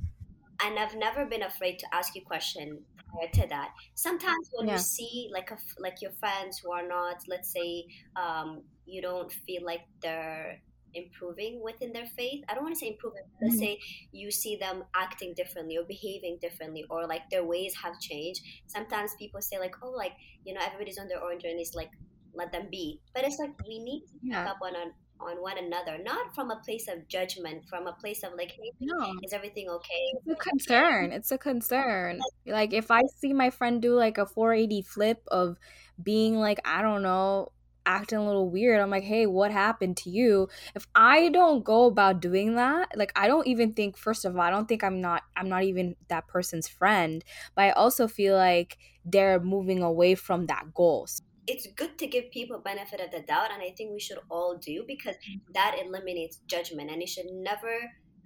and 0.62 0.80
I've 0.80 0.96
never 0.96 1.26
been 1.26 1.44
afraid 1.44 1.80
to 1.80 1.88
ask 1.94 2.16
you 2.16 2.22
question 2.26 2.86
prior 3.12 3.30
to 3.44 3.48
that. 3.50 3.70
Sometimes 3.96 4.50
when 4.54 4.68
you 4.68 4.78
see 4.78 5.30
like 5.34 5.52
a 5.52 5.58
like 5.80 6.02
your 6.02 6.12
friends 6.20 6.60
who 6.64 6.72
are 6.72 6.88
not, 6.88 7.18
let's 7.28 7.52
say, 7.52 7.86
um, 8.16 8.64
you 8.86 9.02
don't 9.02 9.32
feel 9.32 9.64
like 9.66 9.82
they're 10.02 10.62
improving 10.94 11.62
within 11.64 11.92
their 11.92 12.06
faith. 12.06 12.42
I 12.48 12.54
don't 12.56 12.64
want 12.64 12.76
to 12.76 12.80
say 12.80 12.88
improving. 12.88 13.24
but 13.40 13.46
Let's 13.48 13.60
say 13.60 13.80
you 14.12 14.32
see 14.32 14.56
them 14.58 14.84
acting 14.96 15.34
differently 15.36 15.78
or 15.78 15.84
behaving 15.86 16.40
differently, 16.42 16.86
or 16.90 17.08
like 17.08 17.30
their 17.30 17.44
ways 17.44 17.74
have 17.84 18.00
changed. 18.00 18.42
Sometimes 18.68 19.12
people 19.20 19.42
say 19.42 19.60
like, 19.60 19.76
oh, 19.84 19.92
like 19.92 20.14
you 20.44 20.54
know, 20.54 20.62
everybody's 20.66 20.98
on 20.98 21.08
their 21.08 21.24
own 21.24 21.40
journey. 21.40 21.62
It's 21.62 21.76
Like 21.76 21.92
let 22.34 22.52
them 22.52 22.68
be. 22.70 23.02
But 23.14 23.24
it's 23.26 23.40
like 23.40 23.52
we 23.68 23.80
need 23.80 24.04
to 24.08 24.14
pick 24.30 24.32
Yeah. 24.32 24.46
up 24.52 24.58
on 24.62 24.76
on 24.76 24.94
on 25.20 25.42
one 25.42 25.58
another, 25.58 25.98
not 25.98 26.34
from 26.36 26.52
a 26.52 26.60
place 26.62 26.88
of 26.88 27.08
judgment, 27.08 27.68
from 27.70 27.88
a 27.88 27.94
place 27.94 28.24
of 28.24 28.34
like, 28.34 28.52
hey, 28.52 28.72
No. 28.80 29.22
is 29.22 29.34
everything 29.34 29.70
okay? 29.70 30.06
It's 30.12 30.28
a 30.28 30.36
concern. 30.36 31.12
It's 31.12 31.32
a 31.32 31.38
concern. 31.38 32.26
Like 32.46 32.74
if 32.74 32.92
I 32.92 33.02
see 33.18 33.34
my 33.34 33.50
friend 33.50 33.82
do 33.82 33.96
like 33.96 34.18
a 34.18 34.26
480 34.26 34.82
flip 34.82 35.24
of 35.28 35.58
being 36.02 36.36
like, 36.36 36.60
I 36.66 36.82
don't 36.82 37.02
know, 37.02 37.52
acting 37.86 38.18
a 38.18 38.26
little 38.26 38.50
weird, 38.50 38.80
I'm 38.80 38.90
like, 38.90 39.04
hey, 39.04 39.26
what 39.28 39.52
happened 39.52 39.98
to 39.98 40.10
you? 40.10 40.48
If 40.76 40.88
I 40.96 41.30
don't 41.30 41.64
go 41.64 41.86
about 41.86 42.22
doing 42.22 42.56
that, 42.56 42.90
like 42.98 43.12
I 43.16 43.28
don't 43.28 43.48
even 43.48 43.74
think, 43.74 43.98
first 43.98 44.26
of 44.26 44.36
all, 44.36 44.42
I 44.42 44.50
don't 44.50 44.68
think 44.68 44.84
I'm 44.84 45.02
not 45.02 45.24
I'm 45.36 45.50
not 45.50 45.64
even 45.64 45.96
that 46.08 46.28
person's 46.28 46.68
friend. 46.68 47.24
But 47.56 47.64
I 47.66 47.72
also 47.72 48.08
feel 48.08 48.36
like 48.36 48.78
they're 49.04 49.40
moving 49.40 49.82
away 49.84 50.16
from 50.16 50.48
that 50.48 50.74
goal. 50.74 51.08
It's 51.48 51.68
good 51.76 51.98
to 51.98 52.08
give 52.08 52.32
people 52.32 52.60
benefit 52.60 53.00
of 53.00 53.12
the 53.12 53.22
doubt 53.22 53.52
and 53.54 53.62
i 53.62 53.74
think 53.78 53.92
we 53.92 54.00
should 54.00 54.20
all 54.30 54.58
do 54.58 54.84
because 54.88 55.16
mm. 55.30 55.40
that 55.54 55.76
eliminates 55.84 56.40
judgment 56.48 56.90
and 56.90 57.02
you 57.02 57.08
should 57.08 57.28
never 57.32 57.80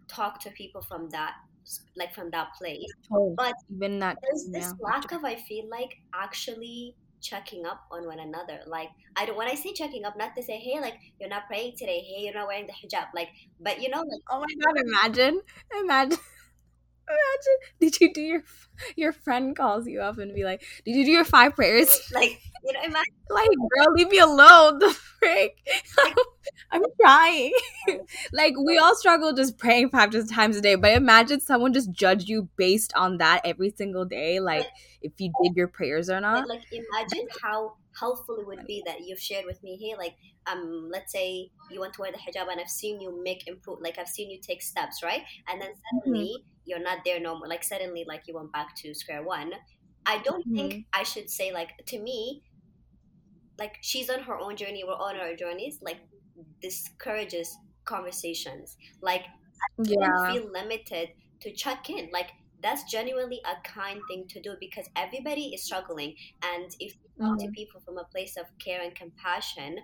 talk 0.08 0.40
to 0.40 0.50
people 0.52 0.82
from 0.82 1.10
that 1.10 1.34
like 1.96 2.14
from 2.14 2.30
that 2.32 2.54
place. 2.58 2.92
Oh, 3.12 3.34
but 3.38 3.54
even 3.74 4.00
that 4.00 4.18
there's 4.22 4.48
this 4.52 4.74
yeah. 4.74 4.92
lack 4.92 5.12
of 5.12 5.24
i 5.24 5.36
feel 5.36 5.70
like 5.70 5.98
actually 6.14 6.96
checking 7.22 7.66
up 7.66 7.82
on 7.92 8.06
one 8.06 8.20
another. 8.20 8.60
Like 8.66 8.90
i 9.16 9.26
don't 9.26 9.38
when 9.38 9.48
i 9.48 9.56
say 9.56 9.74
checking 9.74 10.06
up 10.06 10.18
not 10.18 10.36
to 10.36 10.44
say 10.44 10.58
hey 10.58 10.80
like 10.80 10.96
you're 11.20 11.30
not 11.30 11.48
praying 11.48 11.74
today. 11.78 12.00
Hey 12.00 12.24
you're 12.24 12.34
not 12.34 12.48
wearing 12.48 12.68
the 12.68 12.74
hijab. 12.74 13.08
Like 13.14 13.30
but 13.60 13.82
you 13.82 13.90
know 13.90 14.00
like 14.00 14.24
Oh 14.30 14.40
my 14.40 14.66
god, 14.66 14.82
imagine. 14.86 15.42
Imagine 15.80 16.18
Imagine, 17.10 17.58
did 17.80 18.00
you 18.02 18.14
do 18.14 18.22
your 18.22 18.44
your 18.96 19.12
friend 19.12 19.56
calls 19.56 19.88
you 19.88 20.02
up 20.02 20.18
and 20.20 20.34
be 20.34 20.44
like, 20.44 20.64
"Did 20.86 20.96
you 20.96 21.06
do 21.06 21.12
your 21.12 21.26
five 21.26 21.56
prayers?" 21.56 22.00
like 22.14 22.40
you 22.64 22.74
know 22.74 22.80
imagine 22.82 23.14
like, 23.30 23.50
girl, 23.50 23.94
leave 23.94 24.10
me 24.10 24.20
alone. 24.20 24.80
The 24.80 24.92
frick, 24.94 25.58
I'm 26.72 26.84
trying. 27.02 27.52
like, 28.32 28.54
we 28.58 28.78
all 28.78 28.96
struggle 28.96 29.34
just 29.34 29.58
praying 29.58 29.90
five 29.90 30.12
times 30.30 30.56
a 30.58 30.62
day, 30.62 30.76
but 30.76 30.92
imagine 30.94 31.40
someone 31.40 31.74
just 31.74 31.92
judge 31.92 32.26
you 32.26 32.48
based 32.58 32.94
on 32.96 33.18
that 33.18 33.42
every 33.44 33.74
single 33.76 34.06
day, 34.06 34.40
like 34.40 34.66
if 35.02 35.12
you 35.20 35.32
oh 35.36 35.44
did 35.44 35.56
your 35.56 35.68
prayers 35.68 36.10
or 36.10 36.20
not. 36.22 36.48
like 36.48 36.62
imagine 36.72 37.28
how 37.42 37.74
helpful 38.00 38.38
it 38.38 38.46
would 38.46 38.66
be 38.66 38.82
that 38.86 39.02
you've 39.02 39.20
shared 39.20 39.46
with 39.46 39.62
me 39.64 39.78
hey 39.78 39.96
like 39.98 40.16
um 40.48 40.90
let's 40.92 41.12
say 41.12 41.52
you 41.70 41.80
want 41.80 41.94
to 41.94 42.02
wear 42.02 42.12
the 42.12 42.18
hijab 42.18 42.50
and 42.52 42.60
i've 42.62 42.68
seen 42.70 43.02
you 43.02 43.22
make 43.24 43.48
improve 43.48 43.80
like 43.82 43.98
i've 43.98 44.08
seen 44.08 44.30
you 44.30 44.40
take 44.42 44.62
steps 44.62 45.02
right? 45.04 45.24
And 45.48 45.62
then 45.62 45.74
hmm 46.04 46.04
suddenly 46.04 46.46
you're 46.66 46.80
not 46.84 47.00
there 47.06 47.20
no 47.20 47.38
more 47.38 47.48
like 47.48 47.64
suddenly 47.64 48.06
like 48.08 48.24
you 48.28 48.36
went 48.36 48.52
back 48.52 48.76
to 48.78 48.94
square 48.94 49.24
one. 49.24 49.54
I 50.06 50.20
don't 50.20 50.46
hmm 50.46 50.56
think 50.56 50.86
i 50.94 51.04
should 51.04 51.30
say 51.30 51.52
like 51.54 51.70
to 51.88 52.00
me 52.00 52.44
like 53.58 53.78
she's 53.82 54.10
on 54.10 54.22
her 54.24 54.38
own 54.38 54.56
journey 54.56 54.84
we're 54.84 54.94
on 54.94 55.18
our 55.18 55.36
journeys 55.36 55.80
like 55.82 56.00
discourages 56.62 57.60
conversations. 57.86 58.78
Like 59.02 59.26
shouldn't 59.84 60.20
Yeah. 60.20 60.20
feel 60.22 60.52
limited 60.52 61.10
to 61.42 61.54
check 61.54 61.90
in. 61.90 62.10
Like 62.12 62.32
that's 62.62 62.90
genuinely 62.92 63.42
a 63.46 63.56
kind 63.68 64.02
thing 64.08 64.26
to 64.30 64.42
do 64.42 64.56
because 64.60 64.88
everybody 64.96 65.54
is 65.54 65.64
struggling. 65.66 66.16
And 66.44 66.66
if 66.80 66.94
we 67.02 67.10
talk 67.24 67.40
to 67.40 67.48
hmm 67.48 67.56
people 67.56 67.82
from 67.86 67.98
a 67.98 68.06
place 68.12 68.36
of 68.38 68.46
care 68.64 68.82
and 68.82 68.96
compassion, 68.96 69.80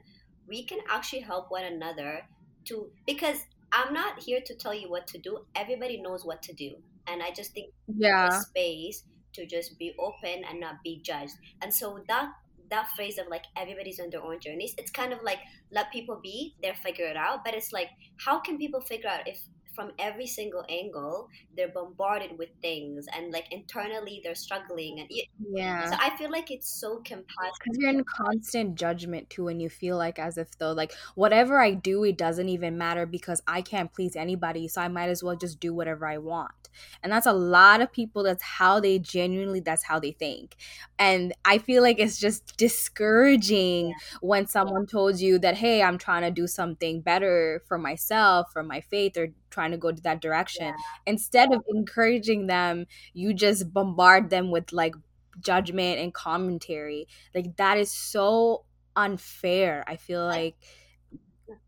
we 0.48 0.66
can 0.66 0.80
actually 0.90 1.22
help 1.22 1.46
one 1.50 1.66
another 1.66 2.22
to 2.66 2.92
because 3.06 3.40
I'm 3.72 3.94
not 3.94 4.24
here 4.24 4.42
to 4.46 4.56
tell 4.56 4.74
you 4.74 4.90
what 4.90 5.08
to 5.08 5.20
do. 5.20 5.40
Everybody 5.56 6.02
knows 6.02 6.26
what 6.26 6.42
to 6.44 6.54
do. 6.54 6.76
And 7.08 7.22
I 7.22 7.32
just 7.32 7.54
think 7.54 7.74
Yeah. 7.88 8.30
space 8.30 9.04
to 9.34 9.46
just 9.46 9.78
be 9.78 9.94
open 10.00 10.44
and 10.50 10.60
not 10.60 10.76
be 10.84 11.02
judged. 11.04 11.34
And 11.62 11.74
so 11.74 12.04
that 12.08 12.30
that 12.72 12.88
phrase 12.96 13.18
of 13.18 13.28
like 13.30 13.44
everybody's 13.58 14.00
on 14.00 14.10
their 14.10 14.24
own 14.24 14.40
journeys, 14.42 14.74
it's 14.78 14.92
kind 14.92 15.14
of 15.14 15.20
like 15.24 15.40
let 15.72 15.92
people 15.92 16.20
be, 16.24 16.56
they'll 16.62 16.74
figure 16.74 17.06
it 17.06 17.18
out. 17.18 17.40
But 17.44 17.54
it's 17.54 17.72
like 17.72 17.90
how 18.26 18.40
can 18.40 18.58
people 18.58 18.82
figure 18.82 19.10
out 19.10 19.28
if 19.28 19.38
from 19.76 19.92
every 20.00 20.28
single 20.28 20.66
angle 20.70 21.30
they're 21.56 21.72
bombarded 21.72 22.38
with 22.38 22.50
things 22.62 23.06
and 23.14 23.32
like 23.34 23.52
internally 23.52 24.22
they're 24.24 24.36
struggling 24.36 25.00
and 25.00 25.10
it, 25.12 25.28
Yeah. 25.40 25.92
so 25.92 25.96
I 26.00 26.16
feel 26.18 26.32
like 26.32 26.52
it's 26.52 26.70
so 26.70 27.02
compassionate. 27.02 27.54
Because 27.60 27.78
you're 27.80 27.90
in 27.90 28.04
constant 28.04 28.76
judgment 28.76 29.30
too, 29.30 29.48
and 29.48 29.62
you 29.62 29.70
feel 29.70 29.98
like 29.98 30.20
as 30.20 30.38
if 30.38 30.58
though, 30.58 30.72
like 30.74 30.94
whatever 31.16 31.60
I 31.60 31.74
do, 31.74 32.04
it 32.04 32.18
doesn't 32.18 32.50
even 32.50 32.78
matter 32.78 33.06
because 33.06 33.42
I 33.48 33.62
can't 33.62 33.94
please 33.94 34.16
anybody, 34.16 34.68
so 34.68 34.82
I 34.82 34.88
might 34.88 35.10
as 35.10 35.24
well 35.24 35.36
just 35.36 35.60
do 35.60 35.74
whatever 35.74 36.06
I 36.08 36.18
want. 36.18 36.65
And 37.04 37.12
that's 37.12 37.26
a 37.26 37.34
lot 37.34 37.82
of 37.82 37.92
people. 37.92 38.24
That's 38.24 38.44
how 38.44 38.80
they 38.80 39.00
genuinely. 39.00 39.60
That's 39.60 39.84
how 39.84 40.00
they 40.00 40.12
think, 40.12 40.56
and 41.00 41.34
I 41.46 41.58
feel 41.58 41.82
like 41.84 42.00
it's 42.00 42.18
just 42.20 42.58
discouraging 42.58 43.90
Yeah. 43.90 43.96
when 44.22 44.48
someone 44.48 44.86
told 44.88 45.20
you 45.20 45.40
that, 45.40 45.56
hey, 45.58 45.82
I'm 45.82 45.98
trying 45.98 46.24
to 46.24 46.32
do 46.32 46.48
something 46.48 47.02
better 47.02 47.62
for 47.68 47.78
myself, 47.78 48.52
for 48.52 48.64
my 48.64 48.82
faith, 48.82 49.18
or 49.18 49.30
trying 49.50 49.72
to 49.72 49.78
go 49.78 49.92
to 49.92 50.02
that 50.04 50.22
direction. 50.22 50.68
Yeah. 50.68 50.76
Instead 51.06 51.54
of 51.54 51.64
encouraging 51.70 52.48
them, 52.48 52.86
you 53.14 53.34
just 53.34 53.74
bombard 53.74 54.30
them 54.30 54.52
with 54.52 54.72
like 54.74 54.96
judgment 55.42 56.00
and 56.00 56.14
commentary 56.14 57.08
like 57.34 57.58
that 57.58 57.78
is 57.78 57.92
so 57.92 58.64
unfair 58.96 59.84
i 59.86 59.98
feel 59.98 60.26
Like 60.30 60.46
like 60.46 60.56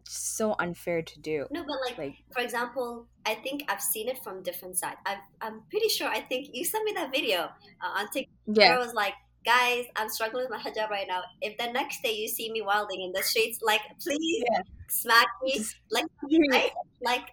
so 0.04 0.56
unfair 0.60 1.02
to 1.02 1.20
do 1.20 1.48
no, 1.50 1.64
but 1.64 1.78
like 1.86 1.98
like 1.98 2.16
for 2.34 2.42
example, 2.42 3.08
I 3.26 3.36
think 3.36 3.64
I've 3.70 3.82
seen 3.82 4.10
it 4.10 4.18
from 4.24 4.44
different 4.44 4.78
sides. 4.78 4.98
I've, 5.06 5.20
I'm 5.42 5.64
pretty 5.70 5.88
sure. 5.90 6.08
I 6.08 6.22
think 6.22 6.50
you 6.54 6.66
sent 6.66 6.84
me 6.84 6.92
that 6.96 7.12
video 7.12 7.40
uh, 7.82 7.88
on 8.00 8.10
TikTok. 8.12 8.28
Where 8.60 8.74
yeah 8.74 8.76
I 8.76 8.78
was 8.80 8.94
like, 8.94 9.14
guys, 9.46 9.86
I'm 9.96 10.10
struggling 10.10 10.48
with 10.50 10.52
my 10.52 10.60
hijab 10.60 10.90
right 10.90 11.08
now. 11.08 11.22
If 11.42 11.58
the 11.58 11.72
next 11.72 12.02
day 12.04 12.14
you 12.14 12.28
see 12.28 12.52
me 12.52 12.62
wilding 12.62 13.02
in 13.02 13.12
the 13.14 13.24
streets, 13.24 13.60
like, 13.62 13.82
please 14.02 14.46
Yeah. 14.50 14.62
smack 14.90 15.28
me, 15.44 15.64
like, 15.92 16.06
right? 16.52 16.72
like, 17.02 17.30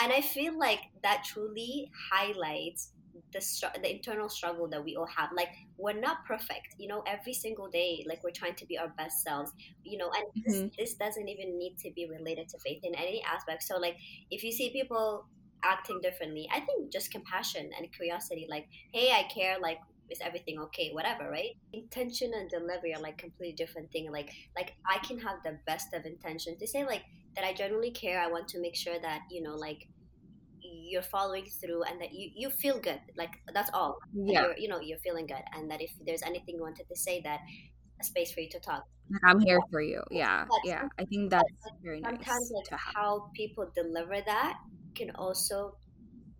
and 0.00 0.12
I 0.12 0.20
feel 0.20 0.58
like 0.58 0.80
that 1.02 1.24
truly 1.24 1.90
highlights 2.10 2.90
the 3.32 3.40
str- 3.40 3.74
the 3.82 3.90
internal 3.94 4.28
struggle 4.28 4.68
that 4.68 4.84
we 4.84 4.96
all 4.96 5.06
have. 5.06 5.30
Like, 5.36 5.48
we're 5.76 5.98
not 5.98 6.24
perfect, 6.26 6.74
you 6.78 6.88
know. 6.88 7.02
Every 7.06 7.34
single 7.34 7.68
day, 7.68 8.04
like, 8.08 8.22
we're 8.24 8.30
trying 8.34 8.56
to 8.56 8.66
be 8.66 8.78
our 8.78 8.88
best 8.96 9.22
selves, 9.22 9.52
you 9.84 9.98
know. 9.98 10.10
And 10.14 10.24
this, 10.44 10.62
Mhm. 10.62 10.70
this 10.78 10.94
doesn't 10.94 11.28
even 11.28 11.58
need 11.58 11.76
to 11.78 11.90
be 11.94 12.08
related 12.08 12.48
to 12.48 12.58
faith 12.58 12.80
in 12.82 12.94
any 12.94 13.22
aspect. 13.22 13.62
So, 13.62 13.76
like, 13.78 13.96
if 14.30 14.42
you 14.42 14.52
see 14.52 14.70
people 14.70 15.28
acting 15.62 16.00
differently, 16.00 16.48
I 16.52 16.60
think 16.60 16.92
just 16.92 17.10
compassion 17.10 17.70
and 17.76 17.92
curiosity, 17.92 18.46
like, 18.48 18.66
hey, 18.92 19.10
I 19.12 19.24
care, 19.24 19.58
like. 19.60 19.78
Is 20.10 20.20
everything 20.20 20.58
okay? 20.60 20.90
Whatever, 20.92 21.30
right? 21.30 21.56
Intention 21.72 22.32
and 22.34 22.50
delivery 22.50 22.94
are 22.94 23.00
like 23.00 23.16
completely 23.16 23.54
different 23.54 23.90
thing. 23.90 24.12
Like, 24.12 24.30
like 24.54 24.74
I 24.86 24.98
can 24.98 25.18
have 25.20 25.38
the 25.42 25.58
best 25.66 25.94
of 25.94 26.04
intention 26.04 26.58
to 26.58 26.66
say 26.66 26.84
like 26.84 27.04
that 27.34 27.44
I 27.44 27.54
genuinely 27.54 27.90
care. 27.90 28.20
I 28.20 28.26
want 28.30 28.46
to 28.48 28.60
make 28.60 28.76
sure 28.76 28.98
that 29.00 29.22
you 29.30 29.40
know, 29.42 29.54
like 29.56 29.88
you're 30.64 31.02
following 31.02 31.46
through 31.60 31.82
and 31.84 32.00
that 32.00 32.12
you, 32.12 32.30
you 32.34 32.50
feel 32.50 32.78
good 32.80 33.00
like 33.16 33.30
that's 33.52 33.70
all. 33.74 33.98
Yeah. 34.14 34.42
You're, 34.42 34.56
you 34.56 34.68
know 34.68 34.80
you're 34.80 34.98
feeling 34.98 35.26
good 35.26 35.42
and 35.54 35.70
that 35.70 35.80
if 35.80 35.92
there's 36.06 36.22
anything 36.22 36.56
you 36.56 36.62
wanted 36.62 36.88
to 36.88 36.96
say 36.96 37.20
that 37.22 37.40
a 38.00 38.04
space 38.04 38.32
for 38.32 38.40
you 38.40 38.48
to 38.50 38.60
talk. 38.60 38.84
I'm 39.24 39.38
here 39.40 39.60
for 39.70 39.82
you. 39.82 40.02
Yeah 40.10 40.46
But 40.48 40.60
yeah. 40.64 40.88
I 40.98 41.04
think 41.04 41.30
that's 41.30 41.44
very 41.82 42.00
sometimes 42.00 42.26
nice 42.26 42.52
like 42.54 42.80
have. 42.80 42.94
how 42.94 43.30
people 43.34 43.70
deliver 43.74 44.20
that 44.24 44.58
can 44.94 45.10
also 45.16 45.76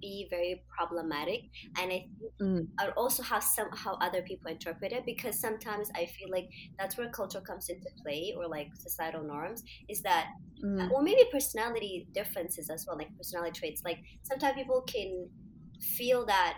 be 0.05 0.27
very 0.31 0.55
problematic 0.77 1.41
and 1.81 1.93
i 1.93 1.99
think 2.05 2.33
Mm. 2.41 2.67
also 2.97 3.23
how 3.23 3.39
some 3.39 3.69
how 3.83 3.95
other 4.07 4.23
people 4.23 4.51
interpret 4.51 4.93
it 4.93 5.05
because 5.07 5.41
sometimes 5.41 5.91
i 6.01 6.05
feel 6.15 6.31
like 6.37 6.49
that's 6.79 6.97
where 6.99 7.09
culture 7.11 7.41
comes 7.41 7.69
into 7.69 7.89
play 8.03 8.35
or 8.37 8.49
like 8.49 8.69
societal 8.87 9.23
norms 9.33 9.63
is 9.89 10.03
that 10.03 10.27
Mm. 10.65 10.91
or 10.93 11.03
maybe 11.03 11.23
personality 11.33 12.09
differences 12.15 12.71
as 12.71 12.85
well, 12.87 12.97
like 12.97 13.11
personality 13.17 13.59
traits. 13.59 13.83
Like 13.85 13.99
sometimes 14.23 14.55
people 14.55 14.83
can 14.83 15.29
feel 15.97 16.25
that, 16.27 16.55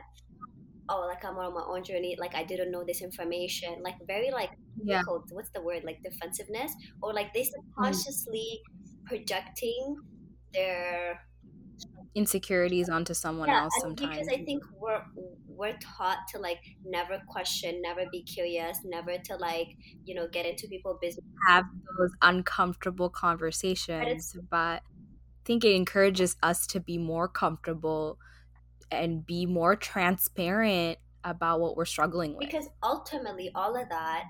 oh, 0.89 1.07
like 1.09 1.25
I'm 1.25 1.37
on 1.39 1.55
my 1.55 1.65
own 1.67 1.83
journey, 1.85 2.17
like 2.19 2.35
I 2.35 2.45
didn't 2.45 2.71
know 2.71 2.85
this 2.87 3.03
information, 3.03 3.83
like 3.83 3.97
very 4.07 4.31
like 4.31 4.51
yeah 4.85 5.03
what's 5.31 5.51
the 5.55 5.63
word, 5.63 5.83
like 5.85 5.99
defensiveness, 6.03 6.73
or 7.03 7.13
like 7.15 7.33
they 7.35 7.45
subconsciously 7.45 8.61
projecting 9.07 9.97
their 10.55 11.21
insecurities 12.17 12.89
onto 12.89 13.15
someone 13.15 13.49
yeah, 13.49 13.63
else 13.63 13.75
sometimes 13.81 14.17
because 14.17 14.29
I 14.29 14.45
think 14.45 14.65
we're 14.81 15.03
we're 15.47 15.79
taught 15.79 16.19
to 16.33 16.39
like 16.39 16.61
never 16.85 17.23
question, 17.29 17.81
never 17.83 18.05
be 18.11 18.23
curious, 18.25 18.79
never 18.85 19.19
to 19.19 19.37
like 19.37 19.69
you 20.05 20.15
know 20.15 20.29
get 20.29 20.47
into 20.47 20.67
people's 20.69 20.99
business. 21.01 21.25
have 21.49 21.65
those 21.99 22.13
uncomfortable 22.23 23.11
conversations 23.11 24.37
but 24.51 24.83
i 24.83 25.45
think 25.45 25.65
it 25.65 25.75
encourages 25.75 26.37
us 26.43 26.67
to 26.67 26.81
be 26.81 26.99
more 26.99 27.29
comfortable 27.29 28.19
and 28.91 29.27
be 29.27 29.47
more 29.47 29.77
transparent 29.77 30.99
about 31.25 31.61
what 31.61 31.77
we're 31.77 31.85
struggling 31.85 32.37
with 32.37 32.49
because 32.49 32.69
ultimately 32.83 33.51
all 33.55 33.77
of 33.77 33.89
that 33.89 34.25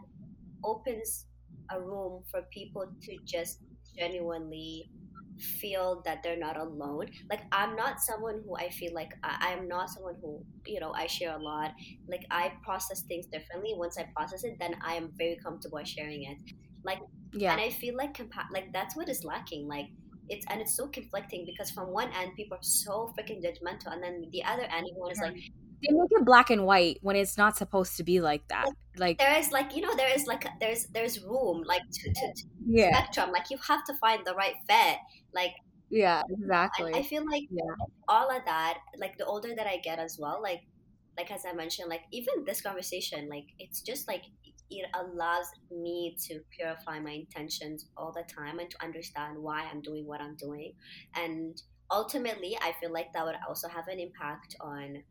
opens 0.64 1.26
a 1.70 1.80
room 1.80 2.22
for 2.30 2.42
people 2.52 2.86
to 3.02 3.18
just 3.24 3.60
genuinely 3.98 4.90
feel 5.38 6.02
that 6.04 6.22
they're 6.22 6.38
not 6.38 6.56
alone. 6.56 7.06
Like 7.30 7.42
i'm 7.52 7.76
not 7.76 8.00
someone 8.00 8.42
who 8.44 8.56
i 8.56 8.70
feel 8.70 8.94
like 8.94 9.12
I, 9.22 9.52
i'm 9.52 9.68
not 9.68 9.90
someone 9.90 10.14
who 10.20 10.42
you 10.66 10.80
know 10.80 10.92
i 10.92 11.06
share 11.06 11.36
a 11.36 11.42
lot. 11.42 11.72
Like 12.08 12.24
i 12.30 12.52
process 12.64 13.02
things 13.02 13.26
differently. 13.26 13.74
Once 13.76 13.98
i 13.98 14.08
process 14.16 14.44
it 14.44 14.56
then 14.58 14.74
i 14.84 14.94
am 14.94 15.12
very 15.16 15.38
comfortable 15.42 15.82
sharing 15.84 16.24
it. 16.24 16.38
Like 16.84 17.00
yeah. 17.32 17.52
and 17.52 17.60
i 17.60 17.70
feel 17.70 17.96
like 17.96 18.16
compa- 18.16 18.50
like 18.52 18.72
that's 18.72 18.96
what 18.96 19.08
is 19.08 19.24
lacking. 19.24 19.68
Like 19.68 19.86
it's 20.28 20.46
and 20.50 20.60
it's 20.60 20.76
so 20.76 20.88
conflicting 20.88 21.44
because 21.46 21.70
from 21.70 21.92
one 21.92 22.10
end 22.20 22.32
people 22.36 22.56
are 22.56 22.62
so 22.62 23.12
freaking 23.16 23.42
judgmental 23.44 23.92
and 23.92 24.02
then 24.02 24.24
the 24.32 24.42
other 24.42 24.62
end 24.62 24.86
everyone 24.90 25.12
is 25.12 25.20
like 25.20 25.36
they 25.82 25.92
make 25.92 26.10
it 26.10 26.24
black 26.24 26.50
and 26.50 26.64
white 26.64 26.98
when 27.02 27.16
it's 27.16 27.36
not 27.36 27.56
supposed 27.56 27.96
to 27.96 28.04
be 28.04 28.20
like 28.20 28.46
that. 28.48 28.66
Like 28.96 29.18
there 29.18 29.38
is 29.38 29.52
like 29.52 29.76
you 29.76 29.82
know 29.82 29.94
there 29.96 30.12
is 30.14 30.26
like 30.26 30.46
there's 30.60 30.86
there's 30.86 31.22
room 31.22 31.62
like 31.66 31.82
to, 31.92 32.12
to, 32.12 32.32
to 32.34 32.42
yeah. 32.66 32.96
spectrum. 32.96 33.30
Like 33.32 33.50
you 33.50 33.58
have 33.68 33.84
to 33.84 33.94
find 33.94 34.22
the 34.24 34.34
right 34.34 34.54
fit. 34.68 34.98
Like 35.34 35.52
yeah 35.90 36.22
exactly. 36.28 36.94
I 36.94 37.02
feel 37.02 37.24
like 37.30 37.44
yeah. 37.50 37.62
all 38.08 38.30
of 38.30 38.44
that 38.44 38.78
like 38.98 39.16
the 39.18 39.24
older 39.24 39.54
that 39.54 39.66
i 39.66 39.76
get 39.78 39.98
as 39.98 40.18
well 40.20 40.40
like 40.42 40.62
like 41.16 41.30
as 41.30 41.44
i 41.48 41.52
mentioned 41.52 41.88
like 41.88 42.02
even 42.12 42.44
this 42.44 42.60
conversation 42.60 43.28
like 43.28 43.46
it's 43.58 43.80
just 43.80 44.08
like 44.08 44.22
it 44.68 44.88
allows 44.94 45.46
me 45.70 46.16
to 46.26 46.40
purify 46.50 46.98
my 46.98 47.12
intentions 47.12 47.86
all 47.96 48.12
the 48.12 48.24
time 48.32 48.58
and 48.58 48.68
to 48.68 48.76
understand 48.82 49.36
why 49.38 49.64
i'm 49.70 49.80
doing 49.80 50.04
what 50.06 50.20
i'm 50.20 50.34
doing. 50.36 50.72
And 51.14 51.60
ultimately 51.88 52.58
i 52.60 52.72
feel 52.80 52.92
like 52.92 53.12
that 53.12 53.24
would 53.24 53.36
also 53.48 53.68
have 53.68 53.86
an 53.86 54.00
impact 54.00 54.56
on 54.60 55.04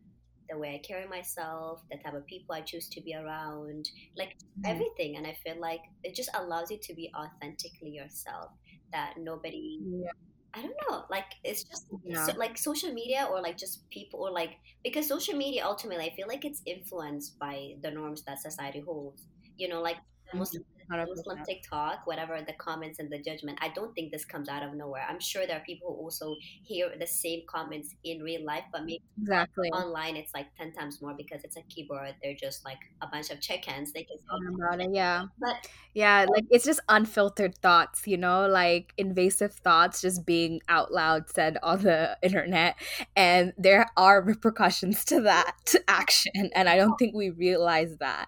the 0.49 0.57
way 0.57 0.75
i 0.75 0.87
carry 0.87 1.07
myself 1.07 1.81
the 1.91 1.97
type 2.03 2.13
of 2.13 2.25
people 2.27 2.55
i 2.55 2.61
choose 2.61 2.87
to 2.89 3.01
be 3.01 3.13
around 3.15 3.85
like 4.17 4.35
Mhm. 4.55 4.65
everything 4.65 5.15
and 5.17 5.27
i 5.27 5.37
feel 5.43 5.59
like 5.59 5.81
it 6.03 6.15
just 6.15 6.29
allows 6.35 6.71
you 6.71 6.79
to 6.81 6.93
be 6.95 7.11
authentically 7.17 7.91
yourself 7.91 8.51
that 8.93 9.13
nobody 9.17 9.79
yeah 9.79 10.11
I 10.53 10.61
don't 10.61 10.75
know. 10.89 11.03
Like 11.09 11.25
it's 11.43 11.63
just 11.63 11.85
Yeah. 12.03 12.29
so, 12.29 12.33
like 12.37 12.57
social 12.57 12.93
media 12.93 13.27
or 13.29 13.41
like 13.41 13.57
just 13.57 13.83
people 13.91 14.21
or 14.21 14.31
like 14.31 14.51
because 14.83 15.07
social 15.07 15.35
media 15.35 15.65
ultimately 15.65 16.05
I 16.05 16.15
feel 16.15 16.27
like 16.27 16.45
it's 16.45 16.61
influenced 16.65 17.37
by 17.39 17.73
the 17.81 17.91
norms 17.91 18.23
that 18.25 18.41
society 18.41 18.79
holds. 18.85 19.27
You 19.57 19.67
know, 19.67 19.81
like 19.81 19.97
the 20.31 20.37
Muslim, 20.39 20.63
the 20.89 21.05
Muslim 21.07 21.39
100%. 21.39 21.45
TikTok, 21.45 22.01
whatever 22.05 22.39
the 22.45 22.53
comments 22.53 22.99
and 22.99 23.09
the 23.09 23.19
judgment. 23.19 23.57
I 23.61 23.69
don't 23.69 23.93
think 23.95 24.11
this 24.11 24.25
comes 24.25 24.49
out 24.49 24.63
of 24.63 24.73
nowhere. 24.73 25.05
I'm 25.09 25.19
sure 25.19 25.47
there 25.47 25.57
are 25.57 25.65
people 25.65 25.95
who 25.95 26.03
also 26.03 26.35
hear 26.63 26.91
the 26.99 27.07
same 27.07 27.41
comments 27.47 27.95
in 28.03 28.21
real 28.21 28.43
life, 28.45 28.63
but 28.71 28.81
maybe 28.81 29.01
exactly 29.21 29.69
online 29.69 30.15
it's 30.15 30.33
like 30.33 30.47
ten 30.57 30.71
times 30.73 31.01
more 31.01 31.13
because 31.15 31.43
it's 31.43 31.57
a 31.57 31.61
keyboard. 31.63 32.15
They're 32.21 32.35
just 32.35 32.65
like 32.65 32.79
a 33.01 33.07
bunch 33.07 33.29
of 33.29 33.41
chickens. 33.41 33.91
They 33.91 34.03
can 34.03 34.17
about 34.55 34.81
it, 34.81 34.89
yeah 34.93 35.25
but 35.39 35.67
yeah 35.93 36.25
like 36.29 36.45
it's 36.49 36.65
just 36.65 36.79
unfiltered 36.89 37.55
thoughts 37.57 38.05
you 38.05 38.17
know 38.17 38.47
like 38.47 38.93
invasive 38.97 39.53
thoughts 39.53 40.01
just 40.01 40.25
being 40.25 40.59
out 40.69 40.91
loud 40.91 41.29
said 41.29 41.57
on 41.63 41.81
the 41.81 42.17
internet 42.21 42.75
and 43.15 43.53
there 43.57 43.87
are 43.97 44.21
repercussions 44.21 45.05
to 45.05 45.21
that 45.21 45.73
action 45.87 46.49
and 46.53 46.69
i 46.69 46.75
don't 46.75 46.93
oh. 46.93 46.97
think 46.97 47.15
we 47.15 47.29
realize 47.29 47.97
that 47.99 48.27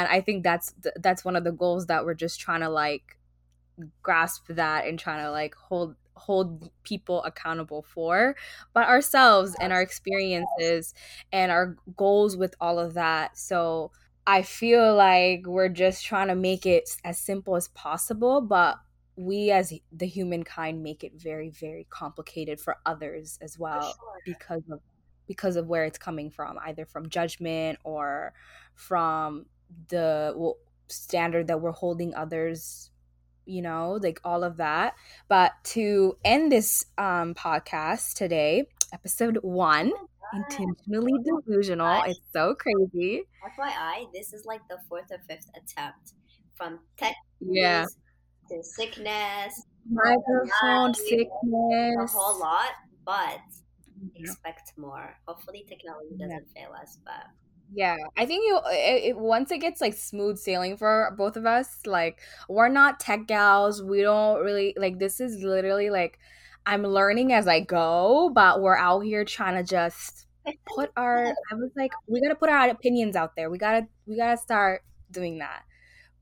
and 0.00 0.08
i 0.08 0.20
think 0.20 0.42
that's 0.42 0.72
th- 0.82 0.94
that's 1.00 1.24
one 1.24 1.36
of 1.36 1.44
the 1.44 1.52
goals 1.52 1.86
that 1.86 2.04
we're 2.04 2.14
just 2.14 2.40
trying 2.40 2.60
to 2.60 2.68
like 2.68 3.18
grasp 4.02 4.46
that 4.48 4.86
and 4.86 4.98
trying 4.98 5.24
to 5.24 5.30
like 5.30 5.54
hold 5.54 5.96
hold 6.14 6.70
people 6.84 7.22
accountable 7.24 7.82
for 7.82 8.36
but 8.74 8.86
ourselves 8.86 9.56
and 9.60 9.72
our 9.72 9.80
experiences 9.80 10.94
and 11.32 11.50
our 11.50 11.76
goals 11.96 12.36
with 12.36 12.54
all 12.60 12.78
of 12.78 12.94
that 12.94 13.36
so 13.36 13.90
I 14.26 14.42
feel 14.42 14.94
like 14.94 15.46
we're 15.46 15.68
just 15.68 16.04
trying 16.04 16.28
to 16.28 16.36
make 16.36 16.64
it 16.64 16.88
as 17.04 17.18
simple 17.18 17.56
as 17.56 17.68
possible, 17.68 18.40
but 18.40 18.78
we 19.16 19.50
as 19.50 19.72
the 19.90 20.06
humankind 20.06 20.82
make 20.82 21.04
it 21.04 21.12
very 21.14 21.50
very 21.50 21.86
complicated 21.90 22.58
for 22.58 22.78
others 22.86 23.38
as 23.42 23.58
well 23.58 23.82
sure. 23.82 24.20
because 24.24 24.62
of 24.70 24.80
because 25.26 25.56
of 25.56 25.66
where 25.66 25.84
it's 25.84 25.98
coming 25.98 26.30
from 26.30 26.58
either 26.64 26.86
from 26.86 27.08
judgment 27.10 27.78
or 27.84 28.32
from 28.74 29.44
the 29.88 30.52
standard 30.88 31.46
that 31.48 31.60
we're 31.60 31.72
holding 31.72 32.14
others 32.14 32.90
you 33.44 33.62
know 33.62 33.98
like 34.02 34.20
all 34.24 34.44
of 34.44 34.56
that. 34.58 34.94
But 35.28 35.52
to 35.74 36.16
end 36.24 36.52
this 36.52 36.86
um 36.98 37.34
podcast 37.34 38.14
today 38.14 38.66
episode 38.92 39.38
one 39.42 39.92
intentionally 40.32 41.12
delusional. 41.24 42.02
it's 42.06 42.20
so 42.32 42.54
crazy. 42.54 43.24
FYI, 43.58 44.06
this 44.12 44.32
is 44.32 44.44
like 44.46 44.60
the 44.68 44.78
fourth 44.88 45.10
or 45.10 45.18
fifth 45.28 45.48
attempt 45.56 46.12
from 46.54 46.80
tech 46.96 47.14
yeah. 47.40 47.84
to 48.48 48.62
sickness, 48.62 49.66
microphone 49.90 50.94
sickness. 50.94 51.30
a 51.98 52.06
whole 52.06 52.38
lot, 52.38 52.70
but 53.04 53.40
Yeah. 54.14 54.30
expect 54.30 54.72
more. 54.76 55.16
Hopefully, 55.26 55.64
technology 55.68 56.16
doesn't 56.18 56.48
fail 56.54 56.72
us, 56.80 56.98
but 57.04 57.26
Yeah, 57.74 57.96
I 58.16 58.26
think 58.26 58.44
you 58.46 58.60
it, 58.66 59.04
it, 59.10 59.16
once 59.16 59.50
it 59.50 59.58
gets 59.58 59.80
like 59.80 59.94
smooth 59.94 60.38
sailing 60.38 60.76
for 60.76 61.14
both 61.16 61.36
of 61.36 61.46
us, 61.46 61.78
like 61.86 62.20
we're 62.48 62.68
not 62.68 63.00
tech 63.00 63.26
gals. 63.26 63.82
We 63.82 64.02
don't 64.02 64.42
really 64.42 64.74
like 64.76 64.98
this 64.98 65.20
is 65.20 65.42
literally 65.42 65.88
like 65.90 66.18
I'm 66.66 66.82
learning 66.82 67.32
as 67.32 67.48
I 67.48 67.60
go, 67.60 68.30
but 68.34 68.60
we're 68.60 68.76
out 68.76 69.00
here 69.00 69.24
trying 69.24 69.54
to 69.54 69.62
just 69.62 70.26
put 70.66 70.90
our 70.96 71.26
I 71.50 71.54
was 71.54 71.70
like 71.76 71.92
we 72.06 72.20
got 72.20 72.28
to 72.28 72.34
put 72.34 72.50
our 72.50 72.68
opinions 72.68 73.16
out 73.16 73.36
there. 73.36 73.50
We 73.50 73.58
got 73.58 73.80
to 73.80 73.86
we 74.06 74.16
got 74.16 74.32
to 74.32 74.36
start 74.36 74.82
doing 75.10 75.38
that. 75.38 75.62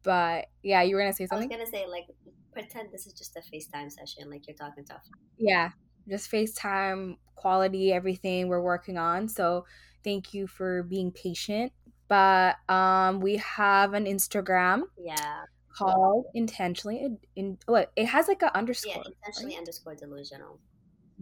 But 0.03 0.47
yeah, 0.63 0.83
you 0.83 0.95
were 0.95 1.03
going 1.03 1.13
to 1.13 1.17
say 1.17 1.27
something. 1.27 1.53
I 1.53 1.57
was 1.57 1.71
gonna 1.71 1.79
say 1.79 1.87
like 1.87 2.07
pretend 2.53 2.91
this 2.93 3.07
is 3.07 3.13
just 3.13 3.37
a 3.37 3.41
FaceTime 3.41 3.91
session, 3.91 4.31
like 4.31 4.47
you're 4.47 4.57
talking 4.57 4.85
to. 4.87 5.01
Yeah, 5.37 5.71
just 6.09 6.31
FaceTime, 6.31 7.17
quality, 7.35 7.93
everything 7.93 8.49
we're 8.49 8.63
working 8.63 8.99
on. 8.99 9.29
So 9.29 9.67
thank 10.05 10.35
you 10.35 10.47
for 10.47 10.83
being 10.83 11.13
patient. 11.13 11.73
But 12.09 12.57
um, 12.69 13.21
we 13.21 13.37
have 13.37 13.95
an 13.95 14.05
Instagram 14.07 14.83
Yeah, 14.97 15.45
called 15.77 16.27
intentionally 16.35 17.01
in, 17.05 17.19
in 17.37 17.59
what 17.67 17.93
it 17.97 18.07
has 18.07 18.29
like 18.29 18.43
an 18.43 18.49
yeah, 18.49 18.59
underscore 18.59 19.05
intentionally 19.07 19.57
underscore 19.57 19.95
delusional. 19.95 20.61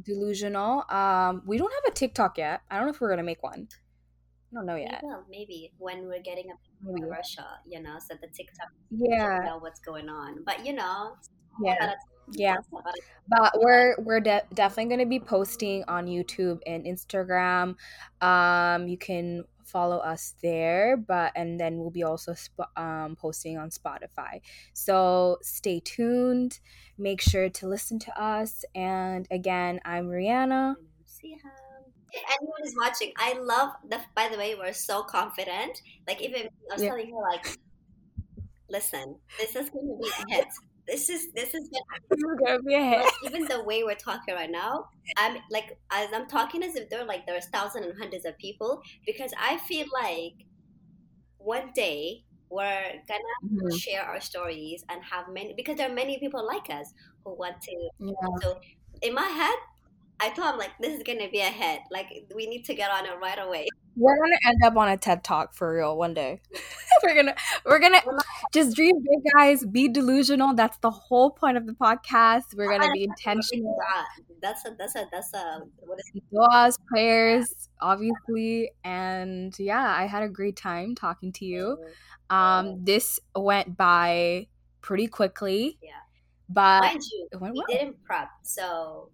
delusional. 0.02 0.84
Um, 0.90 1.42
we 1.46 1.58
don't 1.58 1.72
have 1.72 1.92
a 1.92 1.94
TikTok 1.94 2.38
yet. 2.38 2.62
I 2.70 2.76
don't 2.76 2.86
know 2.86 2.92
if 2.92 3.00
we're 3.00 3.10
gonna 3.10 3.22
make 3.22 3.42
one. 3.42 3.68
I 4.52 4.54
don't 4.54 4.66
know 4.66 4.76
yet. 4.76 5.02
will 5.02 5.24
maybe 5.28 5.72
when 5.78 6.08
we're 6.08 6.22
getting 6.22 6.50
up 6.50 6.58
Maybe. 6.82 7.02
to 7.02 7.06
Russia, 7.08 7.46
you 7.66 7.80
know, 7.82 7.98
so 7.98 8.14
the 8.20 8.28
TikTok 8.28 8.68
Yeah, 8.90 9.38
know 9.44 9.58
what's 9.58 9.80
going 9.80 10.08
on. 10.08 10.42
But 10.44 10.64
you 10.64 10.72
know, 10.72 11.16
yeah, 11.62 11.94
yeah. 12.32 12.54
that's 12.54 12.68
about 12.68 12.94
it. 12.96 13.04
But 13.28 13.60
we're 13.60 13.94
we're 13.98 14.20
de- 14.20 14.42
definitely 14.54 14.86
going 14.96 15.00
to 15.00 15.06
be 15.06 15.20
posting 15.20 15.84
on 15.88 16.06
YouTube 16.06 16.60
and 16.66 16.84
Instagram. 16.84 17.76
Um, 18.20 18.88
you 18.88 18.96
can 18.98 19.44
follow 19.64 19.98
us 19.98 20.34
there, 20.42 20.96
but 20.96 21.32
and 21.36 21.60
then 21.60 21.78
we'll 21.78 21.90
be 21.90 22.02
also 22.02 22.32
sp- 22.32 22.72
um, 22.76 23.16
posting 23.16 23.58
on 23.58 23.70
Spotify. 23.70 24.40
So 24.72 25.38
stay 25.42 25.80
tuned. 25.80 26.58
Make 26.96 27.20
sure 27.20 27.48
to 27.50 27.68
listen 27.68 27.98
to 28.00 28.20
us. 28.20 28.64
And 28.74 29.26
again, 29.30 29.80
I'm 29.84 30.08
Riyana. 30.08 30.76
See 31.04 31.36
how. 31.42 31.50
If 32.10 32.22
anyone 32.40 32.60
is 32.64 32.74
watching, 32.74 33.12
I 33.18 33.34
love 33.38 33.72
the. 33.88 34.00
By 34.16 34.28
the 34.30 34.38
way, 34.38 34.54
we're 34.54 34.72
so 34.72 35.02
confident. 35.02 35.82
Like 36.06 36.22
even 36.22 36.48
I 36.70 36.74
was 36.74 36.82
Yeah. 36.82 36.88
telling 36.88 37.10
her, 37.10 37.20
like, 37.30 37.58
listen, 38.70 39.16
this 39.38 39.54
is 39.56 39.70
going 39.70 39.86
to 39.88 39.98
be 40.00 40.08
a 40.08 40.34
hit. 40.36 40.48
This 40.88 41.08
is 41.10 41.30
this 41.34 41.54
is 41.54 41.68
gonna, 41.68 42.00
This 42.10 42.18
is 42.18 42.40
gonna 42.44 42.62
be 42.62 42.74
a 42.74 42.82
hit. 42.82 43.00
like, 43.04 43.12
even 43.24 43.44
the 43.46 43.62
way 43.62 43.84
we're 43.84 43.94
talking 43.94 44.34
right 44.34 44.50
now. 44.50 44.86
I'm 45.18 45.36
like 45.50 45.78
as 45.92 46.08
I'm 46.14 46.26
talking 46.26 46.62
as 46.62 46.76
if 46.76 46.88
there 46.90 47.00
are 47.02 47.06
like 47.06 47.26
there's 47.26 47.46
thousands 47.48 47.86
and 47.86 47.94
hundreds 47.98 48.24
of 48.24 48.36
people 48.38 48.82
because 49.06 49.32
I 49.38 49.58
feel 49.58 49.86
like 49.92 50.34
one 51.38 51.72
day 51.74 52.24
we're 52.50 52.92
gonna 53.06 53.22
Mhm. 53.44 53.78
share 53.80 54.02
our 54.02 54.20
stories 54.20 54.84
and 54.88 55.02
have 55.04 55.28
many 55.28 55.52
because 55.54 55.76
there 55.76 55.90
are 55.90 55.94
many 55.94 56.18
people 56.18 56.44
like 56.46 56.70
us 56.70 56.92
who 57.24 57.34
want 57.34 57.60
to 57.62 57.90
Yeah. 57.98 58.12
so 58.42 58.60
in 59.02 59.14
my 59.14 59.28
head, 59.28 59.58
I 60.20 60.30
told 60.30 60.48
I'm 60.48 60.58
like, 60.58 60.72
this 60.80 60.96
is 60.96 61.02
gonna 61.04 61.28
be 61.30 61.40
a 61.40 61.50
hit. 61.50 61.80
Like 61.90 62.08
we 62.34 62.46
need 62.46 62.64
to 62.64 62.74
get 62.74 62.90
on 62.90 63.06
it 63.06 63.12
right 63.20 63.38
away. 63.38 63.66
We're 63.96 64.16
gonna 64.16 64.38
end 64.46 64.62
up 64.64 64.76
on 64.76 64.88
a 64.88 64.96
TED 64.96 65.22
Talk 65.22 65.54
for 65.54 65.74
real 65.74 65.96
one 65.96 66.14
day. 66.14 66.40
we're 67.02 67.14
gonna 67.14 67.34
we're 67.64 67.78
gonna 67.78 68.00
just 68.52 68.74
dream 68.74 68.96
big, 68.96 69.32
guys. 69.34 69.64
Be 69.64 69.88
delusional. 69.88 70.54
That's 70.54 70.76
the 70.78 70.90
whole 70.90 71.30
point 71.30 71.56
of 71.56 71.66
the 71.66 71.72
podcast. 71.72 72.54
We're 72.56 72.70
gonna 72.70 72.92
be 72.92 73.04
intentional. 73.04 73.76
That's 74.42 74.64
a 74.66 74.74
that's 74.76 74.96
a 74.96 75.06
that's 75.12 75.32
a 75.34 75.60
what 75.80 75.98
is 75.98 76.10
it? 76.14 76.22
Duas, 76.32 76.78
prayers, 76.88 77.68
obviously, 77.80 78.70
and 78.84 79.56
yeah, 79.58 79.94
I 79.96 80.06
had 80.06 80.22
a 80.22 80.28
great 80.28 80.56
time 80.56 80.94
talking 80.94 81.32
to 81.34 81.44
you. 81.44 81.78
Um, 82.30 82.84
this 82.84 83.20
went 83.36 83.76
by 83.76 84.48
pretty 84.80 85.06
quickly. 85.06 85.78
Yeah. 85.82 85.90
but 86.48 86.82
mind 86.82 87.02
you, 87.12 87.28
we 87.40 87.50
well. 87.52 87.64
didn't 87.68 88.02
prep, 88.04 88.28
so 88.42 89.10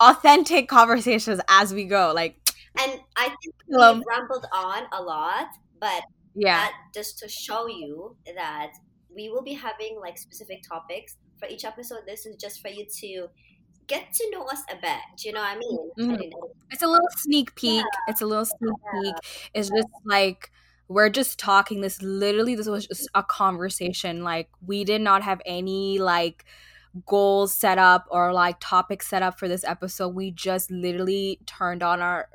authentic 0.00 0.68
conversations 0.68 1.40
as 1.48 1.72
we 1.74 1.84
go. 1.84 2.12
Like, 2.14 2.36
and 2.80 3.00
I 3.16 3.28
think 3.28 3.54
we 3.68 3.76
rambled 3.76 4.46
on 4.52 4.84
a 4.92 5.02
lot, 5.02 5.48
but 5.80 6.02
yeah, 6.34 6.58
that 6.58 6.72
just 6.94 7.18
to 7.20 7.28
show 7.28 7.66
you 7.66 8.16
that 8.36 8.72
we 9.14 9.28
will 9.28 9.42
be 9.42 9.54
having 9.54 9.98
like 10.00 10.18
specific 10.18 10.62
topics 10.68 11.16
for 11.38 11.48
each 11.48 11.64
episode. 11.64 12.00
This 12.06 12.26
is 12.26 12.36
just 12.36 12.60
for 12.60 12.68
you 12.68 12.86
to 13.00 13.28
get 13.86 14.12
to 14.12 14.30
know 14.30 14.44
us 14.44 14.62
a 14.70 14.76
bit. 14.76 15.00
Do 15.16 15.28
you 15.28 15.34
know 15.34 15.40
what 15.40 15.56
I 15.56 15.58
mean? 15.58 15.90
Mhm. 15.98 16.32
I 16.34 16.48
it's 16.70 16.82
a 16.82 16.86
little 16.86 17.08
sneak 17.16 17.54
peek. 17.54 17.84
It's 18.06 18.20
a 18.20 18.26
little 18.26 18.44
sneak 18.44 18.74
peek. 18.92 19.14
It's 19.54 19.70
just 19.70 19.88
like 20.04 20.52
we're 20.88 21.10
just 21.10 21.38
talking. 21.38 21.80
This 21.80 22.00
literally, 22.02 22.54
this 22.54 22.68
was 22.68 22.86
just 22.86 23.08
a 23.14 23.22
conversation. 23.22 24.22
Like 24.22 24.50
we 24.64 24.84
did 24.84 25.00
not 25.00 25.22
have 25.22 25.40
any 25.44 25.98
like 25.98 26.44
goals 27.06 27.54
set 27.54 27.78
up 27.78 28.06
or 28.10 28.32
like 28.32 28.56
topics 28.60 29.08
set 29.08 29.22
up 29.22 29.38
for 29.38 29.48
this 29.48 29.64
episode. 29.64 30.08
We 30.08 30.30
just 30.30 30.70
literally 30.70 31.40
turned 31.46 31.82
on 31.82 32.00
our 32.00 32.28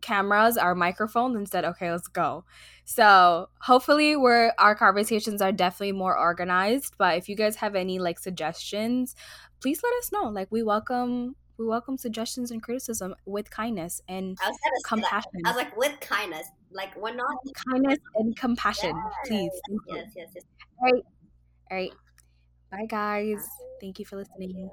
cameras, 0.00 0.56
our 0.56 0.74
microphones, 0.74 1.36
and 1.36 1.48
said, 1.48 1.64
"Okay, 1.64 1.90
let's 1.90 2.08
go." 2.08 2.44
So 2.84 3.48
hopefully, 3.60 4.16
we're 4.16 4.52
our 4.58 4.74
conversations 4.74 5.40
are 5.40 5.52
definitely 5.52 5.92
more 5.92 6.18
organized. 6.18 6.94
But 6.98 7.16
if 7.18 7.28
you 7.28 7.36
guys 7.36 7.56
have 7.56 7.74
any 7.74 7.98
like 7.98 8.18
suggestions, 8.18 9.14
please 9.60 9.80
let 9.82 9.94
us 9.94 10.12
know. 10.12 10.28
Like 10.28 10.48
we 10.50 10.62
welcome 10.62 11.36
we 11.58 11.66
welcome 11.66 11.96
suggestions 11.96 12.50
and 12.50 12.62
criticism 12.62 13.14
with 13.24 13.50
kindness 13.50 14.00
and 14.08 14.36
I 14.42 14.48
was 14.48 14.58
gonna 14.64 14.76
say 14.76 14.82
that. 14.82 14.88
compassion. 14.88 15.30
I 15.44 15.50
was 15.50 15.56
like 15.56 15.76
with 15.76 16.00
kindness. 16.00 16.46
Like 16.72 16.96
we're 16.96 17.14
not 17.14 17.36
kindness 17.68 17.98
and 18.16 18.36
compassion, 18.36 18.94
please. 19.26 19.50
Yes, 19.52 19.60
you. 19.68 19.80
yes, 19.88 20.12
yes, 20.16 20.28
yes. 20.34 20.44
All 20.80 20.90
right, 20.90 21.02
all 21.70 21.76
right. 21.76 21.92
Bye, 22.72 22.86
guys. 22.86 23.48
Thank 23.80 24.00
you 24.00 24.06
for 24.06 24.16
listening. 24.18 24.72